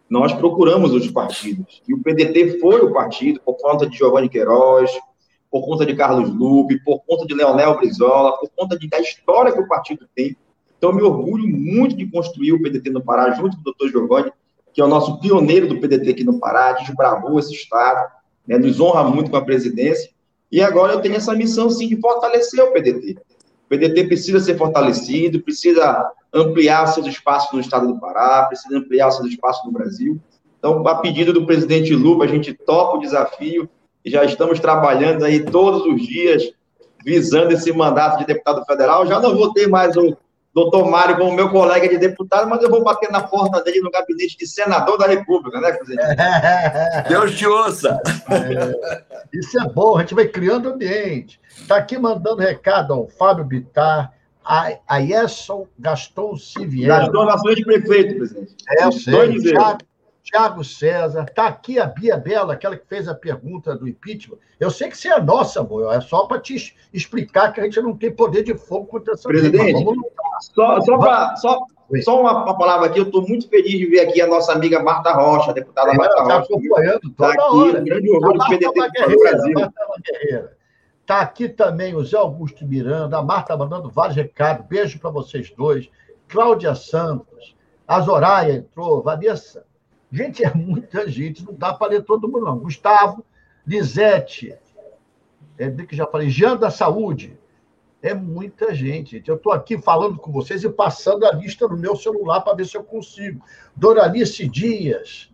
nós 0.10 0.34
procuramos 0.34 0.93
os 0.93 1.10
partidos. 1.12 1.82
E 1.88 1.93
o 1.93 2.02
PDT 2.02 2.60
foi 2.60 2.82
o 2.82 2.93
partido, 2.93 3.41
por 3.43 3.56
conta 3.56 3.88
de 3.88 3.98
Giovanni 3.98 4.30
Queiroz, 4.30 4.91
por 5.52 5.65
conta 5.65 5.86
de 5.86 5.96
Carlos 5.96 6.30
Lupe, 6.30 6.82
por 6.84 7.02
conta 7.06 7.26
de 7.26 7.34
Leonel 7.34 7.78
Brizola, 7.78 8.38
por 8.38 8.50
conta 8.56 8.78
de, 8.78 8.88
da 8.88 9.00
história 9.00 9.52
que 9.52 9.60
o 9.60 9.67
partido 9.67 10.08
tem. 10.15 10.36
Então, 10.78 10.93
me 10.93 11.02
orgulho 11.02 11.48
muito 11.48 11.96
de 11.96 12.06
construir 12.10 12.54
o 12.54 12.62
PDT 12.62 12.89
no 12.89 13.04
Pará, 13.04 13.32
junto 13.32 13.56
com 13.56 13.62
o 13.62 13.63
doutor 13.63 13.89
Giovanni, 13.89 14.32
que 14.74 14.80
é 14.80 14.84
o 14.84 14.88
nosso 14.88 15.20
pioneiro 15.20 15.67
do 15.67 15.80
PDT 15.80 16.12
aqui 16.12 16.24
no 16.24 16.39
Pará, 16.39 16.74
desbravou 16.74 17.39
esse 17.39 17.54
Estado, 17.54 18.12
né, 18.48 18.58
nos 18.58 18.80
honra 18.80 19.04
muito 19.04 19.32
com 19.32 19.38
a 19.38 19.43
presidência. 19.43 20.10
E 20.52 20.62
agora 20.62 20.93
eu 20.93 21.02
tenho 21.02 21.15
essa 21.15 21.34
missão, 21.34 21.70
sim, 21.70 21.88
de 21.88 22.00
fortalecer 22.00 22.63
o 22.63 22.72
PDT. 22.72 23.17
O 23.65 23.70
PDT 23.70 24.06
precisa 24.06 24.39
ser 24.39 24.56
fortalecido, 24.58 25.41
precisa 25.41 26.10
ampliar 26.34 26.88
seus 26.88 27.08
espaços 27.08 27.52
no 27.54 27.60
Estado 27.60 27.88
do 27.88 28.00
Pará, 28.00 28.46
precisa 28.46 28.78
ampliar 28.78 29.12
seus 29.12 29.30
espaços 29.30 29.66
no 29.66 29.72
Brasil. 29.72 30.20
Então, 30.60 30.86
a 30.88 30.96
pedido 30.96 31.32
do 31.34 31.46
presidente 31.46 31.94
Lula, 31.96 32.26
a 32.26 32.28
gente 32.28 32.54
topa 32.54 32.98
o 32.98 33.00
desafio 33.00 33.70
e 34.04 34.10
já 34.10 34.24
estamos 34.24 34.60
trabalhando 34.60 35.24
aí 35.24 35.44
todos 35.44 35.86
os 35.86 36.02
dias 36.02 36.52
visando 37.04 37.54
esse 37.54 37.72
mandato 37.72 38.20
de 38.20 38.26
deputado 38.26 38.66
federal. 38.66 39.06
Já 39.06 39.20
não 39.20 39.36
vou 39.36 39.54
ter 39.54 39.68
mais 39.68 39.96
o 39.96 40.18
doutor 40.54 40.90
Mário 40.90 41.18
como 41.18 41.34
meu 41.34 41.50
colega 41.50 41.88
de 41.88 41.98
deputado, 41.98 42.50
mas 42.50 42.62
eu 42.63 42.70
vou 42.70 42.84
bater 42.84 43.12
na 43.12 43.22
porta 43.22 43.63
dele 43.63 43.80
no 43.80 43.92
gabinete 43.92 44.36
de 44.38 44.48
senador 44.48 44.98
da 44.98 45.06
República, 45.06 45.62
né, 45.62 45.72
presidente? 45.72 46.16
Deus 47.08 47.38
te 47.38 47.46
ouça! 47.46 48.02
É, 48.32 49.28
isso 49.32 49.60
é 49.60 49.70
bom, 49.70 49.98
a 49.98 50.02
gente 50.02 50.16
vai 50.16 50.28
criando 50.28 50.70
ambiente. 50.70 51.40
Está 51.56 51.78
aqui 51.78 51.98
mandando 51.98 52.42
recado 52.42 52.92
ao 52.92 53.08
Fábio 53.08 53.46
Bittar, 53.46 54.12
a, 54.48 54.80
a 54.88 54.98
Yesson 55.00 55.68
Gaston 55.78 56.38
Siviero. 56.38 56.88
Gaston 56.88 57.26
Nações 57.26 57.56
de 57.58 57.66
Prefeito, 57.66 58.16
presidente. 58.16 58.56
É, 58.70 58.86
eu 58.86 58.92
sei. 58.94 59.42
Thiago, 59.42 59.78
Tiago 60.24 60.64
César, 60.64 61.26
está 61.28 61.48
aqui 61.48 61.80
a 61.80 61.86
Bia 61.86 62.18
Bela, 62.18 62.54
aquela 62.54 62.78
que 62.78 62.86
fez 62.88 63.08
a 63.08 63.16
pergunta 63.16 63.76
do 63.76 63.88
impeachment. 63.88 64.38
Eu 64.60 64.72
sei 64.72 64.90
que 64.90 64.98
você 64.98 65.10
é 65.10 65.22
nossa, 65.22 65.60
amor, 65.60 65.94
é 65.94 66.02
só 66.02 66.26
para 66.26 66.40
te 66.40 66.76
explicar 66.94 67.52
que 67.52 67.60
a 67.60 67.64
gente 67.64 67.82
não 67.82 67.96
tem 67.96 68.12
poder 68.12 68.44
de 68.44 68.54
fogo 68.58 68.88
contra 68.88 69.14
essa 69.14 69.28
Presidente, 69.28 69.86
só, 70.54 70.82
só, 70.82 70.98
pra, 70.98 71.36
só, 71.38 71.60
só 72.04 72.22
uma, 72.22 72.44
uma, 72.44 72.58
palavra 72.58 72.88
aqui, 72.88 73.00
eu 73.00 73.06
estou 73.06 73.28
muito 73.28 73.48
feliz 73.50 73.72
de 73.72 73.86
ver 73.86 74.02
aqui 74.02 74.22
a 74.22 74.28
nossa 74.28 74.52
amiga 74.54 74.82
Marta 74.82 75.14
Rocha, 75.14 75.54
deputada 75.54 75.91
é, 75.91 75.95
Marta 75.95 76.16
tá 76.16 76.24
Rocha. 76.24 76.41
Está 76.41 76.56
acompanhando 76.56 77.00
toda 77.16 77.36
tá 77.36 77.45
aqui, 77.45 77.56
hora. 77.56 77.80
grande 77.82 78.10
orgulho 78.12 78.39
do 78.39 78.45
PDT 78.45 79.10
do 79.10 79.20
Brasil. 79.20 80.57
Está 81.08 81.22
aqui 81.22 81.47
também 81.47 81.95
o 81.95 82.03
Zé 82.03 82.18
Augusto 82.18 82.68
Miranda, 82.68 83.18
a 83.18 83.24
Marta 83.24 83.55
mandando 83.55 83.89
vários 83.89 84.18
recados. 84.18 84.68
Beijo 84.68 84.99
para 84.99 85.10
vocês 85.10 85.49
dois. 85.51 85.89
Cláudia 86.28 86.76
Santos, 86.76 87.55
a 87.88 88.01
Zoraia 88.01 88.55
entrou, 88.55 89.01
Vanessa 89.01 89.66
Gente, 90.12 90.43
é 90.43 90.53
muita 90.53 91.10
gente, 91.10 91.45
não 91.45 91.53
dá 91.53 91.74
para 91.74 91.91
ler 91.91 92.03
todo 92.03 92.28
mundo, 92.28 92.43
não. 92.43 92.60
Gustavo, 92.60 93.24
Lisete, 93.66 94.53
é, 95.58 95.72
que 95.72 95.95
já 95.95 96.05
falei, 96.05 96.30
Jean 96.30 96.58
da 96.58 96.70
Saúde. 96.70 97.39
É 98.01 98.14
muita 98.14 98.76
gente, 98.76 99.12
gente. 99.12 99.30
Eu 99.30 99.38
estou 99.38 99.53
aqui 99.53 99.78
falando 99.78 100.18
com 100.18 100.30
vocês 100.30 100.66
e 100.66 100.70
passando 100.70 101.26
a 101.26 101.32
lista 101.32 101.70
no 101.70 101.78
meu 101.78 101.95
celular 101.95 102.41
para 102.41 102.53
ver 102.53 102.66
se 102.66 102.76
eu 102.76 102.84
consigo. 102.84 103.41
Doralice 103.74 104.45
Dias. 104.45 105.32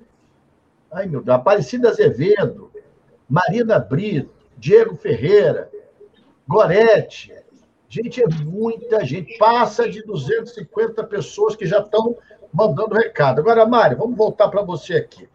Ai, 0.92 1.08
meu 1.08 1.24
Deus. 1.24 1.36
Aparecida 1.36 1.90
Azevedo. 1.90 2.72
Marina 3.28 3.80
Brito. 3.80 4.43
Diego 4.64 4.96
Ferreira. 4.96 5.70
Gorete. 6.48 7.34
Gente, 7.90 8.24
é 8.24 8.28
muita 8.46 9.04
gente. 9.04 9.38
Passa 9.38 9.90
de 9.90 10.02
250 10.04 11.04
pessoas 11.04 11.54
que 11.54 11.66
já 11.66 11.80
estão 11.80 12.16
mandando 12.54 12.96
recado. 12.96 13.40
Agora, 13.40 13.66
Mário, 13.66 13.98
vamos 13.98 14.16
voltar 14.16 14.48
para 14.48 14.62
você 14.62 14.94
aqui. 14.94 15.28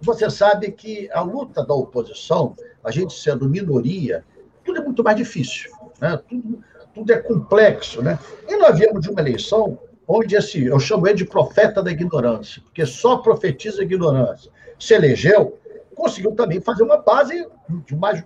Você 0.00 0.30
sabe 0.30 0.70
que 0.70 1.10
a 1.10 1.22
luta 1.22 1.66
da 1.66 1.74
oposição, 1.74 2.54
a 2.84 2.92
gente 2.92 3.12
sendo 3.14 3.48
minoria, 3.48 4.24
tudo 4.64 4.78
é 4.78 4.84
muito 4.84 5.02
mais 5.02 5.16
difícil, 5.16 5.72
né? 6.00 6.16
tudo, 6.28 6.62
tudo 6.94 7.12
é 7.12 7.18
complexo. 7.18 8.00
Né? 8.00 8.16
E 8.48 8.56
nós 8.56 8.78
viemos 8.78 9.02
de 9.02 9.10
uma 9.10 9.20
eleição 9.22 9.76
onde 10.06 10.36
assim, 10.36 10.60
eu 10.60 10.78
chamo 10.78 11.08
ele 11.08 11.16
de 11.16 11.24
profeta 11.24 11.82
da 11.82 11.90
ignorância, 11.90 12.62
porque 12.62 12.86
só 12.86 13.16
profetiza 13.16 13.82
ignorância. 13.82 14.52
Se 14.78 14.94
elegeu, 14.94 15.58
conseguiu 15.94 16.32
também 16.32 16.60
fazer 16.60 16.82
uma 16.82 16.96
base 16.96 17.46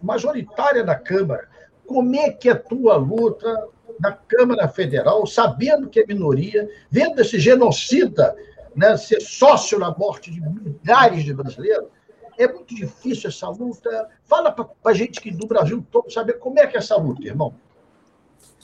majoritária 0.02 0.84
da 0.84 0.94
Câmara. 0.94 1.48
Como 1.86 2.14
é 2.16 2.30
que 2.30 2.48
é 2.48 2.52
a 2.52 2.58
tua 2.58 2.96
luta 2.96 3.68
na 4.00 4.12
Câmara 4.12 4.68
Federal, 4.68 5.26
sabendo 5.26 5.88
que 5.88 6.00
é 6.00 6.06
minoria, 6.06 6.68
vendo 6.90 7.20
esse 7.20 7.38
genocida 7.38 8.36
né, 8.74 8.96
ser 8.96 9.20
sócio 9.20 9.78
na 9.78 9.90
morte 9.90 10.30
de 10.30 10.40
milhares 10.40 11.24
de 11.24 11.32
brasileiros? 11.32 11.88
É 12.36 12.46
muito 12.46 12.74
difícil 12.74 13.28
essa 13.28 13.48
luta. 13.48 14.08
Fala 14.24 14.52
para 14.52 14.68
a 14.84 14.92
gente 14.92 15.20
que 15.20 15.30
do 15.30 15.46
Brasil 15.46 15.84
todo 15.90 16.12
saber 16.12 16.34
como 16.34 16.58
é 16.58 16.66
que 16.66 16.76
é 16.76 16.78
essa 16.78 16.96
luta, 16.96 17.26
irmão. 17.26 17.52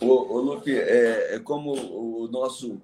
Ô, 0.00 0.07
ô 0.07 0.40
Lupe, 0.40 0.76
é, 0.76 1.34
é 1.34 1.38
como 1.38 1.72
o 1.72 2.28
nosso 2.28 2.80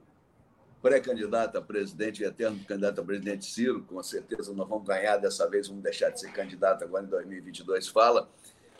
pré-candidato 0.83 1.59
a 1.59 1.62
presidente 1.62 2.24
eterno 2.24 2.59
candidato 2.66 3.01
a 3.01 3.05
presidente 3.05 3.45
Ciro, 3.45 3.83
com 3.83 4.03
certeza 4.03 4.53
nós 4.53 4.68
vamos 4.68 4.87
ganhar 4.87 5.16
dessa 5.18 5.49
vez, 5.49 5.68
vamos 5.68 5.83
deixar 5.83 6.11
de 6.11 6.20
ser 6.20 6.33
candidato 6.33 6.85
agora 6.85 7.05
em 7.05 7.09
2022, 7.09 7.89
fala, 7.89 8.28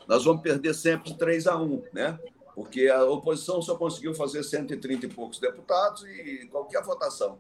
nós 0.09 0.25
vamos 0.25 0.43
perder 0.43 0.75
sempre 0.75 1.15
3 1.15 1.47
a 1.47 1.57
1, 1.57 1.83
né? 1.93 2.19
Porque 2.55 2.89
a 2.89 3.05
oposição 3.05 3.63
só 3.63 3.77
conseguiu 3.77 4.15
fazer 4.15 4.43
130 4.43 5.07
e 5.07 5.09
poucos 5.09 5.39
deputados 5.39 6.05
e 6.05 6.49
qualquer 6.51 6.83
votação 6.83 7.39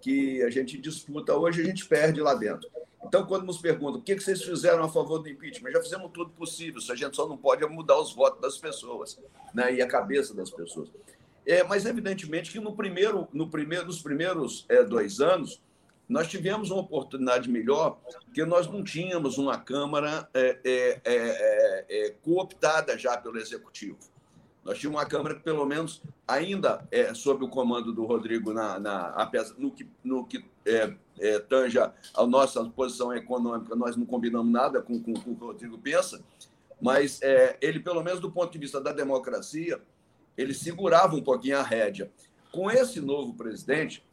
que 0.00 0.42
a 0.42 0.50
gente 0.50 0.78
disputa 0.78 1.34
hoje, 1.34 1.62
a 1.62 1.64
gente 1.64 1.86
perde 1.86 2.20
lá 2.20 2.34
dentro. 2.34 2.68
Então, 3.04 3.26
quando 3.26 3.44
nos 3.44 3.58
perguntam 3.58 4.00
o 4.00 4.02
que 4.02 4.18
vocês 4.18 4.42
fizeram 4.42 4.84
a 4.84 4.88
favor 4.88 5.18
do 5.18 5.28
impeachment, 5.28 5.70
já 5.72 5.82
fizemos 5.82 6.10
tudo 6.12 6.30
possível, 6.30 6.80
a 6.90 6.94
gente 6.94 7.14
só 7.14 7.28
não 7.28 7.36
pode 7.36 7.64
mudar 7.66 7.98
os 7.98 8.14
votos 8.14 8.40
das 8.40 8.58
pessoas 8.58 9.18
né, 9.52 9.74
e 9.74 9.82
a 9.82 9.86
cabeça 9.86 10.34
das 10.34 10.50
pessoas. 10.50 10.88
É, 11.46 11.62
mas, 11.62 11.84
evidentemente, 11.84 12.50
que 12.50 12.58
no 12.58 12.74
primeiro, 12.74 13.28
no 13.32 13.48
primeiro, 13.48 13.86
nos 13.86 14.00
primeiros 14.00 14.64
é, 14.68 14.82
dois 14.82 15.20
anos, 15.20 15.60
nós 16.08 16.28
tivemos 16.28 16.70
uma 16.70 16.80
oportunidade 16.80 17.50
melhor, 17.50 17.98
porque 18.24 18.44
nós 18.44 18.66
não 18.66 18.82
tínhamos 18.82 19.38
uma 19.38 19.58
Câmara 19.58 20.28
é, 20.34 20.58
é, 20.64 21.00
é, 21.04 21.86
é 21.88 22.10
cooptada 22.22 22.98
já 22.98 23.16
pelo 23.16 23.38
Executivo. 23.38 23.98
Nós 24.64 24.78
tínhamos 24.78 25.00
uma 25.00 25.06
Câmara 25.06 25.34
que, 25.34 25.42
pelo 25.42 25.64
menos, 25.66 26.02
ainda 26.26 26.86
sob 27.14 27.44
o 27.44 27.48
comando 27.48 27.92
do 27.92 28.04
Rodrigo, 28.04 28.52
na, 28.52 28.78
na, 28.78 29.30
no 29.58 29.70
que, 29.70 29.86
no 30.02 30.26
que 30.26 30.44
tanja 31.48 31.92
a 32.14 32.26
nossa 32.26 32.64
posição 32.64 33.12
econômica, 33.14 33.74
nós 33.74 33.94
não 33.96 34.06
combinamos 34.06 34.50
nada 34.50 34.80
com, 34.80 34.98
com, 35.02 35.12
com 35.14 35.32
o 35.32 35.36
que 35.36 35.44
o 35.44 35.46
Rodrigo 35.46 35.78
pensa, 35.78 36.22
mas 36.80 37.20
ele, 37.60 37.80
pelo 37.80 38.02
menos 38.02 38.20
do 38.20 38.30
ponto 38.30 38.52
de 38.52 38.58
vista 38.58 38.80
da 38.80 38.92
democracia, 38.92 39.80
ele 40.36 40.54
segurava 40.54 41.16
um 41.16 41.22
pouquinho 41.22 41.58
a 41.58 41.62
rédea. 41.62 42.10
Com 42.52 42.70
esse 42.70 43.00
novo 43.00 43.34
presidente, 43.34 44.04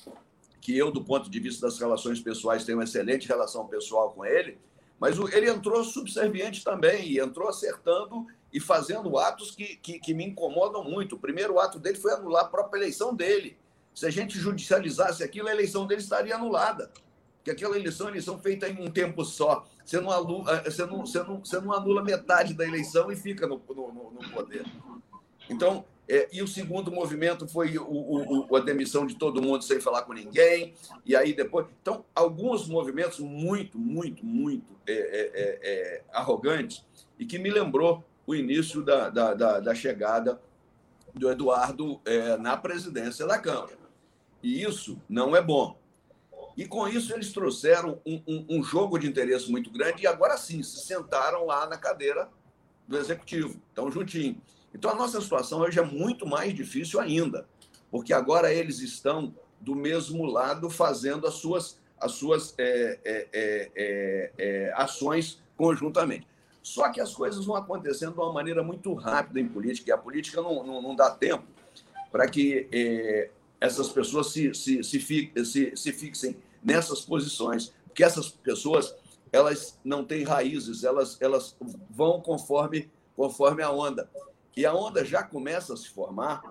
que 0.59 0.78
eu, 0.78 0.91
do 0.91 1.03
ponto 1.03 1.30
de 1.30 1.39
vista 1.39 1.65
das 1.65 1.80
relações 1.80 2.19
pessoais, 2.19 2.63
tenho 2.63 2.78
uma 2.78 2.84
excelente 2.84 3.28
relação 3.28 3.67
pessoal 3.67 4.11
com 4.11 4.24
ele, 4.24 4.57
mas 4.99 5.17
ele 5.34 5.49
entrou 5.49 5.84
subserviente 5.84 6.63
também, 6.63 7.07
e 7.09 7.19
entrou 7.19 7.49
acertando 7.49 8.28
e 8.53 8.59
fazendo 8.59 9.17
atos 9.17 9.51
que, 9.51 9.76
que, 9.78 9.99
que, 9.99 10.13
me 10.13 10.26
incomodam 10.26 10.84
muito. 10.84 11.15
O 11.15 11.19
primeiro 11.19 11.59
ato 11.59 11.80
dele 11.80 11.97
foi 11.97 12.13
anular 12.13 12.45
a 12.45 12.47
própria 12.47 12.80
eleição 12.80 13.15
dele. 13.15 13.57
Se 13.95 14.05
a 14.05 14.11
gente 14.11 14.38
judicializasse 14.38 15.24
aquilo, 15.24 15.47
a 15.47 15.51
eleição 15.51 15.88
dele 15.88 16.01
estaria 16.01 16.36
anulada. 16.36 16.91
Porque 17.38 17.49
aquela 17.49 17.76
eleição 17.76 18.07
é 18.07 18.11
eleição 18.11 18.38
feita 18.39 18.69
em 18.69 18.80
um 18.80 18.91
tempo 18.91 19.26
só. 19.26 19.65
Você 19.84 19.99
não, 19.99 20.11
anula, 20.11 20.61
você 20.63 20.86
não, 20.86 20.99
você 21.03 21.24
não, 21.24 21.39
você 21.39 21.59
não 21.59 21.74
anula 21.74 22.03
metade 22.03 22.53
da 22.53 22.67
eleição 22.67 23.11
e 23.11 23.15
fica 23.15 23.47
no, 23.47 23.59
no, 23.69 24.11
no 24.11 24.30
poder. 24.30 24.63
Então, 25.49 25.84
é, 26.08 26.28
e 26.32 26.41
o 26.41 26.47
segundo 26.47 26.91
movimento 26.91 27.47
foi 27.47 27.78
o, 27.78 28.47
o, 28.49 28.56
a 28.56 28.60
demissão 28.60 29.06
de 29.06 29.16
todo 29.16 29.41
mundo 29.41 29.64
sem 29.64 29.80
falar 29.80 30.02
com 30.02 30.14
ninguém. 30.14 30.74
E 31.06 31.16
aí 31.16 31.34
depois. 31.34 31.68
Então, 31.82 32.04
alguns 32.14 32.68
movimentos 32.68 33.20
muito, 33.20 33.78
muito, 33.78 34.26
muito 34.26 34.76
é, 34.88 34.93
é, 34.93 35.32
é, 35.34 35.60
é 35.64 36.04
arrogantes 36.12 36.86
e 37.18 37.26
que 37.26 37.39
me 37.39 37.49
lembrou 37.49 38.04
o 38.26 38.36
início 38.36 38.84
da, 38.84 39.10
da, 39.10 39.34
da, 39.34 39.60
da 39.60 39.76
chegada 39.76 40.41
do 41.14 41.30
Eduardo 41.30 41.99
é, 42.06 42.38
na 42.38 42.58
presidência 42.58 43.26
da 43.26 43.38
Câmara. 43.38 43.78
E 44.41 44.64
isso 44.64 44.99
não 45.08 45.36
é 45.36 45.41
bom. 45.41 45.80
E 46.58 46.66
com 46.66 46.88
isso 46.88 47.14
eles 47.14 47.32
trouxeram 47.32 47.99
um, 48.06 48.22
um, 48.28 48.45
um 48.49 48.64
jogo 48.64 48.97
de 48.97 49.08
interesse 49.08 49.49
muito 49.49 49.72
grande 49.72 50.04
e 50.04 50.08
agora 50.08 50.38
sim 50.38 50.62
se 50.64 50.86
sentaram 50.86 51.45
lá 51.45 51.68
na 51.68 51.78
cadeira 51.78 52.30
do 52.88 52.97
executivo, 52.97 53.62
estão 53.70 53.89
juntinho. 53.89 54.41
Então, 54.74 54.91
a 54.91 54.95
nossa 54.95 55.19
situação 55.19 55.59
hoje 55.59 55.80
é 55.80 55.84
muito 55.84 56.26
mais 56.26 56.53
difícil 56.53 56.99
ainda, 56.99 57.45
porque 57.89 58.13
agora 58.13 58.53
eles 58.53 58.80
estão 58.80 59.34
do 59.59 59.76
mesmo 59.76 60.26
lado 60.26 60.69
fazendo 60.69 61.28
as 61.28 61.36
suas, 61.36 61.80
as 61.99 62.13
suas 62.13 62.53
é, 62.57 62.99
é, 63.03 63.28
é, 63.34 63.72
é, 63.76 64.32
é 64.38 64.74
ações 64.76 65.41
conjuntamente. 65.55 66.28
Só 66.63 66.91
que 66.91 67.01
as 67.01 67.13
coisas 67.13 67.45
vão 67.45 67.55
acontecendo 67.55 68.13
de 68.13 68.19
uma 68.19 68.32
maneira 68.32 68.63
muito 68.63 68.93
rápida 68.93 69.39
em 69.39 69.47
política, 69.47 69.89
e 69.89 69.93
a 69.93 69.97
política 69.97 70.41
não, 70.41 70.63
não, 70.63 70.82
não 70.82 70.95
dá 70.95 71.09
tempo 71.09 71.43
para 72.11 72.28
que 72.28 72.67
é, 72.72 73.30
essas 73.59 73.89
pessoas 73.89 74.28
se, 74.28 74.53
se, 74.53 74.84
se, 74.84 75.32
se, 75.45 75.76
se 75.76 75.93
fixem 75.93 76.38
nessas 76.63 77.01
posições, 77.01 77.74
porque 77.86 78.03
essas 78.03 78.30
pessoas 78.30 78.95
elas 79.32 79.80
não 79.84 80.03
têm 80.03 80.24
raízes, 80.24 80.84
elas, 80.84 81.17
elas 81.22 81.55
vão 81.89 82.19
conforme, 82.19 82.91
conforme 83.15 83.63
a 83.63 83.72
onda. 83.72 84.09
E 84.56 84.66
a 84.66 84.74
onda 84.74 85.06
já 85.06 85.24
começa 85.24 85.74
a 85.74 85.78
se 85.78 85.89
formar, 85.89 86.41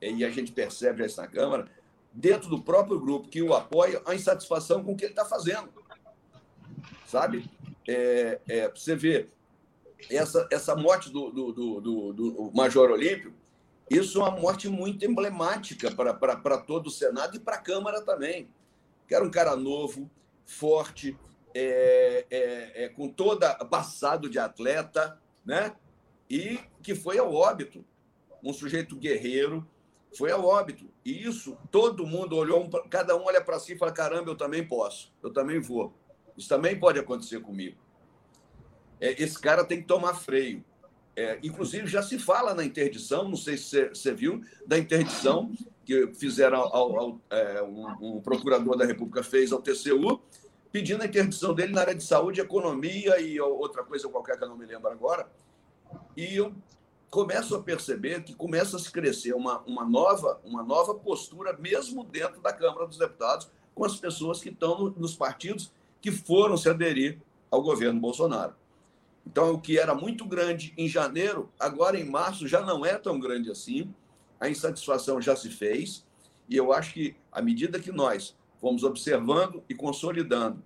e 0.00 0.24
a 0.24 0.30
gente 0.30 0.52
percebe 0.52 1.04
isso 1.04 1.20
na 1.20 1.26
Câmara, 1.26 1.68
dentro 2.12 2.48
do 2.48 2.62
próprio 2.62 2.98
grupo 2.98 3.28
que 3.28 3.42
o 3.42 3.54
apoia, 3.54 4.02
a 4.06 4.14
insatisfação 4.14 4.82
com 4.82 4.92
o 4.92 4.96
que 4.96 5.04
ele 5.04 5.12
está 5.12 5.24
fazendo. 5.24 5.68
Sabe? 7.06 7.50
É, 7.88 8.40
é, 8.48 8.68
você 8.68 8.94
vê 8.94 9.28
essa, 10.08 10.48
essa 10.50 10.76
morte 10.76 11.10
do, 11.10 11.30
do, 11.30 11.52
do, 11.52 11.80
do, 11.80 12.12
do 12.12 12.50
Major 12.54 12.90
Olímpio, 12.90 13.34
isso 13.90 14.20
é 14.20 14.22
uma 14.22 14.40
morte 14.40 14.68
muito 14.68 15.04
emblemática 15.04 15.90
para 15.90 16.58
todo 16.58 16.86
o 16.86 16.90
Senado 16.90 17.36
e 17.36 17.40
para 17.40 17.56
a 17.56 17.60
Câmara 17.60 18.00
também. 18.00 18.48
Que 19.08 19.14
era 19.16 19.24
um 19.24 19.30
cara 19.30 19.56
novo, 19.56 20.08
forte, 20.44 21.18
é, 21.52 22.24
é, 22.30 22.84
é, 22.84 22.88
com 22.88 23.08
toda 23.08 23.52
passado 23.64 24.30
de 24.30 24.38
atleta, 24.38 25.20
né? 25.44 25.74
E 26.30 26.60
que 26.82 26.94
foi 26.94 27.18
ao 27.18 27.34
óbito. 27.34 27.84
Um 28.42 28.52
sujeito 28.52 28.96
guerreiro 28.96 29.66
foi 30.16 30.30
ao 30.30 30.44
óbito. 30.44 30.88
E 31.04 31.26
isso, 31.26 31.58
todo 31.70 32.06
mundo 32.06 32.36
olhou, 32.36 32.70
cada 32.88 33.16
um 33.16 33.24
olha 33.24 33.40
para 33.40 33.58
si 33.58 33.72
e 33.72 33.78
fala: 33.78 33.92
caramba, 33.92 34.30
eu 34.30 34.36
também 34.36 34.66
posso, 34.66 35.12
eu 35.22 35.32
também 35.32 35.60
vou. 35.60 35.92
Isso 36.36 36.48
também 36.48 36.78
pode 36.78 36.98
acontecer 36.98 37.40
comigo. 37.40 37.76
É, 39.00 39.20
esse 39.22 39.38
cara 39.38 39.64
tem 39.64 39.80
que 39.80 39.86
tomar 39.86 40.14
freio. 40.14 40.64
É, 41.16 41.38
inclusive, 41.42 41.86
já 41.86 42.02
se 42.02 42.18
fala 42.18 42.54
na 42.54 42.64
interdição, 42.64 43.28
não 43.28 43.36
sei 43.36 43.56
se 43.58 43.88
você 43.88 44.14
viu, 44.14 44.42
da 44.66 44.78
interdição 44.78 45.52
que 45.84 46.06
fizeram 46.14 46.60
ao, 46.60 46.98
ao 46.98 47.20
é, 47.30 47.62
um, 47.62 48.16
um, 48.16 48.20
procurador 48.20 48.76
da 48.76 48.84
República 48.84 49.22
fez 49.22 49.52
ao 49.52 49.60
TCU, 49.60 50.22
pedindo 50.70 51.02
a 51.02 51.06
interdição 51.06 51.52
dele 51.52 51.72
na 51.72 51.80
área 51.80 51.94
de 51.94 52.04
saúde, 52.04 52.40
economia 52.40 53.20
e 53.20 53.40
outra 53.40 53.82
coisa 53.82 54.08
qualquer 54.08 54.38
que 54.38 54.44
eu 54.44 54.48
não 54.48 54.56
me 54.56 54.64
lembro 54.64 54.88
agora, 54.88 55.28
e 56.16 56.36
eu 56.36 56.54
começo 57.10 57.54
a 57.56 57.62
perceber 57.62 58.22
que 58.22 58.34
começa 58.34 58.76
a 58.76 58.78
se 58.78 58.90
crescer 58.90 59.34
uma, 59.34 59.58
uma, 59.60 59.84
nova, 59.84 60.40
uma 60.44 60.62
nova 60.62 60.94
postura, 60.94 61.56
mesmo 61.58 62.04
dentro 62.04 62.40
da 62.40 62.52
Câmara 62.52 62.86
dos 62.86 62.98
Deputados, 62.98 63.50
com 63.74 63.84
as 63.84 63.96
pessoas 63.96 64.40
que 64.40 64.48
estão 64.48 64.78
no, 64.78 64.90
nos 64.90 65.14
partidos 65.14 65.72
que 66.00 66.12
foram 66.12 66.56
se 66.56 66.68
aderir 66.68 67.20
ao 67.50 67.62
governo 67.62 68.00
Bolsonaro. 68.00 68.54
Então, 69.26 69.52
o 69.52 69.60
que 69.60 69.78
era 69.78 69.94
muito 69.94 70.24
grande 70.24 70.72
em 70.76 70.88
janeiro, 70.88 71.50
agora 71.58 71.98
em 71.98 72.04
março 72.04 72.46
já 72.46 72.62
não 72.62 72.86
é 72.86 72.96
tão 72.96 73.18
grande 73.18 73.50
assim, 73.50 73.92
a 74.38 74.48
insatisfação 74.48 75.20
já 75.20 75.36
se 75.36 75.50
fez, 75.50 76.06
e 76.48 76.56
eu 76.56 76.72
acho 76.72 76.94
que, 76.94 77.16
à 77.30 77.42
medida 77.42 77.78
que 77.78 77.92
nós 77.92 78.36
vamos 78.60 78.82
observando 78.82 79.62
e 79.68 79.74
consolidando 79.74 80.62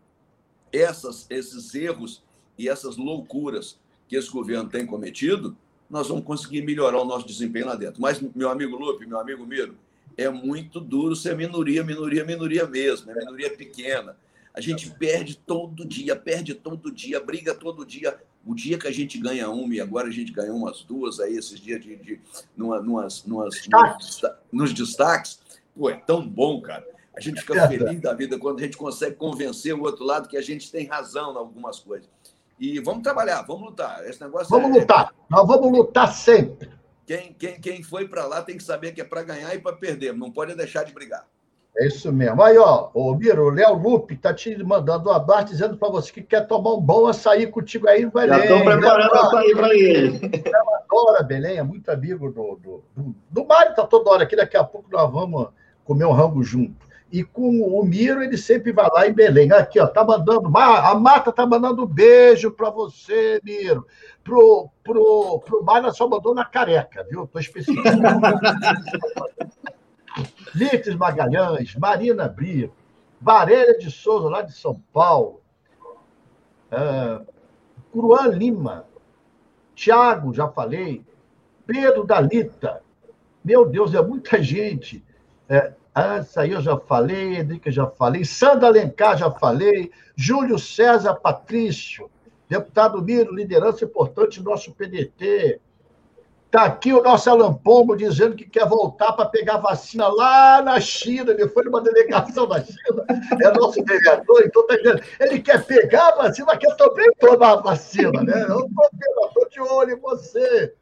essas, 0.72 1.26
esses 1.30 1.74
erros 1.74 2.22
e 2.58 2.68
essas 2.68 2.96
loucuras 2.96 3.78
que 4.08 4.16
esse 4.16 4.30
governo 4.30 4.68
tem 4.68 4.86
cometido, 4.86 5.56
nós 5.88 6.08
vamos 6.08 6.24
conseguir 6.24 6.62
melhorar 6.62 7.00
o 7.00 7.04
nosso 7.04 7.26
desempenho 7.26 7.66
lá 7.66 7.74
dentro. 7.74 8.00
Mas, 8.00 8.20
meu 8.34 8.50
amigo 8.50 8.76
Lupe, 8.76 9.06
meu 9.06 9.18
amigo 9.18 9.46
Miro, 9.46 9.76
é 10.16 10.28
muito 10.28 10.80
duro 10.80 11.14
ser 11.14 11.36
minoria, 11.36 11.82
minoria, 11.82 12.24
minoria 12.24 12.66
mesmo, 12.66 13.10
é 13.10 13.14
minoria 13.14 13.50
pequena. 13.50 14.16
A 14.52 14.60
gente 14.60 14.88
perde 14.90 15.36
todo 15.36 15.84
dia, 15.84 16.14
perde 16.14 16.54
todo 16.54 16.92
dia, 16.92 17.20
briga 17.20 17.54
todo 17.54 17.84
dia. 17.84 18.16
O 18.46 18.54
dia 18.54 18.78
que 18.78 18.86
a 18.86 18.92
gente 18.92 19.18
ganha 19.18 19.48
uma, 19.50 19.74
e 19.74 19.80
agora 19.80 20.08
a 20.08 20.12
gente 20.12 20.30
ganhou 20.30 20.56
umas 20.56 20.82
duas 20.82 21.18
aí, 21.18 21.36
esses 21.36 21.58
dias 21.58 21.82
de, 21.82 21.96
de 21.96 22.20
numa, 22.56 22.80
numas, 22.80 23.24
numas, 23.24 23.54
nos, 23.66 24.22
nos 24.52 24.72
destaques, 24.72 25.40
pô, 25.74 25.90
é 25.90 25.94
tão 25.94 26.26
bom, 26.28 26.60
cara. 26.60 26.86
A 27.16 27.20
gente 27.20 27.40
fica 27.40 27.56
é, 27.56 27.68
feliz 27.68 28.00
da 28.00 28.12
vida 28.12 28.38
quando 28.38 28.58
a 28.60 28.62
gente 28.62 28.76
consegue 28.76 29.16
convencer 29.16 29.74
o 29.74 29.82
outro 29.82 30.04
lado 30.04 30.28
que 30.28 30.36
a 30.36 30.42
gente 30.42 30.70
tem 30.70 30.86
razão 30.86 31.32
em 31.32 31.36
algumas 31.36 31.80
coisas. 31.80 32.08
E 32.58 32.80
vamos 32.80 33.02
trabalhar, 33.02 33.42
vamos 33.42 33.70
lutar. 33.70 34.04
Esse 34.06 34.20
negócio 34.20 34.48
vamos 34.48 34.76
é... 34.76 34.80
lutar, 34.80 35.14
nós 35.28 35.46
vamos 35.46 35.72
lutar 35.72 36.12
sempre. 36.12 36.70
Quem, 37.06 37.34
quem, 37.34 37.60
quem 37.60 37.82
foi 37.82 38.08
para 38.08 38.26
lá 38.26 38.42
tem 38.42 38.56
que 38.56 38.62
saber 38.62 38.92
que 38.92 39.00
é 39.00 39.04
para 39.04 39.22
ganhar 39.22 39.54
e 39.54 39.58
para 39.58 39.76
perder, 39.76 40.14
não 40.14 40.30
pode 40.30 40.54
deixar 40.54 40.84
de 40.84 40.92
brigar. 40.92 41.26
É 41.76 41.88
isso 41.88 42.12
mesmo. 42.12 42.40
Aí, 42.40 42.56
ó, 42.56 42.88
ô 42.94 43.14
Miro, 43.16 43.46
o 43.46 43.50
Léo 43.50 43.74
Lupe 43.74 44.16
tá 44.16 44.32
te 44.32 44.56
mandando 44.62 45.10
um 45.10 45.12
abraço, 45.12 45.46
dizendo 45.46 45.76
para 45.76 45.88
você 45.88 46.12
que 46.12 46.22
quer 46.22 46.46
tomar 46.46 46.74
um 46.74 46.80
bom 46.80 47.06
açaí 47.06 47.48
contigo 47.48 47.88
aí 47.88 48.04
no 48.04 48.12
Belém. 48.12 48.38
Já 48.38 48.44
estou 48.44 48.64
preparando 48.64 49.12
Léo, 49.12 49.26
açaí 49.26 49.54
para 49.56 49.74
ele. 49.74 50.42
Ela 50.46 50.84
adora 50.84 51.22
Belém, 51.24 51.58
é 51.58 51.62
muito 51.64 51.90
amigo 51.90 52.30
do, 52.30 52.56
do, 52.56 52.84
do, 52.96 53.14
do 53.28 53.44
Mário, 53.44 53.74
tá 53.74 53.84
toda 53.84 54.08
hora 54.10 54.22
aqui, 54.22 54.36
daqui 54.36 54.56
a 54.56 54.62
pouco 54.62 54.88
nós 54.88 55.10
vamos 55.10 55.48
comer 55.84 56.04
um 56.04 56.12
rango 56.12 56.44
junto. 56.44 56.86
E 57.14 57.22
com 57.22 57.60
o 57.60 57.84
Miro, 57.84 58.24
ele 58.24 58.36
sempre 58.36 58.72
vai 58.72 58.88
lá 58.92 59.06
em 59.06 59.12
Belém. 59.12 59.52
Aqui, 59.52 59.78
ó, 59.78 59.86
tá 59.86 60.04
mandando. 60.04 60.50
A 60.58 60.96
Marta 60.96 61.30
tá 61.30 61.46
mandando 61.46 61.84
um 61.84 61.86
beijo 61.86 62.50
para 62.50 62.70
você, 62.70 63.40
Miro. 63.44 63.86
Pro, 64.24 64.68
pro, 64.82 65.38
pro 65.38 65.62
Mário, 65.62 65.94
só 65.94 66.08
mandou 66.08 66.34
na 66.34 66.44
careca, 66.44 67.06
viu? 67.08 67.24
Tô 67.28 67.38
especificando. 67.38 68.02
Lites 70.56 70.96
Magalhães, 70.98 71.76
Marina 71.76 72.26
Brito, 72.26 72.74
Varela 73.20 73.78
de 73.78 73.92
Souza, 73.92 74.28
lá 74.28 74.42
de 74.42 74.52
São 74.52 74.82
Paulo, 74.92 75.40
uh, 76.72 77.24
Curuan 77.92 78.26
Lima, 78.26 78.86
Tiago, 79.72 80.34
já 80.34 80.48
falei, 80.48 81.06
Pedro 81.64 82.02
Dalita, 82.02 82.82
meu 83.44 83.64
Deus, 83.64 83.94
é 83.94 84.02
muita 84.02 84.42
gente. 84.42 85.04
É, 85.48 85.74
essa 85.94 86.42
aí 86.42 86.52
eu 86.52 86.60
já 86.60 86.76
falei, 86.76 87.36
Henrique 87.36 87.70
já 87.70 87.86
falei, 87.86 88.24
Sandra 88.24 88.68
Alencar 88.68 89.16
já 89.16 89.30
falei, 89.30 89.90
Júlio 90.16 90.58
César 90.58 91.14
Patrício, 91.14 92.10
deputado 92.48 93.00
Miro, 93.00 93.34
liderança 93.34 93.84
importante 93.84 94.40
do 94.40 94.50
nosso 94.50 94.72
PDT, 94.72 95.60
Está 96.54 96.66
aqui 96.66 96.92
o 96.92 97.02
nosso 97.02 97.28
Alan 97.28 97.52
Pombo 97.52 97.96
dizendo 97.96 98.36
que 98.36 98.48
quer 98.48 98.64
voltar 98.64 99.12
para 99.14 99.26
pegar 99.26 99.56
vacina 99.56 100.06
lá 100.06 100.62
na 100.62 100.78
China. 100.78 101.32
Ele 101.32 101.48
foi 101.48 101.64
numa 101.64 101.80
delegação 101.80 102.46
da 102.46 102.62
China, 102.62 103.04
é 103.42 103.50
nosso 103.58 103.84
vereador, 103.84 104.40
então 104.46 104.64
tá 104.64 104.76
dizendo, 104.76 105.02
ele 105.18 105.40
quer 105.40 105.66
pegar 105.66 106.10
a 106.10 106.14
vacina, 106.14 106.56
quer 106.56 106.76
também 106.76 107.10
tomar 107.18 107.54
a 107.54 107.60
vacina, 107.60 108.22
né? 108.22 108.46
Eu 108.48 108.68
estou 109.26 109.48
de 109.50 109.60
olho 109.60 109.96
em 109.96 110.00
você. 110.00 110.72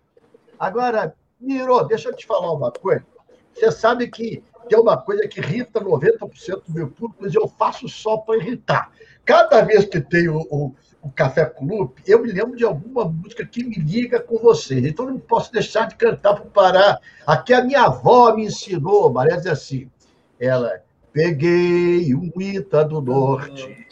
Agora, 0.58 1.14
Miro, 1.40 1.82
deixa 1.84 2.10
eu 2.10 2.14
te 2.14 2.26
falar 2.26 2.52
uma 2.52 2.70
coisa. 2.70 3.06
Você 3.54 3.72
sabe 3.72 4.08
que 4.08 4.44
tem 4.68 4.78
uma 4.78 4.96
coisa 4.96 5.26
que 5.28 5.40
irrita 5.40 5.80
90% 5.80 6.62
do 6.66 6.72
meu 6.72 6.88
público, 6.88 7.22
mas 7.22 7.34
eu 7.34 7.46
faço 7.48 7.88
só 7.88 8.16
para 8.16 8.36
irritar. 8.36 8.90
Cada 9.24 9.62
vez 9.62 9.84
que 9.84 10.00
tem 10.00 10.28
o, 10.28 10.40
o 10.50 10.74
o 11.02 11.10
Café 11.10 11.44
Clube, 11.44 11.94
eu 12.06 12.22
me 12.22 12.30
lembro 12.30 12.56
de 12.56 12.64
alguma 12.64 13.04
música 13.04 13.44
que 13.44 13.64
me 13.64 13.74
liga 13.74 14.20
com 14.20 14.38
vocês. 14.38 14.86
Então 14.86 15.04
não 15.04 15.18
posso 15.18 15.52
deixar 15.52 15.88
de 15.88 15.96
cantar 15.96 16.34
para 16.34 16.44
parar. 16.44 17.00
Aqui 17.26 17.52
a 17.52 17.64
minha 17.64 17.82
avó 17.82 18.34
me 18.36 18.44
ensinou, 18.44 19.12
Maria 19.12 19.36
diz 19.36 19.48
assim, 19.48 19.90
ela, 20.38 20.80
peguei 21.12 22.14
um 22.14 22.30
Ita 22.40 22.84
do 22.84 23.02
Norte 23.02 23.86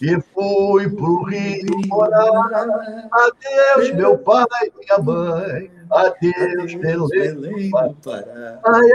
e 0.00 0.20
fui 0.20 0.88
pro 0.90 1.24
Rio 1.24 1.80
morar. 1.88 2.66
Adeus, 3.10 3.92
meu 3.94 4.18
pai, 4.18 4.44
minha 4.78 4.98
mãe. 4.98 5.70
Adeus, 5.90 6.74
Belém 6.74 7.70
do 7.70 7.94
Pará. 8.02 8.60
Ai, 8.64 8.90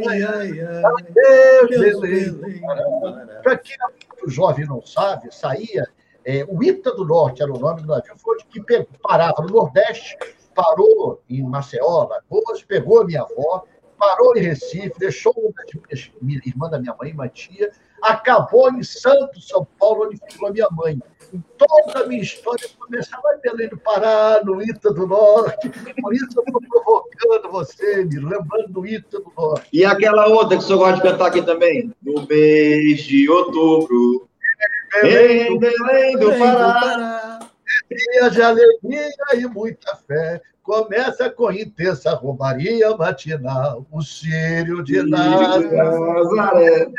ai, 0.00 0.22
ai, 0.22 0.60
ai. 0.60 0.84
Adeus, 0.84 2.00
Belém. 2.00 2.60
Para 3.42 3.58
quem 3.58 3.76
o 4.24 4.30
jovem 4.30 4.66
não 4.66 4.80
sabe, 4.82 5.34
saía 5.34 5.86
é, 6.24 6.44
o 6.46 6.62
Ita 6.62 6.94
do 6.94 7.06
Norte 7.06 7.42
era 7.42 7.50
o 7.50 7.58
nome 7.58 7.80
do 7.80 7.88
navio, 7.88 8.12
foi 8.18 8.36
que 8.50 8.86
parava 9.02 9.40
no 9.40 9.48
Nordeste, 9.48 10.14
parou 10.54 11.22
em 11.26 11.42
Maceió, 11.42 12.06
Lagoas, 12.06 12.62
pegou 12.62 13.00
a 13.00 13.04
minha 13.06 13.22
avó, 13.22 13.64
parou 13.98 14.36
em 14.36 14.40
Recife, 14.40 14.92
deixou 14.98 15.32
uma 15.36 15.52
das 15.90 16.10
minhas, 16.22 16.46
irmã 16.46 16.70
da 16.70 16.78
minha 16.78 16.94
mãe, 16.98 17.12
uma 17.12 17.28
tia, 17.28 17.70
acabou 18.02 18.70
em 18.70 18.82
Santos, 18.82 19.48
São 19.48 19.66
Paulo, 19.78 20.06
onde 20.06 20.18
ficou 20.30 20.48
a 20.48 20.52
minha 20.52 20.68
mãe. 20.70 20.98
Em 21.32 21.44
toda 21.58 22.04
a 22.04 22.06
minha 22.06 22.22
história 22.22 22.66
começava 22.78 23.22
em 23.36 23.40
Belém 23.40 23.68
do 23.68 23.76
Pará, 23.76 24.40
no 24.44 24.62
Ita 24.62 24.92
do 24.94 25.06
Norte. 25.06 25.68
Por 26.00 26.14
isso 26.14 26.24
eu 26.24 26.42
estou 26.42 26.62
provocando 26.70 27.50
você, 27.50 28.04
me 28.04 28.16
lembrando 28.16 28.68
do 28.68 28.86
Ita 28.86 29.18
do 29.20 29.32
Norte. 29.36 29.68
E 29.72 29.84
aquela 29.84 30.26
outra 30.28 30.56
que 30.56 30.64
o 30.64 30.66
senhor 30.66 30.78
gosta 30.78 30.96
de 30.96 31.02
cantar 31.02 31.26
aqui 31.26 31.42
também? 31.42 31.92
No 32.02 32.26
mês 32.26 33.02
de 33.02 33.28
outubro, 33.28 34.28
em 35.04 35.58
Belém 35.58 36.18
do 36.18 36.30
Pará. 36.38 37.37
Dia 37.90 38.30
de 38.30 38.42
alegria 38.42 39.10
e 39.34 39.46
muita 39.46 39.96
fé. 39.96 40.40
Começa 40.62 41.30
com 41.30 41.50
intensa 41.50 42.14
romaria 42.14 42.96
matinal. 42.96 43.86
O 43.90 44.02
Sírio 44.02 44.82
de 44.82 45.02
Nazaré. 45.02 46.90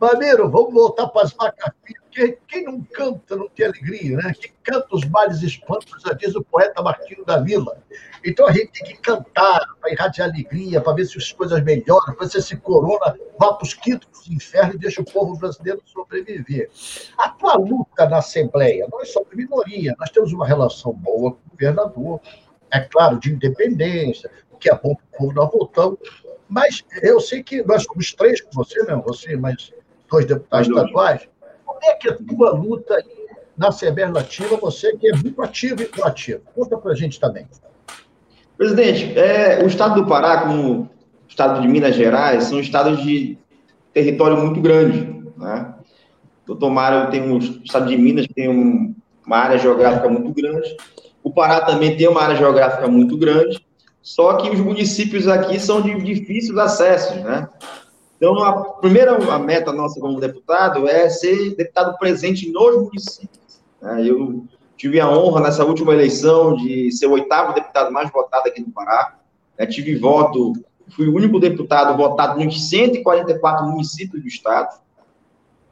Maneiro, 0.00 0.50
vamos 0.50 0.72
voltar 0.72 1.08
para 1.08 1.22
as 1.22 1.34
macaquinhas. 1.34 2.03
Quem, 2.14 2.38
quem 2.46 2.64
não 2.64 2.80
canta 2.80 3.34
não 3.34 3.48
tem 3.48 3.66
alegria, 3.66 4.16
né? 4.16 4.32
Quem 4.40 4.52
canta 4.62 4.86
os 4.92 5.04
males 5.06 5.42
espantos, 5.42 6.00
já 6.00 6.12
diz 6.12 6.32
o 6.36 6.44
poeta 6.44 6.80
Martinho 6.80 7.24
da 7.24 7.38
Vila. 7.38 7.82
Então 8.24 8.46
a 8.46 8.52
gente 8.52 8.70
tem 8.70 8.84
que 8.84 8.96
cantar 8.98 9.66
para 9.80 9.92
irradiar 9.92 10.28
alegria, 10.28 10.80
para 10.80 10.92
ver 10.92 11.06
se 11.06 11.18
as 11.18 11.32
coisas 11.32 11.60
melhoram, 11.64 12.14
para 12.14 12.24
ver 12.24 12.30
se 12.30 12.38
esse 12.38 12.56
corona 12.56 13.18
vá 13.36 13.54
para 13.54 13.64
os 13.64 13.74
quintos 13.74 14.08
do 14.28 14.32
inferno 14.32 14.74
e 14.74 14.78
deixa 14.78 15.02
o 15.02 15.04
povo 15.04 15.36
brasileiro 15.36 15.82
sobreviver. 15.86 16.70
A 17.18 17.30
tua 17.30 17.54
luta 17.54 18.08
na 18.08 18.18
Assembleia, 18.18 18.86
nós 18.92 19.12
somos 19.12 19.34
minoria, 19.34 19.96
nós 19.98 20.10
temos 20.10 20.32
uma 20.32 20.46
relação 20.46 20.92
boa 20.92 21.32
com 21.32 21.38
o 21.38 21.50
governador, 21.50 22.20
é 22.70 22.80
claro, 22.80 23.18
de 23.18 23.32
independência, 23.32 24.30
o 24.52 24.56
que 24.56 24.70
é 24.70 24.74
bom 24.74 24.94
para 24.94 25.04
o 25.04 25.18
povo, 25.18 25.32
nós 25.32 25.50
voltamos, 25.50 25.98
mas 26.48 26.84
eu 27.02 27.18
sei 27.18 27.42
que 27.42 27.62
nós 27.64 27.82
somos 27.82 28.12
três 28.12 28.40
com 28.40 28.50
você, 28.52 28.84
não, 28.84 29.02
você, 29.02 29.36
mas 29.36 29.72
dois 30.08 30.26
deputados 30.26 30.68
estaduais. 30.68 31.28
Como 31.84 31.90
é 31.90 31.94
que 31.96 32.08
é 32.08 32.12
a 32.12 32.16
tua 32.16 32.50
luta 32.52 33.04
na 33.58 33.68
Assembleia 33.68 34.08
Legislativa, 34.08 34.56
você 34.56 34.96
que 34.96 35.06
é 35.06 35.12
muito 35.12 35.42
ativo 35.42 35.82
e 35.82 35.84
proativo? 35.84 36.40
Conta 36.54 36.78
para 36.78 36.92
a 36.92 36.94
gente 36.94 37.20
também. 37.20 37.46
Presidente, 38.56 39.18
é, 39.18 39.62
o 39.62 39.66
estado 39.66 40.00
do 40.00 40.08
Pará, 40.08 40.42
como 40.42 40.80
o 40.80 40.88
estado 41.28 41.60
de 41.60 41.68
Minas 41.68 41.94
Gerais, 41.94 42.44
são 42.44 42.58
estados 42.58 43.02
de 43.02 43.36
território 43.92 44.38
muito 44.38 44.62
grande. 44.62 45.22
Né? 45.36 45.74
Doutor 46.46 46.70
Mário 46.70 47.10
tem 47.10 47.20
um 47.20 47.36
o 47.36 47.38
estado 47.38 47.86
de 47.86 47.96
Minas 47.98 48.26
tem 48.34 48.48
um, 48.48 48.94
uma 49.26 49.36
área 49.36 49.58
geográfica 49.58 50.08
muito 50.08 50.32
grande. 50.32 50.74
O 51.22 51.30
Pará 51.30 51.60
também 51.60 51.96
tem 51.96 52.08
uma 52.08 52.22
área 52.22 52.36
geográfica 52.36 52.88
muito 52.88 53.16
grande. 53.18 53.62
Só 54.00 54.36
que 54.36 54.48
os 54.48 54.60
municípios 54.60 55.28
aqui 55.28 55.60
são 55.60 55.82
de 55.82 55.94
difíceis 56.02 56.56
acessos, 56.56 57.22
né? 57.22 57.48
Então, 58.16 58.42
a 58.42 58.64
primeira 58.74 59.16
a 59.32 59.38
meta 59.38 59.72
nossa 59.72 60.00
como 60.00 60.20
deputado 60.20 60.88
é 60.88 61.08
ser 61.08 61.54
deputado 61.56 61.98
presente 61.98 62.50
nos 62.50 62.76
municípios. 62.76 63.60
Né? 63.82 64.08
Eu 64.08 64.46
Tive 64.76 65.00
a 65.00 65.08
honra 65.08 65.40
nessa 65.40 65.64
última 65.64 65.92
eleição 65.92 66.56
de 66.56 66.90
ser 66.92 67.06
o 67.06 67.12
oitavo 67.12 67.54
deputado 67.54 67.92
mais 67.92 68.10
votado 68.10 68.48
aqui 68.48 68.60
no 68.60 68.70
Pará. 68.70 69.16
É, 69.56 69.64
tive 69.64 69.96
voto, 69.96 70.52
fui 70.90 71.08
o 71.08 71.14
único 71.14 71.38
deputado 71.38 71.96
votado 71.96 72.42
nos 72.42 72.68
144 72.68 73.66
municípios 73.66 74.20
do 74.20 74.28
estado. 74.28 74.80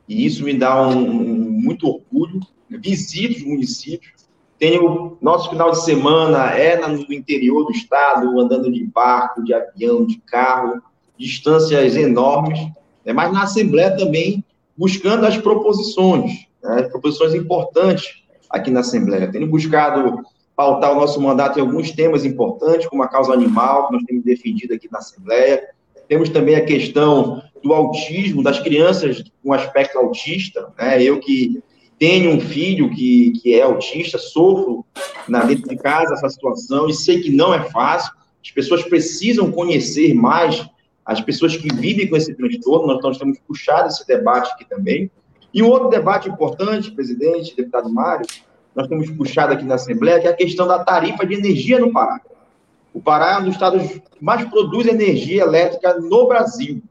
E 0.08 0.24
isso 0.24 0.44
me 0.44 0.54
dá 0.54 0.88
um, 0.88 0.98
um 0.98 1.50
muito 1.50 1.86
orgulho. 1.86 2.40
Visito 2.70 3.40
os 3.40 3.44
municípios. 3.44 4.28
Tenho 4.58 5.18
nosso 5.20 5.50
final 5.50 5.72
de 5.72 5.84
semana 5.84 6.50
é 6.52 6.86
no 6.86 7.12
interior 7.12 7.64
do 7.64 7.72
estado, 7.72 8.40
andando 8.40 8.72
de 8.72 8.84
barco, 8.84 9.42
de 9.42 9.52
avião, 9.52 10.06
de 10.06 10.18
carro, 10.20 10.80
distâncias 11.18 11.96
enormes. 11.96 12.58
Né? 13.04 13.12
Mas 13.12 13.32
na 13.32 13.42
Assembleia 13.42 13.96
também 13.96 14.44
buscando 14.76 15.26
as 15.26 15.36
proposições, 15.36 16.46
né? 16.62 16.82
proposições 16.84 17.34
importantes 17.34 18.22
aqui 18.48 18.70
na 18.70 18.80
Assembleia. 18.80 19.30
Tendo 19.30 19.46
buscado 19.46 20.20
pautar 20.54 20.92
o 20.92 20.96
nosso 20.96 21.20
mandato 21.20 21.58
em 21.58 21.62
alguns 21.62 21.90
temas 21.90 22.24
importantes, 22.24 22.86
como 22.86 23.02
a 23.02 23.08
causa 23.08 23.32
animal, 23.32 23.88
que 23.88 23.94
nós 23.94 24.02
temos 24.04 24.24
defendido 24.24 24.74
aqui 24.74 24.88
na 24.90 24.98
Assembleia. 24.98 25.68
Temos 26.08 26.28
também 26.28 26.54
a 26.54 26.64
questão 26.64 27.42
do 27.62 27.72
autismo, 27.72 28.42
das 28.42 28.60
crianças 28.60 29.22
com 29.42 29.52
aspecto 29.52 29.98
autista. 29.98 30.72
Né? 30.78 31.02
Eu 31.02 31.20
que 31.20 31.62
tenho 31.98 32.32
um 32.32 32.40
filho 32.40 32.90
que, 32.90 33.30
que 33.40 33.54
é 33.54 33.62
autista, 33.62 34.18
sofro 34.18 34.84
na, 35.28 35.44
dentro 35.44 35.68
de 35.68 35.76
casa 35.76 36.14
essa 36.14 36.28
situação 36.28 36.88
e 36.88 36.92
sei 36.92 37.20
que 37.20 37.30
não 37.30 37.54
é 37.54 37.62
fácil. 37.70 38.12
As 38.44 38.50
pessoas 38.50 38.82
precisam 38.82 39.52
conhecer 39.52 40.12
mais 40.12 40.68
as 41.04 41.20
pessoas 41.20 41.56
que 41.56 41.72
vivem 41.74 42.08
com 42.08 42.16
esse 42.16 42.34
transtorno. 42.34 43.00
Nós, 43.00 43.18
temos 43.18 43.38
puxado 43.40 43.88
esse 43.88 44.06
debate 44.06 44.50
aqui 44.52 44.64
também. 44.64 45.10
E 45.52 45.62
um 45.62 45.68
outro 45.68 45.88
debate 45.88 46.28
importante, 46.28 46.90
presidente, 46.90 47.54
deputado 47.54 47.90
Mário, 47.90 48.26
nós 48.74 48.88
temos 48.88 49.10
puxado 49.10 49.52
aqui 49.52 49.64
na 49.64 49.74
Assembleia, 49.74 50.20
que 50.20 50.26
é 50.26 50.30
a 50.30 50.36
questão 50.36 50.66
da 50.66 50.82
tarifa 50.82 51.26
de 51.26 51.34
energia 51.34 51.78
no 51.78 51.92
Pará. 51.92 52.20
O 52.94 53.00
Pará 53.00 53.32
é 53.32 53.38
um 53.38 53.44
dos 53.44 53.54
estados 53.54 53.82
que 53.82 54.02
mais 54.20 54.44
produz 54.48 54.86
energia 54.86 55.42
elétrica 55.42 55.98
no 55.98 56.26
Brasil. 56.26 56.82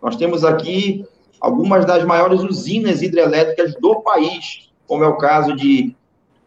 Nós 0.00 0.16
temos 0.16 0.44
aqui 0.44 1.04
algumas 1.40 1.84
das 1.84 2.04
maiores 2.04 2.40
usinas 2.40 3.02
hidrelétricas 3.02 3.74
do 3.74 4.00
país, 4.00 4.70
como 4.86 5.04
é 5.04 5.08
o 5.08 5.16
caso 5.16 5.54
de 5.54 5.94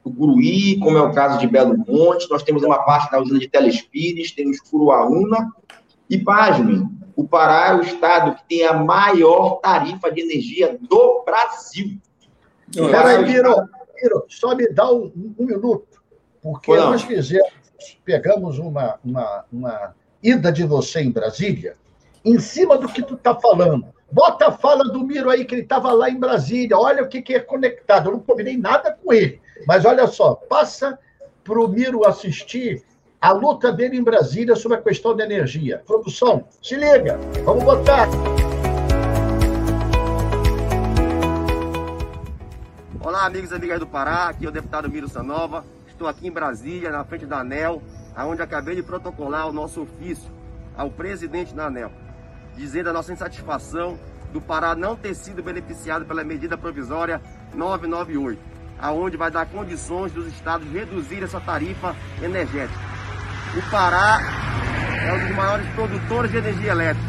Curuí, 0.04 0.80
como 0.80 0.98
é 0.98 1.02
o 1.02 1.14
caso 1.14 1.40
de 1.40 1.48
Belo 1.48 1.78
Monte, 1.78 2.30
nós 2.30 2.44
temos 2.44 2.64
uma 2.64 2.80
parte 2.80 3.12
da 3.12 3.22
usina 3.22 3.40
de 3.40 3.48
Telespires, 3.48 4.32
temos 4.32 4.60
Curuaúna, 4.60 5.52
e 6.14 6.24
pasmem, 6.24 6.88
o 7.16 7.28
Pará 7.28 7.70
é 7.70 7.74
o 7.74 7.82
estado 7.82 8.36
que 8.36 8.44
tem 8.48 8.68
a 8.68 8.74
maior 8.74 9.56
tarifa 9.56 10.12
de 10.12 10.22
energia 10.22 10.78
do 10.80 11.24
Brasil. 11.26 11.98
Peraí, 12.72 13.26
Miro, 13.26 13.68
Miro, 13.96 14.26
só 14.28 14.56
me 14.56 14.68
dá 14.70 14.92
um, 14.92 15.12
um 15.40 15.46
minuto, 15.46 16.04
porque 16.40 16.76
nós 16.76 17.02
fizemos, 17.02 17.50
pegamos 18.06 18.60
uma, 18.60 19.00
uma, 19.04 19.46
uma 19.52 19.96
ida 20.22 20.52
de 20.52 20.64
você 20.64 21.02
em 21.02 21.12
Brasília, 21.12 21.76
em 22.24 22.38
cima 22.40 22.78
do 22.78 22.88
que 22.88 23.02
tu 23.02 23.16
está 23.16 23.34
falando. 23.34 23.88
Bota 24.12 24.50
a 24.50 24.52
fala 24.52 24.84
do 24.84 25.04
Miro 25.04 25.32
aí, 25.32 25.46
que 25.46 25.56
ele 25.56 25.64
estava 25.64 25.92
lá 25.94 26.12
em 26.12 26.20
Brasília. 26.20 26.78
Olha 26.78 27.02
o 27.02 27.08
que, 27.08 27.24
que 27.24 27.34
é 27.34 27.40
conectado. 27.40 28.10
Eu 28.10 28.14
não 28.14 28.20
combinei 28.20 28.56
nada 28.56 28.96
com 29.04 29.12
ele. 29.12 29.42
Mas 29.68 29.84
olha 29.84 30.06
só, 30.06 30.36
passa 30.36 31.00
para 31.44 31.60
o 31.60 31.68
Miro 31.68 32.08
assistir 32.08 32.84
a 33.24 33.32
luta 33.32 33.72
dele 33.72 33.96
em 33.96 34.04
Brasília 34.04 34.54
sobre 34.54 34.78
a 34.78 34.82
questão 34.82 35.16
da 35.16 35.24
energia. 35.24 35.82
Produção, 35.88 36.46
se 36.62 36.76
liga, 36.76 37.18
vamos 37.46 37.64
botar. 37.64 38.10
Olá, 43.00 43.26
amigos 43.26 43.52
e 43.52 43.56
amigas 43.56 43.80
do 43.80 43.88
Pará, 43.88 44.28
aqui 44.28 44.46
é 44.46 44.50
o 44.50 44.52
deputado 44.52 44.90
Miro 44.90 45.08
Sanova. 45.08 45.64
Estou 45.88 46.06
aqui 46.06 46.28
em 46.28 46.32
Brasília, 46.32 46.92
na 46.92 47.06
frente 47.06 47.26
da 47.26 47.40
ANEL, 47.40 47.82
onde 48.28 48.42
acabei 48.42 48.76
de 48.76 48.84
protocolar 48.84 49.48
o 49.48 49.54
nosso 49.54 49.84
ofício 49.84 50.30
ao 50.76 50.90
presidente 50.90 51.56
da 51.56 51.68
ANEL, 51.68 51.94
dizendo 52.58 52.90
a 52.90 52.94
nossa 52.94 53.14
insatisfação 53.14 53.98
do 54.34 54.42
Pará 54.42 54.76
não 54.76 54.98
ter 54.98 55.16
sido 55.16 55.42
beneficiado 55.42 56.04
pela 56.04 56.26
medida 56.26 56.58
provisória 56.58 57.22
998, 57.56 58.42
aonde 58.78 59.16
vai 59.16 59.32
dar 59.32 59.46
condições 59.46 60.12
dos 60.12 60.28
estados 60.28 60.70
reduzirem 60.70 61.24
essa 61.24 61.40
tarifa 61.40 61.96
energética. 62.22 62.93
O 63.56 63.62
Pará 63.70 64.20
é 65.06 65.14
um 65.14 65.28
dos 65.28 65.36
maiores 65.36 65.68
produtores 65.76 66.32
de 66.32 66.38
energia 66.38 66.72
elétrica 66.72 67.08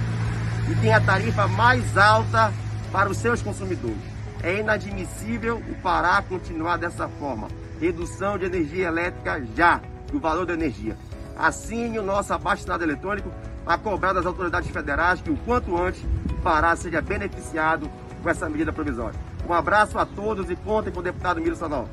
e 0.70 0.74
tem 0.74 0.92
a 0.92 1.00
tarifa 1.00 1.48
mais 1.48 1.96
alta 1.96 2.52
para 2.92 3.08
os 3.08 3.16
seus 3.16 3.40
consumidores. 3.40 3.96
É 4.42 4.60
inadmissível 4.60 5.56
o 5.56 5.74
Pará 5.76 6.20
continuar 6.20 6.76
dessa 6.76 7.08
forma. 7.08 7.48
Redução 7.80 8.36
de 8.36 8.44
energia 8.44 8.88
elétrica 8.88 9.42
já, 9.56 9.80
do 10.12 10.20
valor 10.20 10.44
da 10.44 10.52
energia. 10.52 10.98
Assine 11.34 11.98
o 11.98 12.02
nosso 12.02 12.34
abaixo 12.34 12.70
eletrônico 12.70 13.32
para 13.64 13.78
cobrar 13.78 14.12
das 14.12 14.26
autoridades 14.26 14.70
federais 14.70 15.22
que 15.22 15.30
o 15.30 15.36
quanto 15.46 15.74
antes 15.80 16.02
o 16.30 16.34
Pará 16.42 16.76
seja 16.76 17.00
beneficiado 17.00 17.90
com 18.22 18.28
essa 18.28 18.50
medida 18.50 18.70
provisória. 18.70 19.18
Um 19.48 19.54
abraço 19.54 19.98
a 19.98 20.04
todos 20.04 20.50
e 20.50 20.56
contem 20.56 20.92
com 20.92 21.00
o 21.00 21.02
deputado 21.02 21.40
Miro 21.40 21.56
Sanol. 21.56 21.88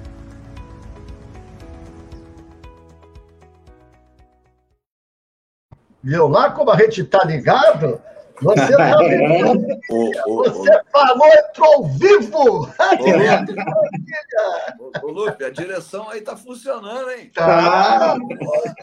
Viu 6.04 6.28
lá 6.28 6.50
como 6.52 6.72
a 6.72 6.78
gente 6.78 7.02
está 7.02 7.24
ligado? 7.24 8.02
Você 8.42 8.76
tá 8.76 8.96
Você 10.28 10.82
falou, 10.92 11.28
entrou 11.28 11.74
ao 11.74 11.84
vivo! 11.86 12.70
Ô, 14.80 15.06
ô, 15.06 15.12
Lupe, 15.12 15.44
a 15.44 15.50
direção 15.52 16.10
aí 16.10 16.20
está 16.20 16.36
funcionando, 16.36 17.12
hein? 17.12 17.32
Tá, 17.34 18.18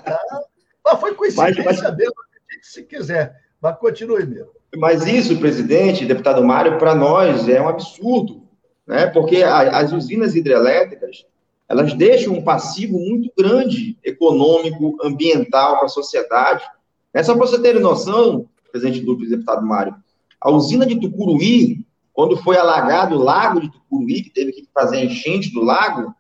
tá. 0.05 0.43
Mas 0.85 1.01
foi 1.01 1.15
coincidência 1.15 1.65
mas, 1.65 1.83
mas... 1.83 1.97
mesmo, 1.97 2.15
se 2.63 2.85
quiser. 2.85 3.35
Mas 3.61 3.77
continue 3.79 4.25
mesmo. 4.25 4.53
Mas 4.77 5.07
isso, 5.07 5.39
presidente, 5.39 6.07
deputado 6.07 6.45
Mário, 6.45 6.79
para 6.79 6.95
nós 6.95 7.49
é 7.49 7.61
um 7.61 7.69
absurdo, 7.69 8.47
né? 8.87 9.07
porque 9.07 9.43
as 9.43 9.93
usinas 9.93 10.35
hidrelétricas 10.37 11.27
elas 11.69 11.93
deixam 11.95 12.33
um 12.33 12.43
passivo 12.43 12.99
muito 12.99 13.31
grande 13.37 13.99
econômico, 14.03 14.97
ambiental 15.03 15.77
para 15.77 15.87
a 15.87 15.91
sociedade 15.91 16.65
é 17.15 17.23
só 17.23 17.37
para 17.37 17.47
você 17.47 17.61
ter 17.61 17.79
noção, 17.81 18.49
presidente 18.71 19.05
do 19.05 19.17
deputado 19.17 19.67
Mário, 19.67 19.95
a 20.41 20.51
usina 20.51 20.87
de 20.87 21.01
Tucuruí, 21.01 21.85
quando 22.13 22.37
foi 22.37 22.57
alagado 22.57 23.17
o 23.17 23.23
lago 23.23 23.61
de 23.61 23.71
Tucuruí, 23.71 24.23
que 24.23 24.31
teve 24.31 24.53
que 24.53 24.69
fazer 24.75 24.99
a 24.99 25.05
enchente 25.05 25.53
do 25.53 25.63
lago, 25.63 26.15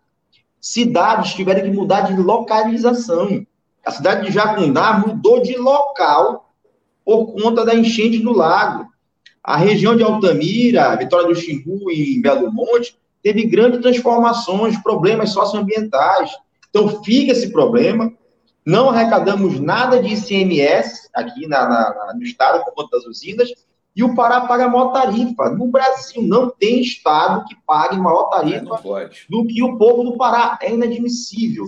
cidades 0.60 1.34
tiveram 1.34 1.62
que 1.62 1.70
mudar 1.70 2.02
de 2.02 2.20
localização. 2.20 3.46
A 3.84 3.90
cidade 3.90 4.26
de 4.26 4.32
Jacundá 4.32 4.98
mudou 4.98 5.42
de 5.42 5.56
local 5.56 6.52
por 7.04 7.32
conta 7.32 7.64
da 7.64 7.74
enchente 7.74 8.18
do 8.18 8.32
lago. 8.32 8.86
A 9.42 9.56
região 9.56 9.96
de 9.96 10.02
Altamira, 10.02 10.94
Vitória 10.96 11.26
do 11.26 11.34
Xingu 11.34 11.90
e 11.90 12.20
Belo 12.20 12.52
Monte, 12.52 12.98
teve 13.22 13.44
grandes 13.44 13.80
transformações, 13.80 14.80
problemas 14.82 15.30
socioambientais. 15.30 16.32
Então, 16.68 17.02
fica 17.02 17.32
esse 17.32 17.50
problema 17.50 18.12
não 18.68 18.90
arrecadamos 18.90 19.58
nada 19.58 19.98
de 19.98 20.12
ICMS 20.12 21.08
aqui 21.14 21.46
na, 21.46 21.66
na, 21.66 22.12
no 22.14 22.22
estado 22.22 22.62
por 22.66 22.74
conta 22.74 22.98
das 22.98 23.06
usinas, 23.06 23.48
e 23.96 24.04
o 24.04 24.14
Pará 24.14 24.42
paga 24.42 24.68
maior 24.68 24.92
tarifa. 24.92 25.48
No 25.48 25.68
Brasil, 25.68 26.22
não 26.22 26.50
tem 26.50 26.82
estado 26.82 27.46
que 27.46 27.56
pague 27.66 27.96
maior 27.96 28.24
tarifa 28.24 28.78
do 29.26 29.46
que 29.46 29.62
o 29.62 29.78
povo 29.78 30.04
do 30.04 30.18
Pará. 30.18 30.58
É 30.60 30.70
inadmissível. 30.70 31.64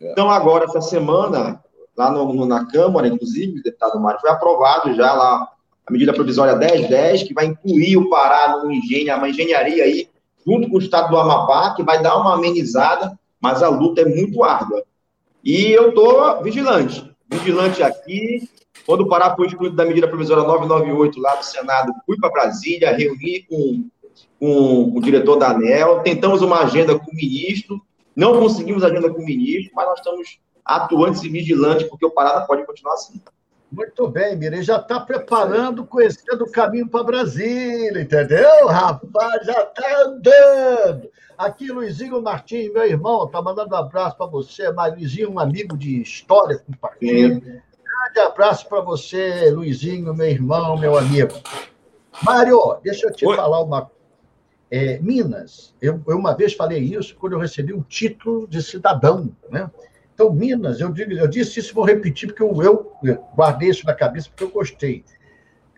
É. 0.00 0.12
Então, 0.12 0.30
agora, 0.30 0.66
essa 0.66 0.80
semana, 0.80 1.60
lá 1.96 2.08
no, 2.12 2.32
no, 2.32 2.46
na 2.46 2.64
Câmara, 2.66 3.08
inclusive, 3.08 3.58
o 3.58 3.62
deputado 3.62 3.98
Mário, 3.98 4.20
foi 4.20 4.30
aprovado 4.30 4.94
já 4.94 5.12
lá 5.12 5.48
a 5.84 5.92
medida 5.92 6.12
provisória 6.12 6.54
1010, 6.54 7.24
que 7.24 7.34
vai 7.34 7.46
incluir 7.46 7.96
o 7.96 8.08
Pará 8.08 8.58
numa 8.58 8.72
engenharia, 8.72 9.16
uma 9.16 9.28
engenharia 9.28 9.82
aí, 9.82 10.08
junto 10.46 10.70
com 10.70 10.76
o 10.76 10.80
estado 10.80 11.10
do 11.10 11.18
Amapá, 11.18 11.74
que 11.74 11.82
vai 11.82 12.00
dar 12.00 12.16
uma 12.16 12.34
amenizada, 12.34 13.18
mas 13.40 13.60
a 13.60 13.68
luta 13.68 14.02
é 14.02 14.04
muito 14.04 14.44
árdua. 14.44 14.84
E 15.44 15.72
eu 15.72 15.90
estou 15.90 16.42
vigilante. 16.42 17.14
Vigilante 17.30 17.82
aqui. 17.82 18.48
Quando 18.86 19.02
o 19.02 19.08
Pará 19.08 19.34
foi 19.36 19.46
excluído 19.46 19.76
da 19.76 19.84
medida 19.84 20.08
provisória 20.08 20.42
998 20.42 21.20
lá 21.20 21.34
do 21.36 21.44
Senado, 21.44 21.92
fui 22.06 22.18
para 22.18 22.30
Brasília, 22.30 22.96
reuni 22.96 23.42
com, 23.42 23.88
com 24.38 24.92
o 24.96 25.00
diretor 25.00 25.36
da 25.36 25.50
ANEL, 25.50 26.00
tentamos 26.00 26.42
uma 26.42 26.60
agenda 26.62 26.98
com 26.98 27.10
o 27.10 27.14
ministro, 27.14 27.80
não 28.14 28.38
conseguimos 28.38 28.84
agenda 28.84 29.10
com 29.10 29.22
o 29.22 29.24
ministro, 29.24 29.72
mas 29.74 29.86
nós 29.86 29.98
estamos 29.98 30.38
atuantes 30.64 31.22
e 31.22 31.28
vigilantes, 31.28 31.88
porque 31.88 32.04
o 32.04 32.10
Pará 32.10 32.40
pode 32.42 32.66
continuar 32.66 32.94
assim. 32.94 33.20
Muito 33.70 34.08
bem, 34.08 34.36
Mira, 34.36 34.62
já 34.62 34.76
está 34.76 35.00
preparando, 35.00 35.84
conhecendo 35.84 36.44
o 36.44 36.50
caminho 36.50 36.88
para 36.88 37.02
Brasília, 37.02 38.00
entendeu? 38.00 38.68
Rapaz, 38.68 39.44
já 39.44 39.62
está 39.62 40.02
andando. 40.02 41.10
Aqui, 41.36 41.72
Luizinho 41.72 42.22
Martins, 42.22 42.72
meu 42.72 42.84
irmão, 42.84 43.26
tá 43.26 43.42
mandando 43.42 43.74
um 43.74 43.78
abraço 43.78 44.16
para 44.16 44.26
você. 44.26 44.70
Mas 44.70 44.94
Luizinho, 44.94 45.32
um 45.32 45.40
amigo 45.40 45.76
de 45.76 46.00
história 46.00 46.58
com 46.58 46.72
o 46.72 46.78
partido. 46.78 47.40
Grande 47.40 48.20
abraço 48.20 48.68
para 48.68 48.80
você, 48.80 49.50
Luizinho, 49.50 50.14
meu 50.14 50.28
irmão, 50.28 50.76
meu 50.78 50.96
amigo. 50.96 51.34
Mário, 52.22 52.78
deixa 52.82 53.08
eu 53.08 53.12
te 53.12 53.26
Oi. 53.26 53.34
falar 53.36 53.60
uma 53.60 53.82
coisa. 53.82 53.94
É, 54.70 54.98
Minas, 54.98 55.74
eu, 55.80 56.00
eu, 56.06 56.16
uma 56.16 56.34
vez 56.34 56.54
falei 56.54 56.80
isso 56.80 57.14
quando 57.16 57.34
eu 57.34 57.38
recebi 57.38 57.72
um 57.72 57.82
título 57.82 58.48
de 58.48 58.62
cidadão, 58.62 59.30
né? 59.48 59.70
Então, 60.14 60.32
Minas, 60.32 60.80
eu, 60.80 60.92
digo, 60.92 61.12
eu 61.12 61.26
disse 61.26 61.58
isso, 61.58 61.74
vou 61.74 61.84
repetir, 61.84 62.28
porque 62.28 62.42
eu, 62.42 62.92
eu 63.02 63.24
guardei 63.34 63.68
isso 63.68 63.84
na 63.84 63.92
cabeça, 63.92 64.28
porque 64.28 64.44
eu 64.44 64.50
gostei. 64.50 65.04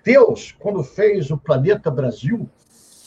Deus, 0.05 0.55
quando 0.59 0.84
fez 0.84 1.30
o 1.30 1.39
planeta 1.39 1.91
Brasil, 1.91 2.49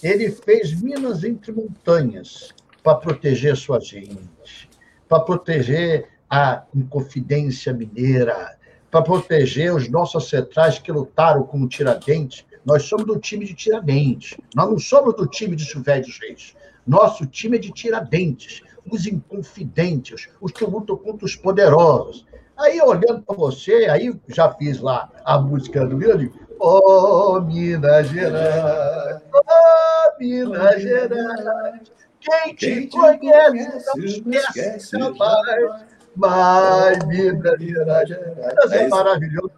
ele 0.01 0.31
fez 0.31 0.73
minas 0.81 1.23
entre 1.23 1.51
montanhas 1.51 2.49
para 2.83 2.95
proteger 2.95 3.55
sua 3.55 3.79
gente, 3.79 4.69
para 5.07 5.19
proteger 5.19 6.07
a 6.29 6.63
Inconfidência 6.73 7.73
Mineira, 7.73 8.57
para 8.89 9.03
proteger 9.03 9.73
os 9.73 9.87
nossos 9.87 10.23
ancestrais 10.23 10.79
que 10.79 10.91
lutaram 10.91 11.43
com 11.43 11.61
o 11.61 11.67
Tiradentes. 11.67 12.43
Nós 12.65 12.83
somos 12.83 13.05
do 13.05 13.19
time 13.19 13.45
de 13.45 13.53
Tiradentes. 13.53 14.35
Nós 14.55 14.69
não 14.69 14.79
somos 14.79 15.15
do 15.15 15.27
time 15.27 15.55
de 15.55 15.65
Silvério 15.65 16.05
Reis. 16.21 16.55
Nosso 16.87 17.25
time 17.25 17.57
é 17.57 17.59
de 17.59 17.71
Tiradentes, 17.71 18.61
os 18.95 19.05
inconfidentes, 19.05 20.29
os 20.41 20.51
que 20.51 20.65
lutam 20.65 20.97
contra 20.97 21.25
os 21.25 21.35
poderosos. 21.35 22.25
Aí, 22.57 22.81
olhando 22.81 23.21
para 23.21 23.35
você, 23.35 23.87
aí 23.89 24.13
já 24.27 24.51
fiz 24.53 24.81
lá 24.81 25.09
a 25.23 25.39
música 25.39 25.85
do 25.85 25.97
William, 25.97 26.29
Oh, 26.61 27.39
Minas 27.39 28.09
Gerais, 28.09 29.21
oh, 29.33 30.19
Minas 30.19 30.81
Gerais, 30.81 31.91
quem 32.19 32.55
te 32.55 32.87
conhece 32.87 34.21
não 34.25 34.33
esquece 34.33 34.99
jamais. 34.99 35.85
Mas 36.17 37.05
Minas 37.05 37.61
Gerais, 37.61 38.11
é, 38.11 38.83
é 38.83 38.87
maravilhoso. 38.89 39.51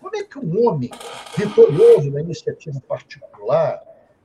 Como 0.00 0.16
é 0.16 0.24
que 0.24 0.38
um 0.40 0.66
homem 0.66 0.90
vitorioso 1.36 2.10
na 2.10 2.20
iniciativa 2.20 2.80
particular 2.88 3.80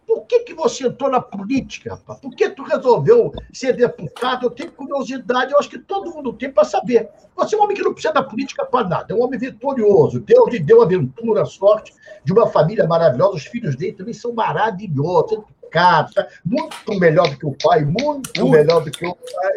por 0.05 0.25
que, 0.25 0.41
que 0.41 0.53
você 0.53 0.87
entrou 0.87 1.09
na 1.09 1.19
política, 1.19 1.91
rapaz? 1.91 2.19
Por 2.19 2.35
que 2.35 2.49
tu 2.49 2.63
resolveu 2.63 3.31
ser 3.51 3.73
deputado? 3.73 4.45
Eu 4.45 4.51
tenho 4.51 4.71
curiosidade, 4.71 5.51
eu 5.51 5.59
acho 5.59 5.69
que 5.69 5.79
todo 5.79 6.11
mundo 6.11 6.33
tem 6.33 6.51
para 6.51 6.63
saber. 6.63 7.09
Você 7.35 7.55
é 7.55 7.57
um 7.57 7.63
homem 7.63 7.75
que 7.75 7.83
não 7.83 7.93
precisa 7.93 8.13
da 8.13 8.23
política 8.23 8.65
para 8.65 8.87
nada, 8.87 9.13
é 9.13 9.15
um 9.15 9.23
homem 9.23 9.39
vitorioso. 9.39 10.19
Deus 10.19 10.51
lhe 10.51 10.59
deu 10.59 10.81
aventura, 10.81 11.45
sorte 11.45 11.93
de 12.23 12.31
uma 12.31 12.47
família 12.47 12.87
maravilhosa. 12.87 13.35
Os 13.35 13.45
filhos 13.45 13.75
dele 13.75 13.93
também 13.93 14.13
são 14.13 14.33
maravilhosos, 14.33 15.43
educados, 15.75 16.13
tá? 16.13 16.27
muito 16.45 16.99
melhor 16.99 17.29
do 17.29 17.37
que 17.37 17.45
o 17.45 17.55
pai, 17.63 17.83
muito 17.83 18.47
melhor 18.47 18.83
do 18.83 18.91
que 18.91 19.05
o 19.05 19.15
pai. 19.15 19.55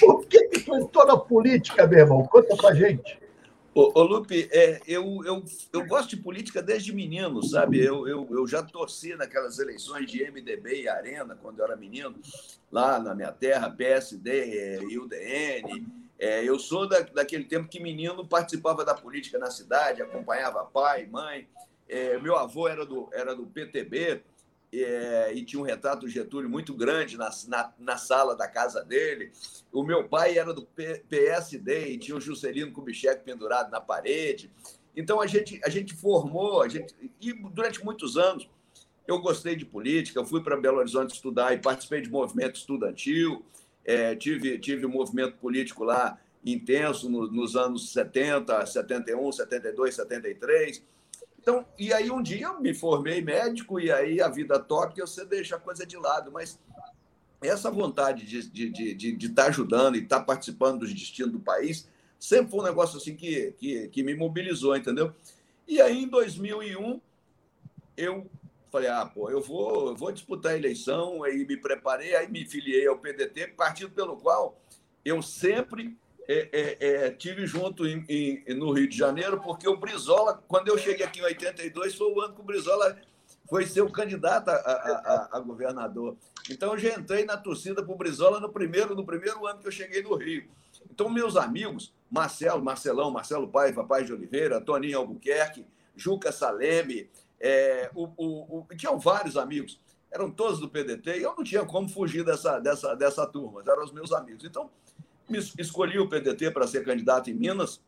Por 0.00 0.26
que, 0.26 0.48
que 0.48 0.60
tu 0.60 0.74
entrou 0.74 1.06
na 1.06 1.16
política, 1.16 1.86
meu 1.86 1.98
irmão? 1.98 2.24
Conta 2.24 2.56
pra 2.56 2.74
gente. 2.74 3.18
Ô, 3.74 3.90
ô 3.98 4.02
Lupe, 4.04 4.48
é, 4.52 4.80
eu, 4.86 5.24
eu, 5.24 5.44
eu 5.72 5.86
gosto 5.86 6.10
de 6.10 6.16
política 6.16 6.62
desde 6.62 6.94
menino, 6.94 7.42
sabe? 7.42 7.84
Eu, 7.84 8.06
eu, 8.06 8.24
eu 8.30 8.46
já 8.46 8.62
torci 8.62 9.16
naquelas 9.16 9.58
eleições 9.58 10.08
de 10.08 10.22
MDB 10.30 10.82
e 10.82 10.88
Arena, 10.88 11.36
quando 11.42 11.58
eu 11.58 11.64
era 11.64 11.76
menino, 11.76 12.14
lá 12.70 13.00
na 13.00 13.16
minha 13.16 13.32
terra, 13.32 13.68
PSD 13.68 14.56
é, 14.56 14.78
UDN. 14.96 15.86
É, 16.16 16.44
eu 16.44 16.56
sou 16.56 16.88
da, 16.88 17.00
daquele 17.00 17.46
tempo 17.46 17.68
que 17.68 17.80
menino 17.80 18.24
participava 18.24 18.84
da 18.84 18.94
política 18.94 19.40
na 19.40 19.50
cidade, 19.50 20.02
acompanhava 20.02 20.64
pai, 20.64 21.06
mãe. 21.06 21.48
É, 21.88 22.16
meu 22.20 22.36
avô 22.36 22.68
era 22.68 22.86
do, 22.86 23.08
era 23.12 23.34
do 23.34 23.44
PTB, 23.44 24.22
é, 24.82 25.32
e 25.34 25.44
tinha 25.44 25.60
um 25.60 25.64
retrato 25.64 26.00
do 26.00 26.08
Getúlio 26.08 26.48
muito 26.48 26.74
grande 26.74 27.16
na, 27.16 27.30
na, 27.46 27.72
na, 27.78 27.96
sala 27.96 28.34
da 28.34 28.48
casa 28.48 28.82
dele. 28.82 29.30
O 29.72 29.84
meu 29.84 30.08
pai 30.08 30.38
era 30.38 30.52
do 30.54 30.64
P, 30.64 31.04
PSD 31.08 31.90
e 31.90 31.98
tinha 31.98 32.16
o 32.16 32.20
Juscelino 32.20 32.72
Kubitschek 32.72 33.22
pendurado 33.22 33.70
na 33.70 33.80
parede. 33.80 34.50
Então 34.96 35.20
a 35.20 35.26
gente, 35.26 35.60
a 35.64 35.68
gente 35.68 35.94
formou, 35.94 36.62
a 36.62 36.68
gente, 36.68 36.94
e 37.20 37.32
durante 37.32 37.84
muitos 37.84 38.16
anos 38.16 38.48
eu 39.06 39.20
gostei 39.20 39.54
de 39.54 39.66
política, 39.66 40.24
fui 40.24 40.42
para 40.42 40.56
Belo 40.56 40.78
Horizonte 40.78 41.14
estudar 41.14 41.52
e 41.52 41.58
participei 41.58 42.00
de 42.00 42.10
movimento 42.10 42.56
estudantil, 42.56 43.44
é, 43.84 44.16
tive, 44.16 44.58
tive 44.58 44.86
um 44.86 44.90
movimento 44.90 45.36
político 45.36 45.84
lá 45.84 46.18
intenso 46.44 47.08
no, 47.08 47.30
nos 47.30 47.54
anos 47.54 47.92
70, 47.92 48.64
71, 48.66 49.32
72, 49.32 49.94
73. 49.94 50.82
Então, 51.44 51.66
e 51.78 51.92
aí 51.92 52.10
um 52.10 52.22
dia 52.22 52.46
eu 52.46 52.58
me 52.58 52.72
formei 52.72 53.20
médico 53.20 53.78
e 53.78 53.92
aí 53.92 54.18
a 54.18 54.28
vida 54.28 54.58
toca 54.58 54.94
e 54.96 55.02
você 55.02 55.26
deixa 55.26 55.56
a 55.56 55.60
coisa 55.60 55.84
de 55.84 55.94
lado, 55.94 56.32
mas 56.32 56.58
essa 57.42 57.70
vontade 57.70 58.24
de, 58.24 58.48
de, 58.48 58.70
de, 58.70 58.94
de, 58.94 59.12
de 59.12 59.26
estar 59.26 59.48
ajudando 59.48 59.96
e 59.96 60.02
estar 60.02 60.22
participando 60.22 60.78
dos 60.78 60.94
destinos 60.94 61.32
do 61.32 61.38
país 61.38 61.86
sempre 62.18 62.50
foi 62.50 62.60
um 62.60 62.64
negócio 62.64 62.96
assim 62.96 63.14
que, 63.14 63.52
que, 63.58 63.88
que 63.88 64.02
me 64.02 64.14
mobilizou, 64.14 64.74
entendeu? 64.74 65.14
E 65.68 65.82
aí, 65.82 66.04
em 66.04 66.08
2001, 66.08 66.98
eu 67.94 68.26
falei, 68.72 68.88
ah, 68.88 69.04
pô, 69.04 69.28
eu 69.28 69.42
vou, 69.42 69.88
eu 69.88 69.94
vou 69.94 70.10
disputar 70.10 70.52
a 70.52 70.56
eleição, 70.56 71.22
aí 71.22 71.44
me 71.44 71.58
preparei, 71.58 72.16
aí 72.16 72.26
me 72.26 72.46
filiei 72.46 72.86
ao 72.86 72.96
PDT, 72.96 73.48
partido 73.48 73.90
pelo 73.90 74.16
qual 74.16 74.58
eu 75.04 75.20
sempre 75.20 75.94
é, 76.26 76.48
é, 76.52 77.06
é, 77.06 77.10
tive 77.10 77.46
junto 77.46 77.86
em, 77.86 78.04
em, 78.08 78.54
no 78.54 78.72
Rio 78.72 78.88
de 78.88 78.96
Janeiro, 78.96 79.40
porque 79.40 79.68
o 79.68 79.76
Brizola, 79.76 80.42
quando 80.48 80.68
eu 80.68 80.78
cheguei 80.78 81.04
aqui 81.04 81.20
em 81.20 81.24
82, 81.24 81.94
foi 81.94 82.12
o 82.12 82.20
ano 82.20 82.34
que 82.34 82.40
o 82.40 82.44
Brizola 82.44 82.96
foi 83.48 83.66
ser 83.66 83.82
o 83.82 83.90
candidato 83.90 84.48
a, 84.48 84.54
a, 84.54 85.28
a, 85.32 85.36
a 85.36 85.40
governador. 85.40 86.16
Então, 86.50 86.72
eu 86.72 86.78
já 86.78 86.98
entrei 86.98 87.24
na 87.24 87.36
torcida 87.36 87.82
para 87.82 87.92
o 87.92 87.96
Brizola 87.96 88.40
no 88.40 88.50
primeiro, 88.50 88.94
no 88.94 89.04
primeiro 89.04 89.46
ano 89.46 89.60
que 89.60 89.68
eu 89.68 89.72
cheguei 89.72 90.02
no 90.02 90.14
Rio. 90.14 90.48
Então, 90.90 91.08
meus 91.08 91.36
amigos, 91.36 91.92
Marcelo, 92.10 92.62
Marcelão, 92.62 93.10
Marcelo 93.10 93.48
Paiva, 93.48 93.84
Paz 93.84 94.06
de 94.06 94.12
Oliveira, 94.12 94.60
Toninho 94.60 94.98
Albuquerque, 94.98 95.66
Juca 95.96 96.32
Saleme, 96.32 97.08
é, 97.40 97.90
o, 97.94 98.04
o, 98.16 98.58
o, 98.60 98.66
tinham 98.76 98.98
vários 98.98 99.36
amigos, 99.36 99.80
eram 100.10 100.30
todos 100.30 100.60
do 100.60 100.68
PDT, 100.68 101.18
e 101.18 101.22
eu 101.22 101.34
não 101.36 101.44
tinha 101.44 101.64
como 101.64 101.88
fugir 101.88 102.24
dessa, 102.24 102.58
dessa, 102.58 102.94
dessa 102.94 103.26
turma, 103.26 103.62
eram 103.66 103.84
os 103.84 103.92
meus 103.92 104.12
amigos. 104.12 104.44
Então, 104.44 104.70
escolhi 105.58 105.98
o 105.98 106.08
PDT 106.08 106.50
para 106.50 106.66
ser 106.66 106.84
candidato 106.84 107.30
em 107.30 107.34
Minas 107.34 107.80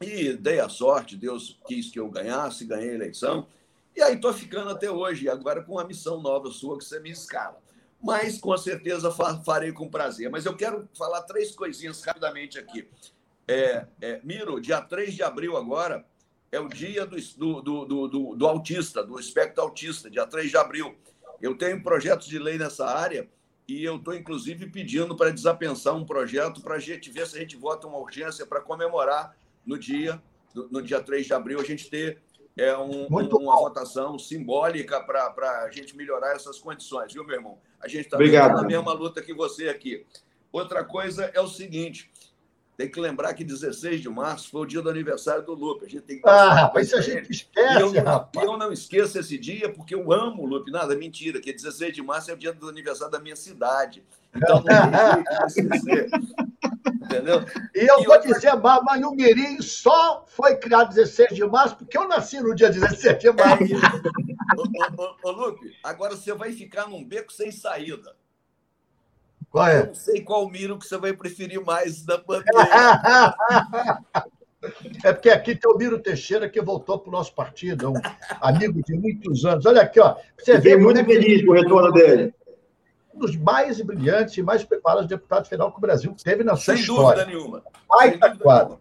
e 0.00 0.32
dei 0.32 0.60
a 0.60 0.68
sorte, 0.68 1.16
Deus 1.16 1.58
quis 1.66 1.90
que 1.90 2.00
eu 2.00 2.08
ganhasse, 2.08 2.64
ganhei 2.64 2.90
a 2.90 2.94
eleição. 2.94 3.46
E 3.96 4.02
aí 4.02 4.14
estou 4.14 4.32
ficando 4.32 4.70
até 4.70 4.90
hoje, 4.90 5.28
agora 5.28 5.62
com 5.62 5.72
uma 5.72 5.84
missão 5.84 6.20
nova 6.20 6.50
sua 6.50 6.76
que 6.76 6.84
você 6.84 6.98
me 6.98 7.10
escala. 7.10 7.62
Mas 8.02 8.38
com 8.38 8.56
certeza 8.58 9.10
farei 9.44 9.72
com 9.72 9.88
prazer. 9.88 10.28
Mas 10.30 10.44
eu 10.44 10.56
quero 10.56 10.88
falar 10.98 11.22
três 11.22 11.54
coisinhas 11.54 12.02
rapidamente 12.02 12.58
aqui. 12.58 12.88
É, 13.46 13.86
é, 14.00 14.20
Miro, 14.24 14.60
dia 14.60 14.80
3 14.80 15.14
de 15.14 15.22
abril 15.22 15.56
agora 15.56 16.04
é 16.50 16.58
o 16.58 16.68
dia 16.68 17.06
do, 17.06 17.16
do, 17.16 17.84
do, 17.84 18.08
do, 18.08 18.36
do 18.36 18.46
autista, 18.46 19.02
do 19.02 19.18
espectro 19.18 19.62
autista, 19.62 20.10
dia 20.10 20.26
3 20.26 20.50
de 20.50 20.56
abril. 20.56 20.94
Eu 21.40 21.56
tenho 21.56 21.82
projetos 21.82 22.26
de 22.26 22.38
lei 22.38 22.58
nessa 22.58 22.86
área 22.86 23.28
e 23.66 23.82
eu 23.82 23.96
estou, 23.96 24.14
inclusive, 24.14 24.66
pedindo 24.66 25.16
para 25.16 25.30
desapensar 25.30 25.94
um 25.94 26.04
projeto 26.04 26.60
para 26.60 26.74
a 26.74 26.78
gente 26.78 27.10
ver 27.10 27.26
se 27.26 27.36
a 27.36 27.40
gente 27.40 27.56
vota 27.56 27.86
uma 27.86 27.98
urgência 27.98 28.44
para 28.44 28.60
comemorar 28.60 29.34
no 29.64 29.78
dia, 29.78 30.22
no 30.70 30.82
dia 30.82 31.00
3 31.00 31.26
de 31.26 31.32
abril, 31.32 31.60
a 31.60 31.64
gente 31.64 31.88
ter 31.88 32.20
é, 32.56 32.76
um, 32.76 33.06
uma 33.06 33.56
votação 33.56 34.18
simbólica 34.18 35.00
para 35.00 35.64
a 35.64 35.70
gente 35.70 35.96
melhorar 35.96 36.34
essas 36.36 36.58
condições, 36.58 37.12
viu, 37.12 37.24
meu 37.24 37.36
irmão? 37.36 37.58
A 37.80 37.88
gente 37.88 38.06
está 38.06 38.18
na 38.48 38.62
mesma 38.62 38.92
luta 38.92 39.22
que 39.22 39.32
você 39.32 39.68
aqui. 39.68 40.06
Outra 40.52 40.84
coisa 40.84 41.30
é 41.34 41.40
o 41.40 41.48
seguinte: 41.48 42.10
tem 42.76 42.90
que 42.90 42.98
lembrar 42.98 43.32
que 43.34 43.44
16 43.44 44.00
de 44.00 44.08
março 44.08 44.50
foi 44.50 44.62
o 44.62 44.66
dia 44.66 44.82
do 44.82 44.90
aniversário 44.90 45.44
do 45.44 45.54
Lupe. 45.54 45.86
A 45.86 45.88
gente 45.88 46.02
tem 46.02 46.20
que 46.20 46.28
ah, 46.28 46.52
rapaz, 46.52 46.88
isso 46.88 46.96
a 46.96 47.00
gente 47.00 47.30
esquece, 47.30 47.78
e 47.78 47.80
eu, 47.80 48.02
rapaz. 48.02 48.46
Eu 48.46 48.56
não 48.56 48.72
esqueço 48.72 49.18
esse 49.18 49.38
dia 49.38 49.72
porque 49.72 49.94
eu 49.94 50.12
amo 50.12 50.42
o 50.42 50.46
Lupe. 50.46 50.70
Nada, 50.70 50.96
mentira, 50.96 51.40
que 51.40 51.52
16 51.52 51.94
de 51.94 52.02
março 52.02 52.30
é 52.30 52.34
o 52.34 52.36
dia 52.36 52.52
do 52.52 52.68
aniversário 52.68 53.12
da 53.12 53.20
minha 53.20 53.36
cidade. 53.36 54.04
Então 54.34 54.56
não 54.56 54.64
tem 54.64 55.14
jeito 55.14 55.68
de 55.70 55.76
esquecer. 55.76 56.10
Entendeu? 57.04 57.44
E 57.74 57.80
eu 57.80 58.00
e 58.00 58.04
vou 58.04 58.14
outra... 58.14 58.32
dizer, 58.32 58.52
mas 58.56 59.02
o 59.02 59.12
Mirim 59.12 59.60
só 59.60 60.24
foi 60.26 60.56
criado 60.56 60.94
16 60.94 61.34
de 61.34 61.44
março 61.46 61.76
porque 61.76 61.96
eu 61.96 62.08
nasci 62.08 62.40
no 62.40 62.54
dia 62.54 62.70
16 62.70 63.18
de 63.18 63.30
março. 63.30 63.64
É 63.64 64.56
ô, 64.56 65.02
ô, 65.02 65.16
ô, 65.22 65.28
ô, 65.28 65.30
Lupe, 65.30 65.76
agora 65.82 66.16
você 66.16 66.32
vai 66.34 66.52
ficar 66.52 66.88
num 66.88 67.04
beco 67.04 67.32
sem 67.32 67.52
saída. 67.52 68.16
Qual 69.54 69.68
é? 69.68 69.82
Eu 69.82 69.86
não 69.86 69.94
sei 69.94 70.20
qual 70.20 70.50
miro 70.50 70.76
que 70.76 70.84
você 70.84 70.98
vai 70.98 71.12
preferir 71.12 71.64
mais 71.64 72.04
da 72.04 72.18
bandeira. 72.18 72.50
É 75.04 75.12
porque 75.12 75.28
aqui 75.28 75.54
tem 75.54 75.70
o 75.70 75.76
Miro 75.76 75.98
Teixeira, 75.98 76.48
que 76.48 76.58
voltou 76.58 76.98
para 76.98 77.10
o 77.10 77.12
nosso 77.12 77.34
partido, 77.34 77.84
é 77.84 77.88
um 77.90 78.00
amigo 78.40 78.82
de 78.82 78.94
muitos 78.94 79.44
anos. 79.44 79.66
Olha 79.66 79.82
aqui, 79.82 80.00
ó. 80.00 80.16
Você 80.38 80.56
vê 80.56 80.74
muito 80.74 81.00
é 81.00 81.04
feliz 81.04 81.44
com 81.44 81.50
o 81.50 81.54
retorno 81.54 81.92
dele. 81.92 82.32
Um 83.14 83.18
dos 83.18 83.36
mais 83.36 83.78
brilhantes 83.82 84.38
e 84.38 84.42
mais 84.42 84.64
preparados 84.64 85.06
deputados 85.06 85.50
federal 85.50 85.70
que 85.70 85.76
o 85.76 85.82
Brasil 85.82 86.16
teve 86.24 86.42
na 86.42 86.56
sua 86.56 86.76
Sem 86.76 86.82
história. 86.82 87.26
Sem 87.26 87.34
dúvida 87.34 87.36
nenhuma. 87.38 87.62
Ai, 88.00 88.16
tá 88.16 88.34
quadro. 88.34 88.80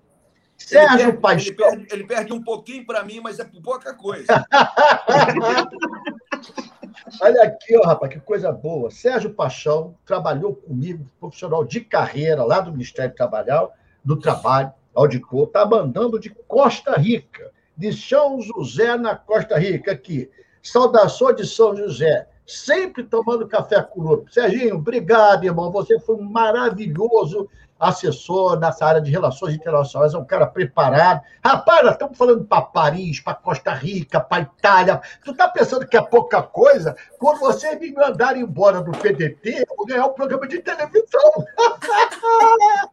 Sérgio 0.55 1.19
Paixão. 1.19 1.47
Ele 1.47 1.55
perde, 1.57 1.87
ele 1.91 2.05
perde 2.05 2.31
um 2.31 2.41
pouquinho 2.41 2.85
para 2.85 3.03
mim, 3.03 3.19
mas 3.19 3.39
é 3.39 3.43
por 3.43 3.61
pouca 3.61 3.93
coisa. 3.93 4.25
Olha 7.21 7.43
aqui, 7.43 7.77
ó, 7.77 7.85
rapaz, 7.85 8.11
que 8.11 8.19
coisa 8.19 8.51
boa. 8.51 8.89
Sérgio 8.89 9.33
Paixão 9.33 9.95
trabalhou 10.05 10.55
comigo, 10.55 11.09
profissional 11.19 11.63
de 11.63 11.81
carreira 11.81 12.43
lá 12.43 12.59
do 12.59 12.71
Ministério 12.71 13.11
do 13.11 13.15
Trabalho, 13.15 13.69
do 14.03 14.19
Trabalho, 14.19 14.73
auditor, 14.93 15.47
está 15.47 15.65
mandando 15.65 16.19
de 16.19 16.29
Costa 16.47 16.93
Rica, 16.95 17.51
de 17.75 17.91
São 17.91 18.41
José, 18.41 18.97
na 18.97 19.15
Costa 19.15 19.57
Rica, 19.57 19.91
aqui. 19.91 20.29
Saudação 20.61 21.33
de 21.33 21.45
São 21.45 21.75
José, 21.75 22.27
sempre 22.45 23.03
tomando 23.03 23.47
café 23.47 23.81
com. 23.81 24.25
Serginho, 24.29 24.75
obrigado, 24.75 25.45
irmão. 25.45 25.71
Você 25.71 25.99
foi 25.99 26.15
um 26.15 26.23
maravilhoso 26.23 27.49
assessor 27.79 28.59
nessa 28.59 28.85
área 28.85 29.01
de 29.01 29.11
relações 29.11 29.55
internacionais, 29.55 30.13
é 30.13 30.17
um 30.17 30.25
cara 30.25 30.47
preparado. 30.47 31.21
Rapaz, 31.43 31.83
nós 31.83 31.93
estamos 31.93 32.17
falando 32.17 32.45
para 32.45 32.61
Paris, 32.61 33.19
para 33.19 33.33
Costa 33.33 33.73
Rica, 33.73 34.19
para 34.21 34.43
Itália. 34.43 35.01
Tu 35.23 35.31
está 35.31 35.49
pensando 35.49 35.85
que 35.87 35.97
é 35.97 36.01
pouca 36.01 36.41
coisa? 36.41 36.95
Quando 37.19 37.39
você 37.39 37.75
me 37.75 37.91
mandar 37.91 38.37
embora 38.37 38.81
do 38.81 38.91
PDT, 38.91 39.65
eu 39.67 39.75
vou 39.75 39.85
ganhar 39.85 40.05
um 40.05 40.13
programa 40.13 40.47
de 40.47 40.59
televisão. 40.59 41.45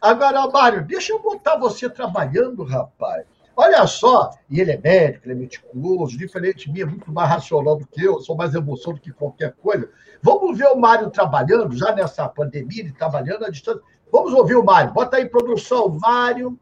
Agora, 0.00 0.46
Mário, 0.48 0.84
deixa 0.84 1.12
eu 1.12 1.20
botar 1.20 1.56
você 1.56 1.88
trabalhando, 1.88 2.64
rapaz. 2.64 3.24
Olha 3.60 3.84
só, 3.88 4.30
e 4.48 4.60
ele 4.60 4.70
é 4.70 4.80
médico, 4.80 5.26
ele 5.26 5.32
é 5.32 5.36
meticuloso, 5.36 6.16
diferente 6.16 6.66
de 6.66 6.72
mim, 6.72 6.80
é 6.82 6.84
muito 6.84 7.10
mais 7.10 7.28
racional 7.28 7.76
do 7.76 7.84
que 7.88 8.04
eu, 8.04 8.20
sou 8.20 8.36
mais 8.36 8.54
emoção 8.54 8.94
do 8.94 9.00
que 9.00 9.10
qualquer 9.10 9.52
coisa. 9.60 9.90
Vamos 10.22 10.56
ver 10.56 10.68
o 10.68 10.76
Mário 10.76 11.10
trabalhando, 11.10 11.76
já 11.76 11.92
nessa 11.92 12.28
pandemia, 12.28 12.82
ele 12.82 12.92
trabalhando 12.92 13.44
à 13.44 13.50
distância. 13.50 13.82
Vamos 14.12 14.32
ouvir 14.32 14.54
o 14.54 14.64
Mário. 14.64 14.92
Bota 14.92 15.16
aí, 15.16 15.28
produção. 15.28 15.98
Mário. 16.00 16.56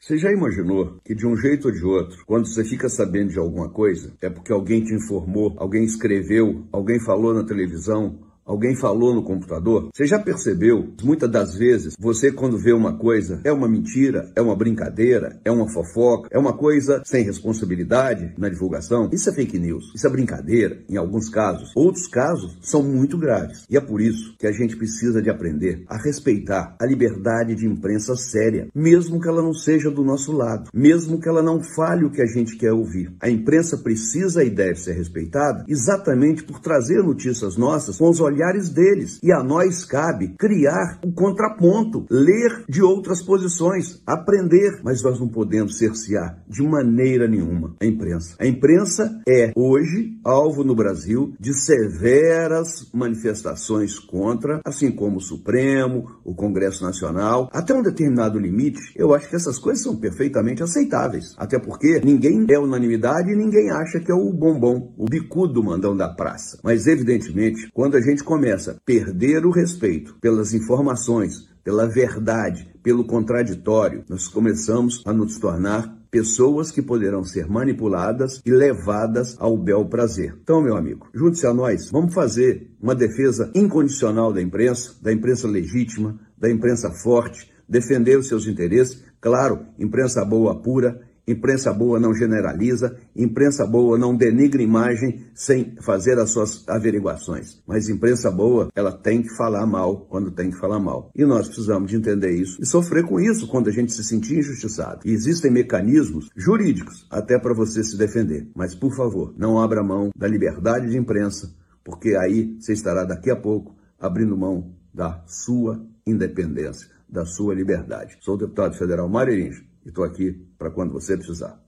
Você 0.00 0.16
já 0.16 0.30
imaginou 0.30 1.00
que 1.04 1.12
de 1.12 1.26
um 1.26 1.36
jeito 1.36 1.66
ou 1.66 1.74
de 1.74 1.84
outro, 1.84 2.24
quando 2.24 2.46
você 2.46 2.62
fica 2.62 2.88
sabendo 2.88 3.32
de 3.32 3.38
alguma 3.40 3.68
coisa, 3.68 4.14
é 4.22 4.30
porque 4.30 4.52
alguém 4.52 4.84
te 4.84 4.94
informou, 4.94 5.54
alguém 5.56 5.82
escreveu, 5.82 6.68
alguém 6.70 7.00
falou 7.00 7.34
na 7.34 7.44
televisão, 7.44 8.20
Alguém 8.46 8.76
falou 8.76 9.14
no 9.14 9.22
computador? 9.22 9.88
Você 9.94 10.06
já 10.06 10.18
percebeu? 10.18 10.92
Muitas 11.02 11.30
das 11.30 11.54
vezes, 11.56 11.94
você 11.98 12.30
quando 12.30 12.58
vê 12.58 12.74
uma 12.74 12.98
coisa, 12.98 13.40
é 13.42 13.50
uma 13.50 13.66
mentira, 13.66 14.30
é 14.36 14.42
uma 14.42 14.54
brincadeira, 14.54 15.40
é 15.42 15.50
uma 15.50 15.66
fofoca, 15.72 16.28
é 16.30 16.38
uma 16.38 16.52
coisa 16.52 17.00
sem 17.06 17.24
responsabilidade 17.24 18.34
na 18.36 18.50
divulgação. 18.50 19.08
Isso 19.10 19.30
é 19.30 19.32
fake 19.32 19.58
news, 19.58 19.92
isso 19.94 20.06
é 20.06 20.10
brincadeira, 20.10 20.82
em 20.90 20.98
alguns 20.98 21.30
casos. 21.30 21.72
Outros 21.74 22.06
casos 22.06 22.58
são 22.60 22.82
muito 22.82 23.16
graves. 23.16 23.64
E 23.70 23.78
é 23.78 23.80
por 23.80 23.98
isso 23.98 24.36
que 24.38 24.46
a 24.46 24.52
gente 24.52 24.76
precisa 24.76 25.22
de 25.22 25.30
aprender 25.30 25.82
a 25.88 25.96
respeitar 25.96 26.76
a 26.78 26.84
liberdade 26.84 27.54
de 27.54 27.66
imprensa 27.66 28.14
séria, 28.14 28.68
mesmo 28.74 29.20
que 29.22 29.28
ela 29.28 29.42
não 29.42 29.54
seja 29.54 29.90
do 29.90 30.04
nosso 30.04 30.32
lado, 30.32 30.68
mesmo 30.74 31.18
que 31.18 31.28
ela 31.28 31.42
não 31.42 31.62
fale 31.74 32.04
o 32.04 32.10
que 32.10 32.20
a 32.20 32.26
gente 32.26 32.56
quer 32.58 32.72
ouvir. 32.72 33.10
A 33.20 33.30
imprensa 33.30 33.78
precisa 33.78 34.44
e 34.44 34.50
deve 34.50 34.76
ser 34.76 34.92
respeitada 34.92 35.64
exatamente 35.66 36.44
por 36.44 36.60
trazer 36.60 37.02
notícias 37.02 37.56
nossas 37.56 37.96
com 37.96 38.10
os 38.10 38.20
olhos 38.20 38.33
olhares 38.34 38.68
deles. 38.68 39.20
E 39.22 39.32
a 39.32 39.42
nós 39.42 39.84
cabe 39.84 40.34
criar 40.38 40.98
o 41.04 41.12
contraponto, 41.12 42.06
ler 42.10 42.64
de 42.68 42.82
outras 42.82 43.22
posições, 43.22 44.02
aprender. 44.06 44.80
Mas 44.82 45.02
nós 45.02 45.20
não 45.20 45.28
podemos 45.28 45.78
cercear 45.78 46.42
de 46.48 46.62
maneira 46.62 47.28
nenhuma 47.28 47.74
a 47.80 47.86
imprensa. 47.86 48.36
A 48.38 48.46
imprensa 48.46 49.20
é, 49.28 49.52
hoje, 49.54 50.18
alvo 50.24 50.64
no 50.64 50.74
Brasil 50.74 51.34
de 51.38 51.54
severas 51.54 52.90
manifestações 52.92 53.98
contra, 53.98 54.60
assim 54.64 54.90
como 54.90 55.18
o 55.18 55.20
Supremo, 55.20 56.06
o 56.24 56.34
Congresso 56.34 56.82
Nacional. 56.82 57.48
Até 57.52 57.74
um 57.74 57.82
determinado 57.82 58.38
limite, 58.38 58.80
eu 58.96 59.14
acho 59.14 59.28
que 59.28 59.36
essas 59.36 59.58
coisas 59.58 59.82
são 59.82 59.96
perfeitamente 59.96 60.62
aceitáveis. 60.62 61.34
Até 61.36 61.58
porque 61.58 62.00
ninguém 62.04 62.46
é 62.48 62.58
unanimidade 62.58 63.30
e 63.30 63.36
ninguém 63.36 63.70
acha 63.70 64.00
que 64.00 64.10
é 64.10 64.14
o 64.14 64.32
bombom, 64.32 64.92
o 64.96 65.04
bicudo 65.04 65.62
mandão 65.62 65.96
da 65.96 66.08
praça. 66.08 66.58
Mas, 66.62 66.86
evidentemente, 66.86 67.70
quando 67.72 67.96
a 67.96 68.00
gente 68.00 68.23
começa 68.24 68.72
a 68.72 68.74
perder 68.84 69.46
o 69.46 69.50
respeito 69.50 70.16
pelas 70.20 70.52
informações, 70.52 71.48
pela 71.62 71.86
verdade, 71.86 72.68
pelo 72.82 73.04
contraditório, 73.04 74.04
nós 74.08 74.28
começamos 74.28 75.02
a 75.06 75.12
nos 75.12 75.38
tornar 75.38 75.96
pessoas 76.10 76.70
que 76.70 76.80
poderão 76.80 77.24
ser 77.24 77.48
manipuladas 77.48 78.40
e 78.46 78.50
levadas 78.50 79.36
ao 79.40 79.56
bel 79.56 79.84
prazer. 79.86 80.38
Então, 80.42 80.62
meu 80.62 80.76
amigo, 80.76 81.08
junte-se 81.12 81.46
a 81.46 81.52
nós, 81.52 81.90
vamos 81.90 82.14
fazer 82.14 82.70
uma 82.80 82.94
defesa 82.94 83.50
incondicional 83.54 84.32
da 84.32 84.40
imprensa, 84.40 84.94
da 85.02 85.12
imprensa 85.12 85.48
legítima, 85.48 86.20
da 86.38 86.48
imprensa 86.48 86.90
forte, 86.90 87.50
defender 87.68 88.16
os 88.16 88.28
seus 88.28 88.46
interesses, 88.46 89.02
claro, 89.20 89.66
imprensa 89.78 90.24
boa, 90.24 90.60
pura, 90.62 91.00
Imprensa 91.26 91.72
boa 91.72 91.98
não 91.98 92.12
generaliza, 92.12 92.98
imprensa 93.16 93.66
boa 93.66 93.96
não 93.96 94.14
denigra 94.14 94.62
imagem 94.62 95.24
sem 95.34 95.74
fazer 95.80 96.18
as 96.18 96.30
suas 96.30 96.68
averiguações. 96.68 97.62
Mas 97.66 97.88
imprensa 97.88 98.30
boa, 98.30 98.68
ela 98.74 98.92
tem 98.92 99.22
que 99.22 99.34
falar 99.34 99.66
mal 99.66 100.04
quando 100.06 100.30
tem 100.30 100.50
que 100.50 100.58
falar 100.58 100.78
mal. 100.78 101.10
E 101.14 101.24
nós 101.24 101.46
precisamos 101.46 101.90
de 101.90 101.96
entender 101.96 102.32
isso 102.32 102.60
e 102.60 102.66
sofrer 102.66 103.04
com 103.04 103.18
isso 103.18 103.48
quando 103.48 103.68
a 103.68 103.72
gente 103.72 103.92
se 103.92 104.04
sentir 104.04 104.38
injustiçado. 104.38 105.00
E 105.04 105.12
existem 105.12 105.50
mecanismos 105.50 106.28
jurídicos 106.36 107.06
até 107.10 107.38
para 107.38 107.54
você 107.54 107.82
se 107.82 107.96
defender. 107.96 108.46
Mas, 108.54 108.74
por 108.74 108.94
favor, 108.94 109.34
não 109.38 109.58
abra 109.58 109.82
mão 109.82 110.10
da 110.14 110.28
liberdade 110.28 110.90
de 110.90 110.98
imprensa, 110.98 111.54
porque 111.82 112.14
aí 112.16 112.54
você 112.60 112.74
estará 112.74 113.02
daqui 113.02 113.30
a 113.30 113.36
pouco 113.36 113.74
abrindo 113.98 114.36
mão 114.36 114.74
da 114.92 115.24
sua 115.26 115.82
independência, 116.06 116.86
da 117.08 117.24
sua 117.24 117.54
liberdade. 117.54 118.18
Sou 118.20 118.34
o 118.34 118.38
deputado 118.38 118.76
federal 118.76 119.08
Mário 119.08 119.32
Eringe 119.32 119.73
e 119.84 119.88
estou 119.88 120.04
aqui 120.04 120.32
para 120.58 120.70
quando 120.70 120.92
você 120.92 121.16
precisar. 121.16 121.60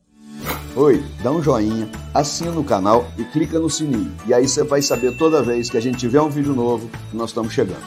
Oi, 0.74 1.02
dá 1.22 1.30
um 1.30 1.42
joinha, 1.42 1.88
assina 2.12 2.58
o 2.58 2.64
canal 2.64 3.06
e 3.18 3.24
clica 3.24 3.58
no 3.58 3.70
sininho. 3.70 4.14
E 4.26 4.34
aí 4.34 4.46
você 4.46 4.62
vai 4.62 4.82
saber 4.82 5.16
toda 5.16 5.42
vez 5.42 5.70
que 5.70 5.76
a 5.76 5.80
gente 5.80 5.98
tiver 5.98 6.20
um 6.20 6.28
vídeo 6.28 6.54
novo 6.54 6.90
que 7.10 7.16
nós 7.16 7.30
estamos 7.30 7.52
chegando. 7.52 7.84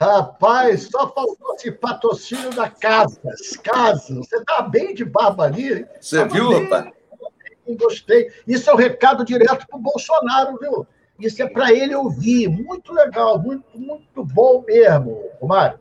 Rapaz, 0.00 0.88
só 0.92 1.12
faltou 1.12 1.54
esse 1.54 1.72
patrocínio 1.72 2.50
da 2.54 2.70
Casas. 2.70 3.56
Casas, 3.62 4.16
você 4.16 4.44
tá 4.44 4.62
bem 4.62 4.94
de 4.94 5.04
barba 5.04 5.44
ali. 5.44 5.86
Você 6.00 6.24
viu, 6.26 6.50
bem, 6.50 6.62
rapaz? 6.64 6.92
Gostei. 7.76 8.30
Isso 8.46 8.70
é 8.70 8.74
um 8.74 8.76
recado 8.76 9.24
direto 9.24 9.66
para 9.66 9.78
o 9.78 9.82
Bolsonaro, 9.82 10.56
viu? 10.58 10.86
Isso 11.18 11.42
é 11.42 11.48
para 11.48 11.72
ele 11.72 11.94
ouvir. 11.94 12.48
Muito 12.48 12.92
legal, 12.92 13.38
muito, 13.38 13.64
muito 13.74 14.24
bom 14.24 14.64
mesmo, 14.66 15.30
Mário. 15.42 15.80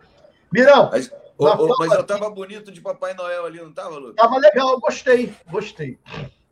Mirão. 0.52 0.90
Mas, 0.92 1.12
mas 1.40 1.92
eu 1.92 2.02
estava 2.02 2.30
bonito 2.30 2.72
de 2.72 2.82
Papai 2.82 3.14
Noel 3.14 3.46
ali, 3.46 3.60
não 3.60 3.70
estava, 3.70 3.96
Lucas? 3.96 4.12
Estava 4.12 4.38
legal, 4.38 4.80
gostei, 4.80 5.34
gostei. 5.50 6.00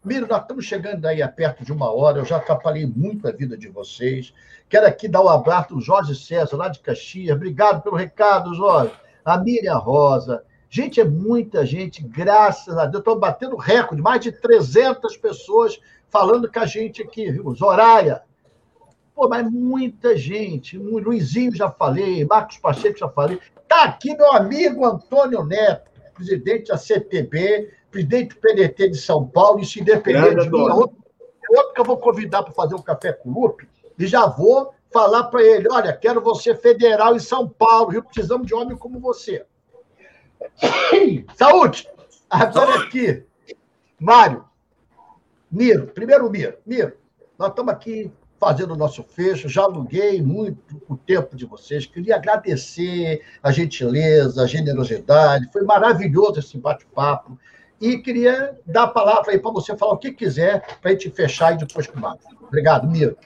Miro, 0.04 0.28
nós 0.28 0.42
estamos 0.42 0.66
chegando 0.66 1.04
aí 1.08 1.24
a 1.24 1.28
perto 1.28 1.66
de 1.66 1.72
uma 1.72 1.92
hora, 1.92 2.20
eu 2.20 2.26
já 2.26 2.38
atrapalhei 2.38 2.86
muito 2.86 3.28
a 3.28 3.32
vida 3.32 3.58
de 3.58 3.68
vocês. 3.68 4.32
Quero 4.70 4.86
aqui 4.86 5.08
dar 5.08 5.24
um 5.24 5.30
abraço 5.30 5.74
ao 5.74 5.82
Jorge 5.82 6.14
César, 6.14 6.56
lá 6.56 6.68
de 6.68 6.80
Caxias. 6.80 7.36
Obrigado 7.36 7.82
pelo 7.82 7.96
recado, 7.96 8.54
Jorge. 8.54 8.94
A 9.24 9.40
Miriam 9.40 9.78
Rosa. 9.78 10.44
Gente, 10.70 11.02
é 11.02 11.06
muita 11.06 11.66
gente, 11.66 12.04
graças 12.04 12.78
a 12.78 12.86
Deus. 12.86 13.00
Estou 13.00 13.18
batendo 13.18 13.56
recorde, 13.56 14.02
mais 14.02 14.22
de 14.22 14.32
300 14.32 15.18
pessoas 15.18 15.80
falando 16.10 16.52
com 16.52 16.60
a 16.60 16.66
gente 16.68 17.02
aqui, 17.02 17.32
viu? 17.32 17.56
Zoraia, 17.56 18.22
Pô, 19.16 19.30
mas 19.30 19.50
muita 19.50 20.18
gente, 20.18 20.78
Luizinho 20.78 21.56
já 21.56 21.72
falei, 21.72 22.26
Marcos 22.26 22.58
Pacheco 22.58 23.00
já 23.00 23.08
falei. 23.08 23.40
Está 23.62 23.86
aqui 23.86 24.14
meu 24.14 24.34
amigo 24.34 24.86
Antônio 24.86 25.42
Neto, 25.46 25.90
presidente 26.14 26.68
da 26.68 26.78
CTB, 26.78 27.72
presidente 27.90 28.36
do 28.36 28.42
PDT 28.42 28.90
de 28.90 28.98
São 28.98 29.26
Paulo, 29.26 29.62
isso 29.62 29.80
independente 29.80 30.44
de 30.44 30.52
mim. 30.52 30.60
Outro, 30.60 30.98
outro 31.50 31.74
que 31.74 31.80
eu 31.80 31.86
vou 31.86 31.98
convidar 31.98 32.44
para 32.44 32.54
fazer 32.54 32.76
um 32.76 32.82
café 32.82 33.14
com 33.14 33.30
o 33.30 33.42
Lupe, 33.42 33.70
e 33.98 34.06
já 34.06 34.26
vou 34.26 34.74
falar 34.92 35.24
para 35.26 35.42
ele: 35.42 35.70
olha, 35.72 35.94
quero 35.94 36.20
você 36.22 36.54
federal 36.54 37.16
em 37.16 37.20
São 37.20 37.48
Paulo, 37.48 37.92
Rio, 37.92 38.04
precisamos 38.04 38.46
de 38.46 38.54
homem 38.54 38.76
como 38.76 39.00
você. 39.00 39.46
Saúde! 41.36 41.90
Agora 42.30 42.82
aqui, 42.82 43.24
Mário, 43.98 44.44
Miro, 45.50 45.88
primeiro 45.88 46.30
Miro, 46.30 46.58
Miro, 46.66 46.98
nós 47.38 47.50
estamos 47.50 47.74
aqui 47.74 48.12
fazendo 48.40 48.74
o 48.74 48.78
nosso 48.78 49.04
fecho. 49.04 49.50
Já 49.50 49.64
aluguei 49.64 50.22
muito 50.22 50.82
o 50.88 50.96
tempo 50.96 51.36
de 51.36 51.46
vocês. 51.46 51.86
Queria 51.86 52.16
agradecer 52.16 53.22
a 53.42 53.52
gentileza, 53.52 54.44
a 54.44 54.48
generosidade. 54.48 55.50
Foi 55.52 55.64
maravilhoso 55.64 56.40
esse 56.40 56.58
bate-papo. 56.58 57.38
E 57.80 57.98
queria 57.98 58.58
dar 58.66 58.84
a 58.84 58.88
palavra 58.88 59.32
aí 59.32 59.40
para 59.40 59.52
você 59.52 59.76
falar 59.76 59.94
o 59.94 59.98
que 59.98 60.12
quiser 60.12 60.80
para 60.82 60.92
a 60.92 60.94
gente 60.94 61.10
fechar 61.10 61.54
e 61.54 61.58
depois 61.58 61.88
com 61.88 62.00
o. 62.00 62.18
Obrigado, 62.48 62.88
Miro. 62.88 63.18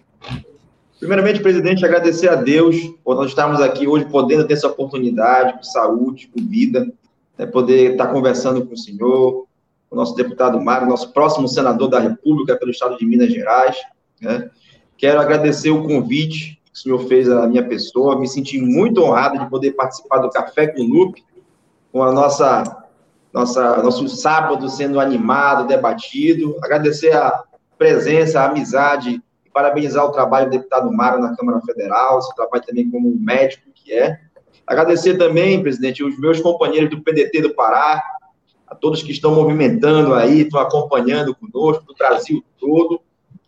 Primeiramente, 1.00 1.40
presidente, 1.40 1.86
agradecer 1.86 2.28
a 2.28 2.36
Deus 2.36 2.76
por 3.04 3.16
nós 3.16 3.30
estarmos 3.30 3.62
aqui 3.62 3.88
hoje 3.88 4.06
podendo 4.06 4.46
ter 4.46 4.56
essa 4.56 4.68
oportunidade, 4.68 5.54
com 5.54 5.64
saúde, 5.64 6.28
com 6.28 6.46
vida, 6.46 6.92
né, 7.38 7.46
poder 7.46 7.92
estar 7.92 8.08
conversando 8.08 8.66
com 8.66 8.74
o 8.74 8.78
senhor, 8.78 9.48
o 9.90 9.96
nosso 9.96 10.14
deputado 10.14 10.60
Mário, 10.60 10.90
nosso 10.90 11.14
próximo 11.14 11.48
senador 11.48 11.88
da 11.88 12.00
República 12.00 12.58
pelo 12.58 12.72
Estado 12.72 12.98
de 12.98 13.06
Minas 13.06 13.32
Gerais. 13.32 13.78
Né? 14.20 14.50
Quero 15.00 15.22
agradecer 15.22 15.72
o 15.72 15.88
convite 15.88 16.62
que 16.66 16.74
o 16.74 16.78
senhor 16.78 17.00
fez 17.08 17.30
à 17.30 17.48
minha 17.48 17.66
pessoa. 17.66 18.20
Me 18.20 18.28
senti 18.28 18.62
muito 18.62 19.02
honrado 19.02 19.40
de 19.40 19.50
poder 19.50 19.72
participar 19.72 20.18
do 20.18 20.30
Café 20.30 20.68
com 20.68 20.82
o 20.82 20.86
Lupe, 20.86 21.24
com 21.90 22.04
a 22.04 22.12
nossa, 22.12 22.86
nossa 23.34 23.82
nosso 23.82 24.10
sábado 24.10 24.68
sendo 24.68 25.00
animado, 25.00 25.68
debatido. 25.68 26.58
Agradecer 26.62 27.16
a 27.16 27.46
presença, 27.78 28.42
a 28.42 28.50
amizade 28.50 29.24
e 29.46 29.50
parabenizar 29.50 30.04
o 30.04 30.12
trabalho 30.12 30.48
do 30.48 30.58
deputado 30.58 30.92
Mário 30.92 31.22
na 31.22 31.34
Câmara 31.34 31.62
Federal, 31.62 32.22
seu 32.22 32.36
trabalho 32.36 32.66
também 32.66 32.92
como 32.92 33.18
médico 33.18 33.72
que 33.74 33.94
é. 33.94 34.20
Agradecer 34.68 35.18
também, 35.18 35.64
presidente, 35.64 36.04
os 36.04 36.20
meus 36.20 36.42
companheiros 36.42 36.90
do 36.90 37.02
PDT 37.02 37.42
do 37.42 37.56
Pará, 37.56 38.04
a 38.68 38.76
todos 38.76 39.02
que 39.02 39.14
estão 39.14 39.34
movimentando 39.34 40.14
aí, 40.14 40.42
estão 40.42 40.60
acompanhando 40.60 41.34
conosco, 41.34 41.86
do 41.86 41.96
Brasil 41.96 42.44
todo 42.60 43.02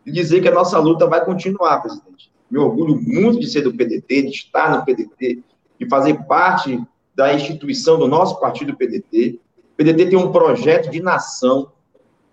e 0.06 0.12
dizer 0.12 0.42
que 0.42 0.48
a 0.48 0.54
nossa 0.54 0.80
luta 0.80 1.08
vai 1.08 1.24
continuar, 1.24 1.82
presidente. 1.82 2.32
Me 2.50 2.58
orgulho 2.58 3.00
muito 3.02 3.40
de 3.40 3.48
ser 3.48 3.62
do 3.62 3.74
PDT, 3.74 4.24
de 4.24 4.30
estar 4.30 4.76
no 4.76 4.84
PDT, 4.84 5.42
de 5.80 5.90
fazer 5.90 6.26
parte 6.26 6.82
da 7.16 7.34
instituição 7.34 7.98
do 7.98 8.08
nosso 8.08 8.40
partido 8.40 8.76
PDT. 8.76 9.40
O 9.74 9.78
PDT 9.78 10.08
tem 10.08 10.18
um 10.18 10.32
projeto 10.32 10.90
de 10.90 11.02
nação. 11.02 11.72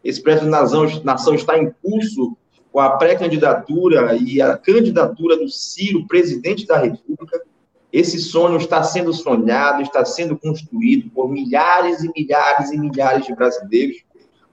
Esse 0.02 0.22
projeto 0.22 0.44
de 0.44 0.50
nação, 0.50 1.02
nação 1.04 1.34
está 1.34 1.58
em 1.58 1.72
curso 1.82 2.36
com 2.72 2.80
a 2.80 2.90
pré-candidatura 2.96 4.16
e 4.16 4.40
a 4.40 4.56
candidatura 4.56 5.36
do 5.36 5.48
Ciro, 5.48 6.06
presidente 6.06 6.66
da 6.66 6.78
República. 6.78 7.42
Esse 7.92 8.18
sonho 8.18 8.56
está 8.56 8.82
sendo 8.82 9.12
sonhado, 9.14 9.82
está 9.82 10.04
sendo 10.04 10.36
construído 10.36 11.10
por 11.10 11.30
milhares 11.30 12.02
e 12.02 12.12
milhares 12.14 12.70
e 12.70 12.78
milhares 12.78 13.26
de 13.26 13.34
brasileiros 13.34 14.04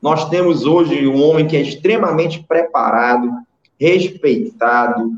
nós 0.05 0.29
temos 0.29 0.67
hoje 0.67 1.07
um 1.07 1.19
homem 1.19 1.47
que 1.47 1.57
é 1.57 1.61
extremamente 1.61 2.43
preparado, 2.43 3.27
respeitado, 3.79 5.17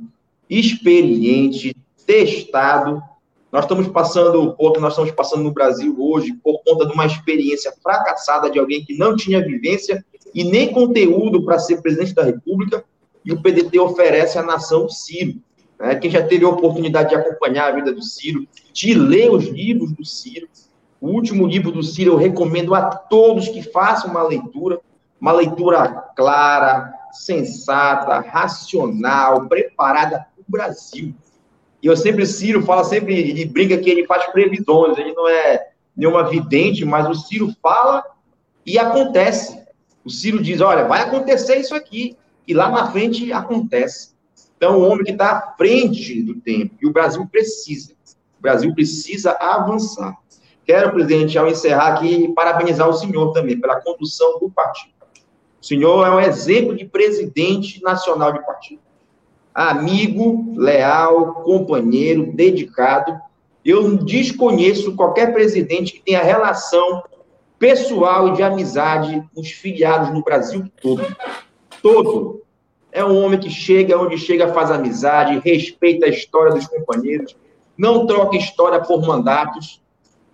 experiente, 0.49 1.75
testado. 2.05 3.03
Nós 3.51 3.65
estamos 3.65 3.89
passando 3.89 4.55
o 4.57 4.71
que 4.71 4.79
nós 4.79 4.93
estamos 4.93 5.11
passando 5.11 5.43
no 5.43 5.51
Brasil 5.51 5.93
hoje 5.99 6.33
por 6.41 6.61
conta 6.63 6.85
de 6.85 6.93
uma 6.93 7.05
experiência 7.05 7.73
fracassada 7.83 8.49
de 8.49 8.59
alguém 8.59 8.85
que 8.85 8.97
não 8.97 9.13
tinha 9.13 9.43
vivência 9.43 10.05
e 10.33 10.45
nem 10.45 10.71
conteúdo 10.71 11.43
para 11.43 11.59
ser 11.59 11.81
presidente 11.81 12.15
da 12.15 12.23
República, 12.23 12.81
e 13.25 13.33
o 13.33 13.41
PDT 13.41 13.77
oferece 13.79 14.39
à 14.39 14.43
nação 14.43 14.85
o 14.85 14.89
Ciro. 14.89 15.35
Né? 15.77 15.95
Quem 15.95 16.09
já 16.09 16.25
teve 16.25 16.45
a 16.45 16.49
oportunidade 16.49 17.09
de 17.09 17.15
acompanhar 17.15 17.73
a 17.73 17.75
vida 17.75 17.91
do 17.91 18.01
Ciro, 18.01 18.47
de 18.71 18.93
ler 18.93 19.31
os 19.31 19.47
livros 19.47 19.91
do 19.91 20.05
Ciro, 20.05 20.47
o 21.00 21.10
último 21.10 21.45
livro 21.45 21.72
do 21.72 21.84
Ciro 21.84 22.14
eu 22.14 22.18
recomendo 22.18 22.74
a 22.74 22.84
todos 22.84 23.50
que 23.50 23.62
façam 23.62 24.10
uma 24.10 24.24
leitura, 24.24 24.80
uma 25.20 25.32
leitura 25.32 25.88
clara, 26.16 26.93
sensata, 27.12 28.20
racional, 28.20 29.48
preparada 29.48 30.20
para 30.20 30.41
o 30.41 30.52
Brasil. 30.52 31.14
E 31.82 31.88
eu 31.88 31.95
sempre, 31.95 32.26
Ciro 32.26 32.64
fala 32.64 32.84
sempre, 32.84 33.16
ele 33.16 33.45
brinca 33.45 33.78
que 33.78 33.89
ele 33.89 34.06
faz 34.06 34.26
previsões, 34.32 34.98
ele 34.98 35.14
não 35.14 35.28
é 35.28 35.70
nenhuma 35.95 36.30
vidente, 36.30 36.84
mas 36.84 37.08
o 37.08 37.14
Ciro 37.14 37.54
fala 37.62 38.04
e 38.66 38.78
acontece. 38.78 39.64
O 40.04 40.10
Ciro 40.10 40.41
diz: 40.41 40.62
olha, 40.62 40.86
vai 40.86 41.02
acontecer 41.02 41.58
isso 41.58 41.76
aqui. 41.76 42.18
E 42.48 42.54
lá 42.54 42.70
na 42.70 42.91
frente 42.91 43.32
acontece. 43.34 44.16
Então, 44.56 44.78
o 44.80 44.88
homem 44.88 45.04
que 45.04 45.12
está 45.12 45.32
à 45.32 45.56
frente 45.58 46.22
do 46.24 46.36
tempo. 46.36 46.76
E 46.82 46.88
o 46.88 46.93
Brasil 46.93 47.28
precisa. 47.28 47.93
O 48.39 48.41
Brasil 48.41 48.74
precisa 48.74 49.32
avançar. 49.34 50.18
Quero, 50.68 50.91
presidente, 50.91 51.38
ao 51.38 51.47
encerrar 51.47 51.93
aqui, 51.93 52.28
parabenizar 52.36 52.89
o 52.89 52.93
senhor 52.93 53.32
também 53.32 53.57
pela 53.57 53.80
condução 53.80 54.38
do 54.38 54.49
partido. 54.49 54.91
O 55.61 55.65
senhor 55.65 56.05
é 56.05 56.11
um 56.11 56.20
exemplo 56.20 56.76
de 56.76 56.84
presidente 56.84 57.82
nacional 57.82 58.34
de 58.34 58.45
partido. 58.45 58.82
Amigo, 59.55 60.53
leal, 60.57 61.36
companheiro, 61.36 62.34
dedicado. 62.34 63.18
Eu 63.63 63.95
desconheço 63.95 64.93
qualquer 64.93 65.34
presidente 65.34 65.93
que 65.93 66.01
tenha 66.01 66.22
relação 66.22 67.01
pessoal 67.57 68.28
e 68.28 68.34
de 68.34 68.43
amizade 68.43 69.24
com 69.34 69.39
os 69.39 69.49
filiados 69.49 70.13
no 70.13 70.22
Brasil 70.22 70.70
todo. 70.82 71.01
Todo. 71.82 72.41
É 72.91 73.05
um 73.05 73.24
homem 73.24 73.39
que 73.39 73.49
chega 73.49 73.97
onde 73.97 74.18
chega, 74.18 74.53
faz 74.53 74.70
amizade, 74.70 75.39
respeita 75.39 76.07
a 76.07 76.09
história 76.09 76.53
dos 76.53 76.68
companheiros, 76.68 77.38
não 77.78 78.05
troca 78.05 78.36
história 78.36 78.82
por 78.82 79.01
mandatos, 79.05 79.82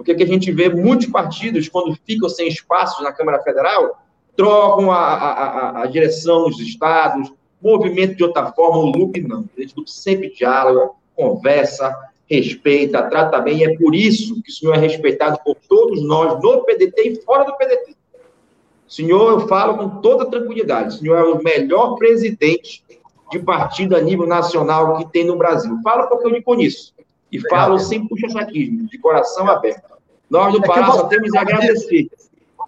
porque 0.03 0.15
que 0.15 0.23
a 0.23 0.27
gente 0.27 0.51
vê 0.51 0.67
muitos 0.67 1.07
partidos, 1.07 1.69
quando 1.69 1.97
ficam 2.05 2.27
sem 2.27 2.49
espaços 2.49 3.01
na 3.01 3.13
Câmara 3.13 3.41
Federal, 3.41 4.03
trocam 4.35 4.91
a, 4.91 4.97
a, 4.97 5.81
a, 5.83 5.85
direção 5.85 6.41
nos 6.41 6.59
estados, 6.59 7.31
movimento 7.61 8.17
de 8.17 8.23
outra 8.23 8.51
forma, 8.51 8.79
o 8.79 8.85
Lupe 8.87 9.21
não. 9.21 9.41
O 9.41 9.77
Lupe 9.77 9.89
sempre 9.89 10.29
dialoga, 10.33 10.91
conversa, 11.15 11.95
respeita, 12.29 13.03
trata 13.03 13.39
bem, 13.39 13.59
e 13.59 13.63
é 13.63 13.77
por 13.77 13.95
isso 13.95 14.41
que 14.43 14.49
o 14.49 14.53
senhor 14.53 14.75
é 14.75 14.79
respeitado 14.79 15.39
por 15.45 15.55
todos 15.69 16.03
nós, 16.03 16.41
no 16.43 16.65
PDT 16.65 17.01
e 17.01 17.15
fora 17.21 17.45
do 17.45 17.55
PDT. 17.55 17.95
Senhor, 18.85 19.31
eu 19.31 19.47
falo 19.47 19.77
com 19.77 20.01
toda 20.01 20.29
tranquilidade, 20.29 20.95
o 20.95 20.99
senhor 20.99 21.17
é 21.17 21.23
o 21.23 21.41
melhor 21.41 21.95
presidente 21.95 22.83
de 23.31 23.39
partido 23.39 23.95
a 23.95 24.01
nível 24.01 24.27
nacional 24.27 24.97
que 24.97 25.11
tem 25.11 25.23
no 25.23 25.37
Brasil. 25.37 25.79
Falo 25.81 26.07
porque 26.09 26.27
eu 26.27 26.31
lhe 26.31 26.41
conheço. 26.41 26.93
E 27.31 27.39
falo 27.49 27.79
sem 27.79 28.05
puxa-saquismo, 28.05 28.87
de 28.87 28.97
coração 28.99 29.49
aberto. 29.49 29.92
Nós 30.33 30.51
do 30.51 30.63
é 30.63 30.67
Pará 30.67 30.91
só 30.91 31.03
temos 31.03 31.31
a 31.35 31.41
agradecer. 31.41 32.09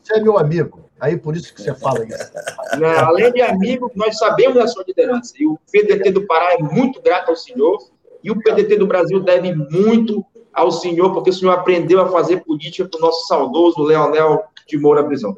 Você 0.04 0.14
é 0.14 0.22
meu 0.22 0.38
amigo. 0.38 0.88
Aí 1.00 1.18
por 1.18 1.36
isso 1.36 1.52
que 1.52 1.64
você 1.64 1.74
fala 1.74 2.06
isso. 2.06 2.32
Não, 2.80 2.88
além 2.88 3.34
de 3.34 3.42
amigo, 3.42 3.92
nós 3.96 4.20
sabemos 4.20 4.54
da 4.54 4.68
sua 4.68 4.84
liderança. 4.88 5.34
E 5.40 5.48
o 5.48 5.58
PDT 5.72 6.12
do 6.12 6.28
Pará 6.28 6.54
é 6.54 6.60
muito 6.60 7.02
grato 7.02 7.30
ao 7.30 7.36
senhor. 7.36 7.80
E 8.24 8.30
o 8.30 8.40
PDT 8.40 8.78
do 8.78 8.86
Brasil 8.86 9.20
deve 9.20 9.52
muito 9.56 10.24
ao 10.54 10.72
senhor, 10.72 11.12
porque 11.12 11.32
o 11.32 11.34
senhor 11.34 11.54
aprendeu 11.54 12.02
a 12.02 12.08
fazer 12.08 12.44
política 12.44 12.88
com 12.88 13.00
o 13.00 13.02
nosso 13.02 13.28
saudoso 13.28 13.82
Leonel 13.82 14.44
de 14.68 14.78
Moura 14.78 15.04
Prisão. 15.04 15.32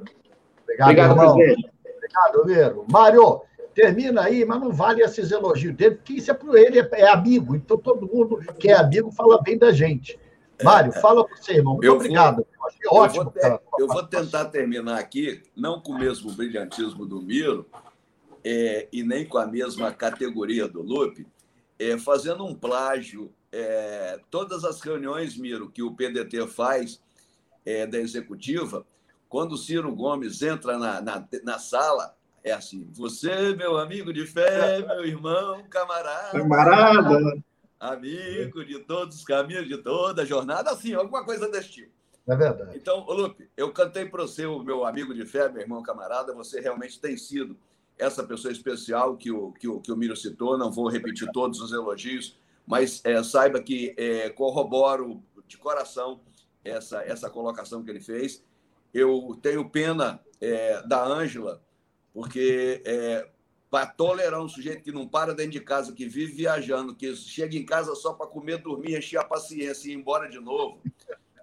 Obrigado, 0.63 0.89
Obrigado 0.89 1.17
presidente. 1.17 1.69
Obrigado, 1.95 2.45
Vero. 2.45 2.86
Mário, 2.91 3.41
termina 3.73 4.23
aí, 4.23 4.43
mas 4.43 4.59
não 4.59 4.71
vale 4.71 5.01
esses 5.01 5.32
elogios 5.32 5.73
dele, 5.75 5.95
porque 5.95 6.13
isso 6.13 6.30
é 6.30 6.34
para 6.34 6.61
ele, 6.61 6.80
é, 6.80 6.89
é 6.91 7.07
amigo. 7.07 7.55
Então 7.55 7.78
todo 7.78 8.05
mundo 8.05 8.39
que 8.59 8.69
é 8.69 8.73
amigo 8.73 9.11
fala 9.11 9.41
bem 9.41 9.57
da 9.57 9.71
gente. 9.71 10.19
Mário, 10.64 10.91
fala 10.93 11.26
para 11.26 11.38
você, 11.38 11.53
irmão. 11.53 11.74
Muito 11.74 11.86
eu 11.86 11.95
obrigado. 11.95 12.45
Vou, 12.58 12.68
achei 12.68 12.88
ótimo. 12.89 13.22
Eu 13.22 13.24
vou, 13.24 13.32
ter, 13.32 13.62
eu 13.80 13.88
vou, 13.88 14.03
tentar 14.03 14.45
terminar 14.45 14.97
aqui, 14.97 15.43
não 15.55 15.80
com 15.80 15.91
o 15.93 15.99
mesmo 15.99 16.32
brilhantismo 16.32 17.05
do 17.05 17.22
Miro, 17.22 17.68
é, 18.43 18.88
e 18.91 19.03
nem 19.03 19.26
com 19.26 19.38
a 19.38 19.45
mesma 19.45 19.91
categoria 19.91 20.68
do 20.68 20.82
Lupe, 20.82 21.28
é, 21.80 21.97
fazendo 21.97 22.45
um 22.45 22.55
plágio. 22.55 23.32
É, 23.51 24.20
todas 24.30 24.66
as 24.66 24.82
reuniões, 24.82 25.38
Miro, 25.38 25.70
que 25.70 25.82
o 25.82 25.95
PDT 25.95 26.47
faz 26.47 27.01
é, 27.66 27.86
da 27.88 27.97
executiva, 27.97 28.86
quando 29.30 29.53
o 29.53 29.58
Ciro 29.58 29.93
Gomes 29.95 30.41
entra 30.41 30.78
na, 30.78 31.01
na, 31.01 31.28
na 31.43 31.60
sala, 31.60 32.16
é 32.43 32.51
assim: 32.51 32.89
você, 32.93 33.55
meu 33.55 33.78
amigo 33.78 34.12
de 34.12 34.26
fé, 34.26 34.80
meu 34.80 35.05
irmão, 35.05 35.64
camarada. 35.70 36.39
Camarada 36.39 37.43
amigo 37.80 38.65
de 38.65 38.80
todos 38.80 39.17
os 39.17 39.23
caminhos, 39.23 39.67
de 39.67 39.78
toda 39.78 40.23
a 40.23 40.25
jornada, 40.25 40.71
assim, 40.71 40.93
alguma 40.93 41.23
coisa 41.23 41.49
desse 41.49 41.69
tipo. 41.69 41.91
É 42.28 42.36
verdade. 42.36 42.78
Então, 42.78 43.05
Lupe, 43.05 43.49
eu 43.55 43.71
cantei 43.71 44.05
para 44.05 44.23
você, 44.23 44.45
o 44.45 44.61
meu 44.61 44.86
amigo 44.86 45.13
de 45.13 45.25
fé, 45.25 45.49
meu 45.49 45.61
irmão 45.61 45.82
camarada, 45.82 46.34
você 46.34 46.59
realmente 46.59 46.99
tem 46.99 47.15
sido 47.17 47.57
essa 47.97 48.23
pessoa 48.23 48.51
especial 48.51 49.15
que 49.15 49.32
o, 49.32 49.51
que 49.53 49.67
o, 49.67 49.80
que 49.80 49.91
o 49.91 49.97
Miro 49.97 50.15
citou, 50.15 50.57
não 50.57 50.71
vou 50.71 50.89
repetir 50.89 51.32
todos 51.32 51.61
os 51.61 51.71
elogios, 51.71 52.38
mas 52.65 53.01
é, 53.05 53.23
saiba 53.23 53.61
que 53.61 53.95
é, 53.97 54.30
corroboro 54.30 55.23
de 55.47 55.57
coração 55.57 56.19
essa, 56.63 57.01
essa 57.03 57.30
colocação 57.30 57.84
que 57.84 57.89
ele 57.89 58.01
fez. 58.01 58.43
Eu 58.93 59.39
tenho 59.41 59.69
pena 59.69 60.19
é, 60.41 60.82
da 60.86 61.03
Ângela, 61.03 61.61
porque 62.13 62.82
é, 62.86 63.30
para 63.70 63.86
tolerar 63.86 64.41
um 64.41 64.47
sujeito 64.47 64.84
que 64.84 64.91
não 64.91 65.07
para 65.07 65.34
dentro 65.34 65.51
de 65.51 65.59
casa, 65.59 65.91
que 65.91 66.07
vive 66.07 66.34
viajando, 66.34 66.95
que 66.95 67.15
chega 67.15 67.57
em 67.57 67.65
casa 67.65 67.93
só 67.95 68.13
para 68.13 68.28
comer, 68.28 68.59
dormir, 68.59 68.97
encher 68.97 69.20
a 69.20 69.24
paciência 69.24 69.89
e 69.89 69.91
ir 69.91 69.95
embora 69.95 70.30
de 70.30 70.39
novo. 70.39 70.82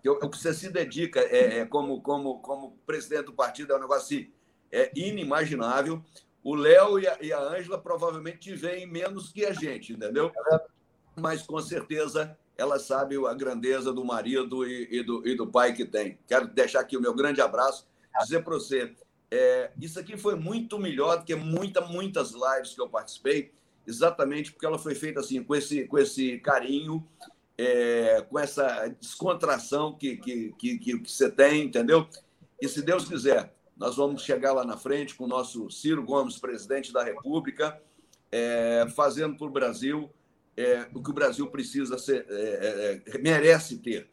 O 0.06 0.28
que 0.28 0.38
você 0.38 0.52
se 0.52 0.70
dedica 0.70 1.20
é, 1.20 1.60
é, 1.60 1.66
como, 1.66 2.00
como, 2.02 2.38
como 2.40 2.78
presidente 2.86 3.26
do 3.26 3.32
partido 3.32 3.72
é 3.72 3.76
um 3.76 3.80
negócio 3.80 4.18
assim, 4.18 4.32
é 4.70 4.90
inimaginável. 4.94 6.02
O 6.42 6.54
Léo 6.54 6.98
e 6.98 7.32
a 7.32 7.40
Ângela 7.40 7.78
provavelmente 7.78 8.38
te 8.38 8.54
veem 8.54 8.86
menos 8.86 9.32
que 9.32 9.46
a 9.46 9.52
gente, 9.52 9.94
entendeu? 9.94 10.30
Mas 11.16 11.42
com 11.42 11.60
certeza 11.60 12.36
ela 12.56 12.78
sabe 12.78 13.16
a 13.26 13.34
grandeza 13.34 13.92
do 13.92 14.04
marido 14.04 14.66
e, 14.66 14.98
e, 14.98 15.02
do, 15.02 15.26
e 15.26 15.34
do 15.34 15.46
pai 15.46 15.72
que 15.72 15.84
tem. 15.84 16.18
Quero 16.26 16.48
deixar 16.48 16.80
aqui 16.80 16.96
o 16.96 17.00
meu 17.00 17.14
grande 17.14 17.40
abraço, 17.40 17.86
dizer 18.20 18.44
para 18.44 18.54
você 18.54 18.94
é, 19.34 19.72
isso 19.80 19.98
aqui 19.98 20.16
foi 20.16 20.36
muito 20.36 20.78
melhor 20.78 21.18
do 21.18 21.24
que 21.24 21.34
muita, 21.34 21.80
muitas 21.80 22.30
lives 22.30 22.72
que 22.72 22.80
eu 22.80 22.88
participei, 22.88 23.50
exatamente 23.84 24.52
porque 24.52 24.64
ela 24.64 24.78
foi 24.78 24.94
feita 24.94 25.18
assim, 25.18 25.42
com 25.42 25.56
esse, 25.56 25.88
com 25.88 25.98
esse 25.98 26.38
carinho, 26.38 27.04
é, 27.58 28.24
com 28.30 28.38
essa 28.38 28.86
descontração 29.00 29.92
que, 29.92 30.18
que, 30.18 30.54
que, 30.56 30.78
que, 30.78 30.96
você 31.10 31.28
tem, 31.28 31.64
entendeu? 31.64 32.08
E 32.62 32.68
se 32.68 32.80
Deus 32.80 33.08
quiser, 33.08 33.52
nós 33.76 33.96
vamos 33.96 34.22
chegar 34.22 34.52
lá 34.52 34.64
na 34.64 34.76
frente 34.76 35.16
com 35.16 35.24
o 35.24 35.28
nosso 35.28 35.68
Ciro 35.68 36.04
Gomes, 36.04 36.38
presidente 36.38 36.92
da 36.92 37.02
República, 37.02 37.82
é, 38.30 38.86
fazendo 38.94 39.36
para 39.36 39.48
o 39.48 39.50
Brasil 39.50 40.08
é, 40.56 40.86
o 40.94 41.02
que 41.02 41.10
o 41.10 41.14
Brasil 41.14 41.48
precisa 41.48 41.98
ser, 41.98 42.24
é, 42.28 43.02
é, 43.08 43.16
é, 43.16 43.18
merece 43.18 43.78
ter, 43.78 44.08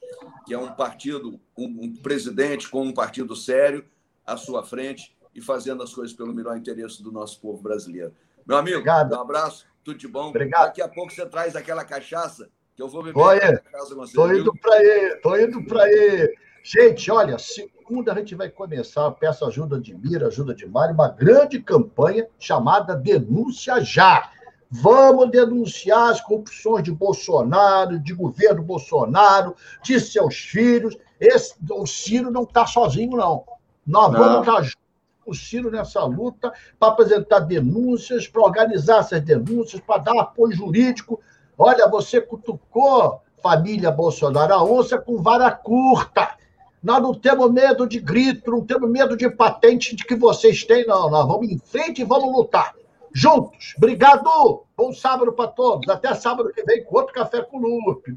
que 0.48 0.54
é 0.54 0.58
um 0.58 0.74
partido, 0.74 1.40
um, 1.56 1.86
um 1.86 1.96
presidente 1.96 2.68
com 2.68 2.82
um 2.82 2.92
partido 2.94 3.36
sério, 3.36 3.86
à 4.32 4.38
sua 4.38 4.64
frente 4.64 5.16
e 5.34 5.42
fazendo 5.42 5.84
as 5.84 5.94
coisas 5.94 6.16
pelo 6.16 6.34
melhor 6.34 6.58
interesse 6.58 7.02
do 7.02 7.12
nosso 7.12 7.40
povo 7.40 7.62
brasileiro. 7.62 8.14
Meu 8.46 8.58
amigo, 8.58 8.78
Obrigado. 8.78 9.14
um 9.14 9.22
abraço, 9.22 9.66
tudo 9.84 9.98
de 9.98 10.08
bom. 10.08 10.30
Obrigado. 10.30 10.66
Daqui 10.66 10.82
a 10.82 10.88
pouco 10.88 11.12
você 11.12 11.26
traz 11.26 11.56
aquela 11.56 11.86
cachaça 11.86 12.50
que 12.76 12.82
eu 12.82 12.90
vou 12.90 13.04
beber 13.04 13.20
Oi, 13.20 13.40
casa 13.40 13.96
com 13.96 14.02
você. 14.02 14.10
Estou 14.10 14.34
indo 14.34 14.54
para 14.54 14.76
aí, 14.76 15.14
estou 15.14 15.40
indo 15.40 15.66
para 15.66 15.84
aí. 15.84 16.36
Gente, 16.64 17.12
olha, 17.12 17.38
segunda 17.40 18.14
a 18.14 18.16
gente 18.16 18.36
vai 18.36 18.50
começar, 18.50 19.10
peço 19.12 19.46
ajuda 19.46 19.80
de 19.80 19.96
Mira, 19.96 20.28
ajuda 20.28 20.54
de 20.54 20.68
Mário, 20.68 20.94
uma 20.94 21.10
grande 21.10 21.62
campanha 21.62 22.28
chamada 22.40 22.96
Denúncia 22.96 23.82
Já. 23.82 24.32
Vamos 24.74 25.30
denunciar 25.30 26.12
as 26.12 26.22
corrupções 26.22 26.84
de 26.84 26.92
Bolsonaro, 26.94 28.00
de 28.00 28.14
governo 28.14 28.64
Bolsonaro, 28.64 29.54
de 29.84 30.00
seus 30.00 30.36
filhos. 30.38 30.98
Esse, 31.20 31.56
o 31.70 31.86
Ciro 31.86 32.32
não 32.32 32.44
está 32.44 32.66
sozinho, 32.66 33.18
não. 33.18 33.44
Nós 33.86 34.12
vamos 34.12 34.48
estar 34.48 34.62
juntos 34.62 34.78
com 35.24 35.32
o 35.32 35.36
Ciro 35.36 35.72
nessa 35.72 36.04
luta 36.04 36.52
para 36.80 36.90
apresentar 36.90 37.40
denúncias, 37.40 38.28
para 38.28 38.42
organizar 38.42 39.00
essas 39.00 39.22
denúncias, 39.22 39.82
para 39.82 40.02
dar 40.02 40.20
apoio 40.20 40.54
jurídico. 40.54 41.20
Olha, 41.58 41.88
você 41.88 42.22
cutucou, 42.22 43.22
família 43.42 43.92
Bolsonaro, 43.92 44.54
a 44.54 44.64
onça 44.64 44.98
com 44.98 45.22
vara 45.22 45.52
curta. 45.52 46.36
Nós 46.82 47.02
não 47.02 47.14
temos 47.14 47.52
medo 47.52 47.88
de 47.88 48.00
grito, 48.00 48.50
não 48.50 48.66
temos 48.66 48.90
medo 48.90 49.16
de 49.16 49.30
patente 49.30 49.96
de 49.96 50.04
que 50.04 50.16
vocês 50.16 50.64
têm, 50.64 50.86
não. 50.86 51.10
Nós 51.10 51.28
vamos 51.28 51.50
em 51.50 51.60
frente 51.60 52.02
e 52.02 52.06
vamos 52.06 52.32
lutar. 52.34 52.74
Juntos. 53.14 53.74
Obrigado. 53.78 54.64
Bom 54.76 54.94
sábado 54.94 55.34
para 55.34 55.48
todos. 55.50 55.88
Até 55.90 56.14
sábado 56.16 56.52
que 56.54 56.64
vem 56.64 56.84
com 56.84 56.96
outro 56.96 57.14
Café 57.14 57.42
com 57.42 57.60
Lupe. 57.60 58.12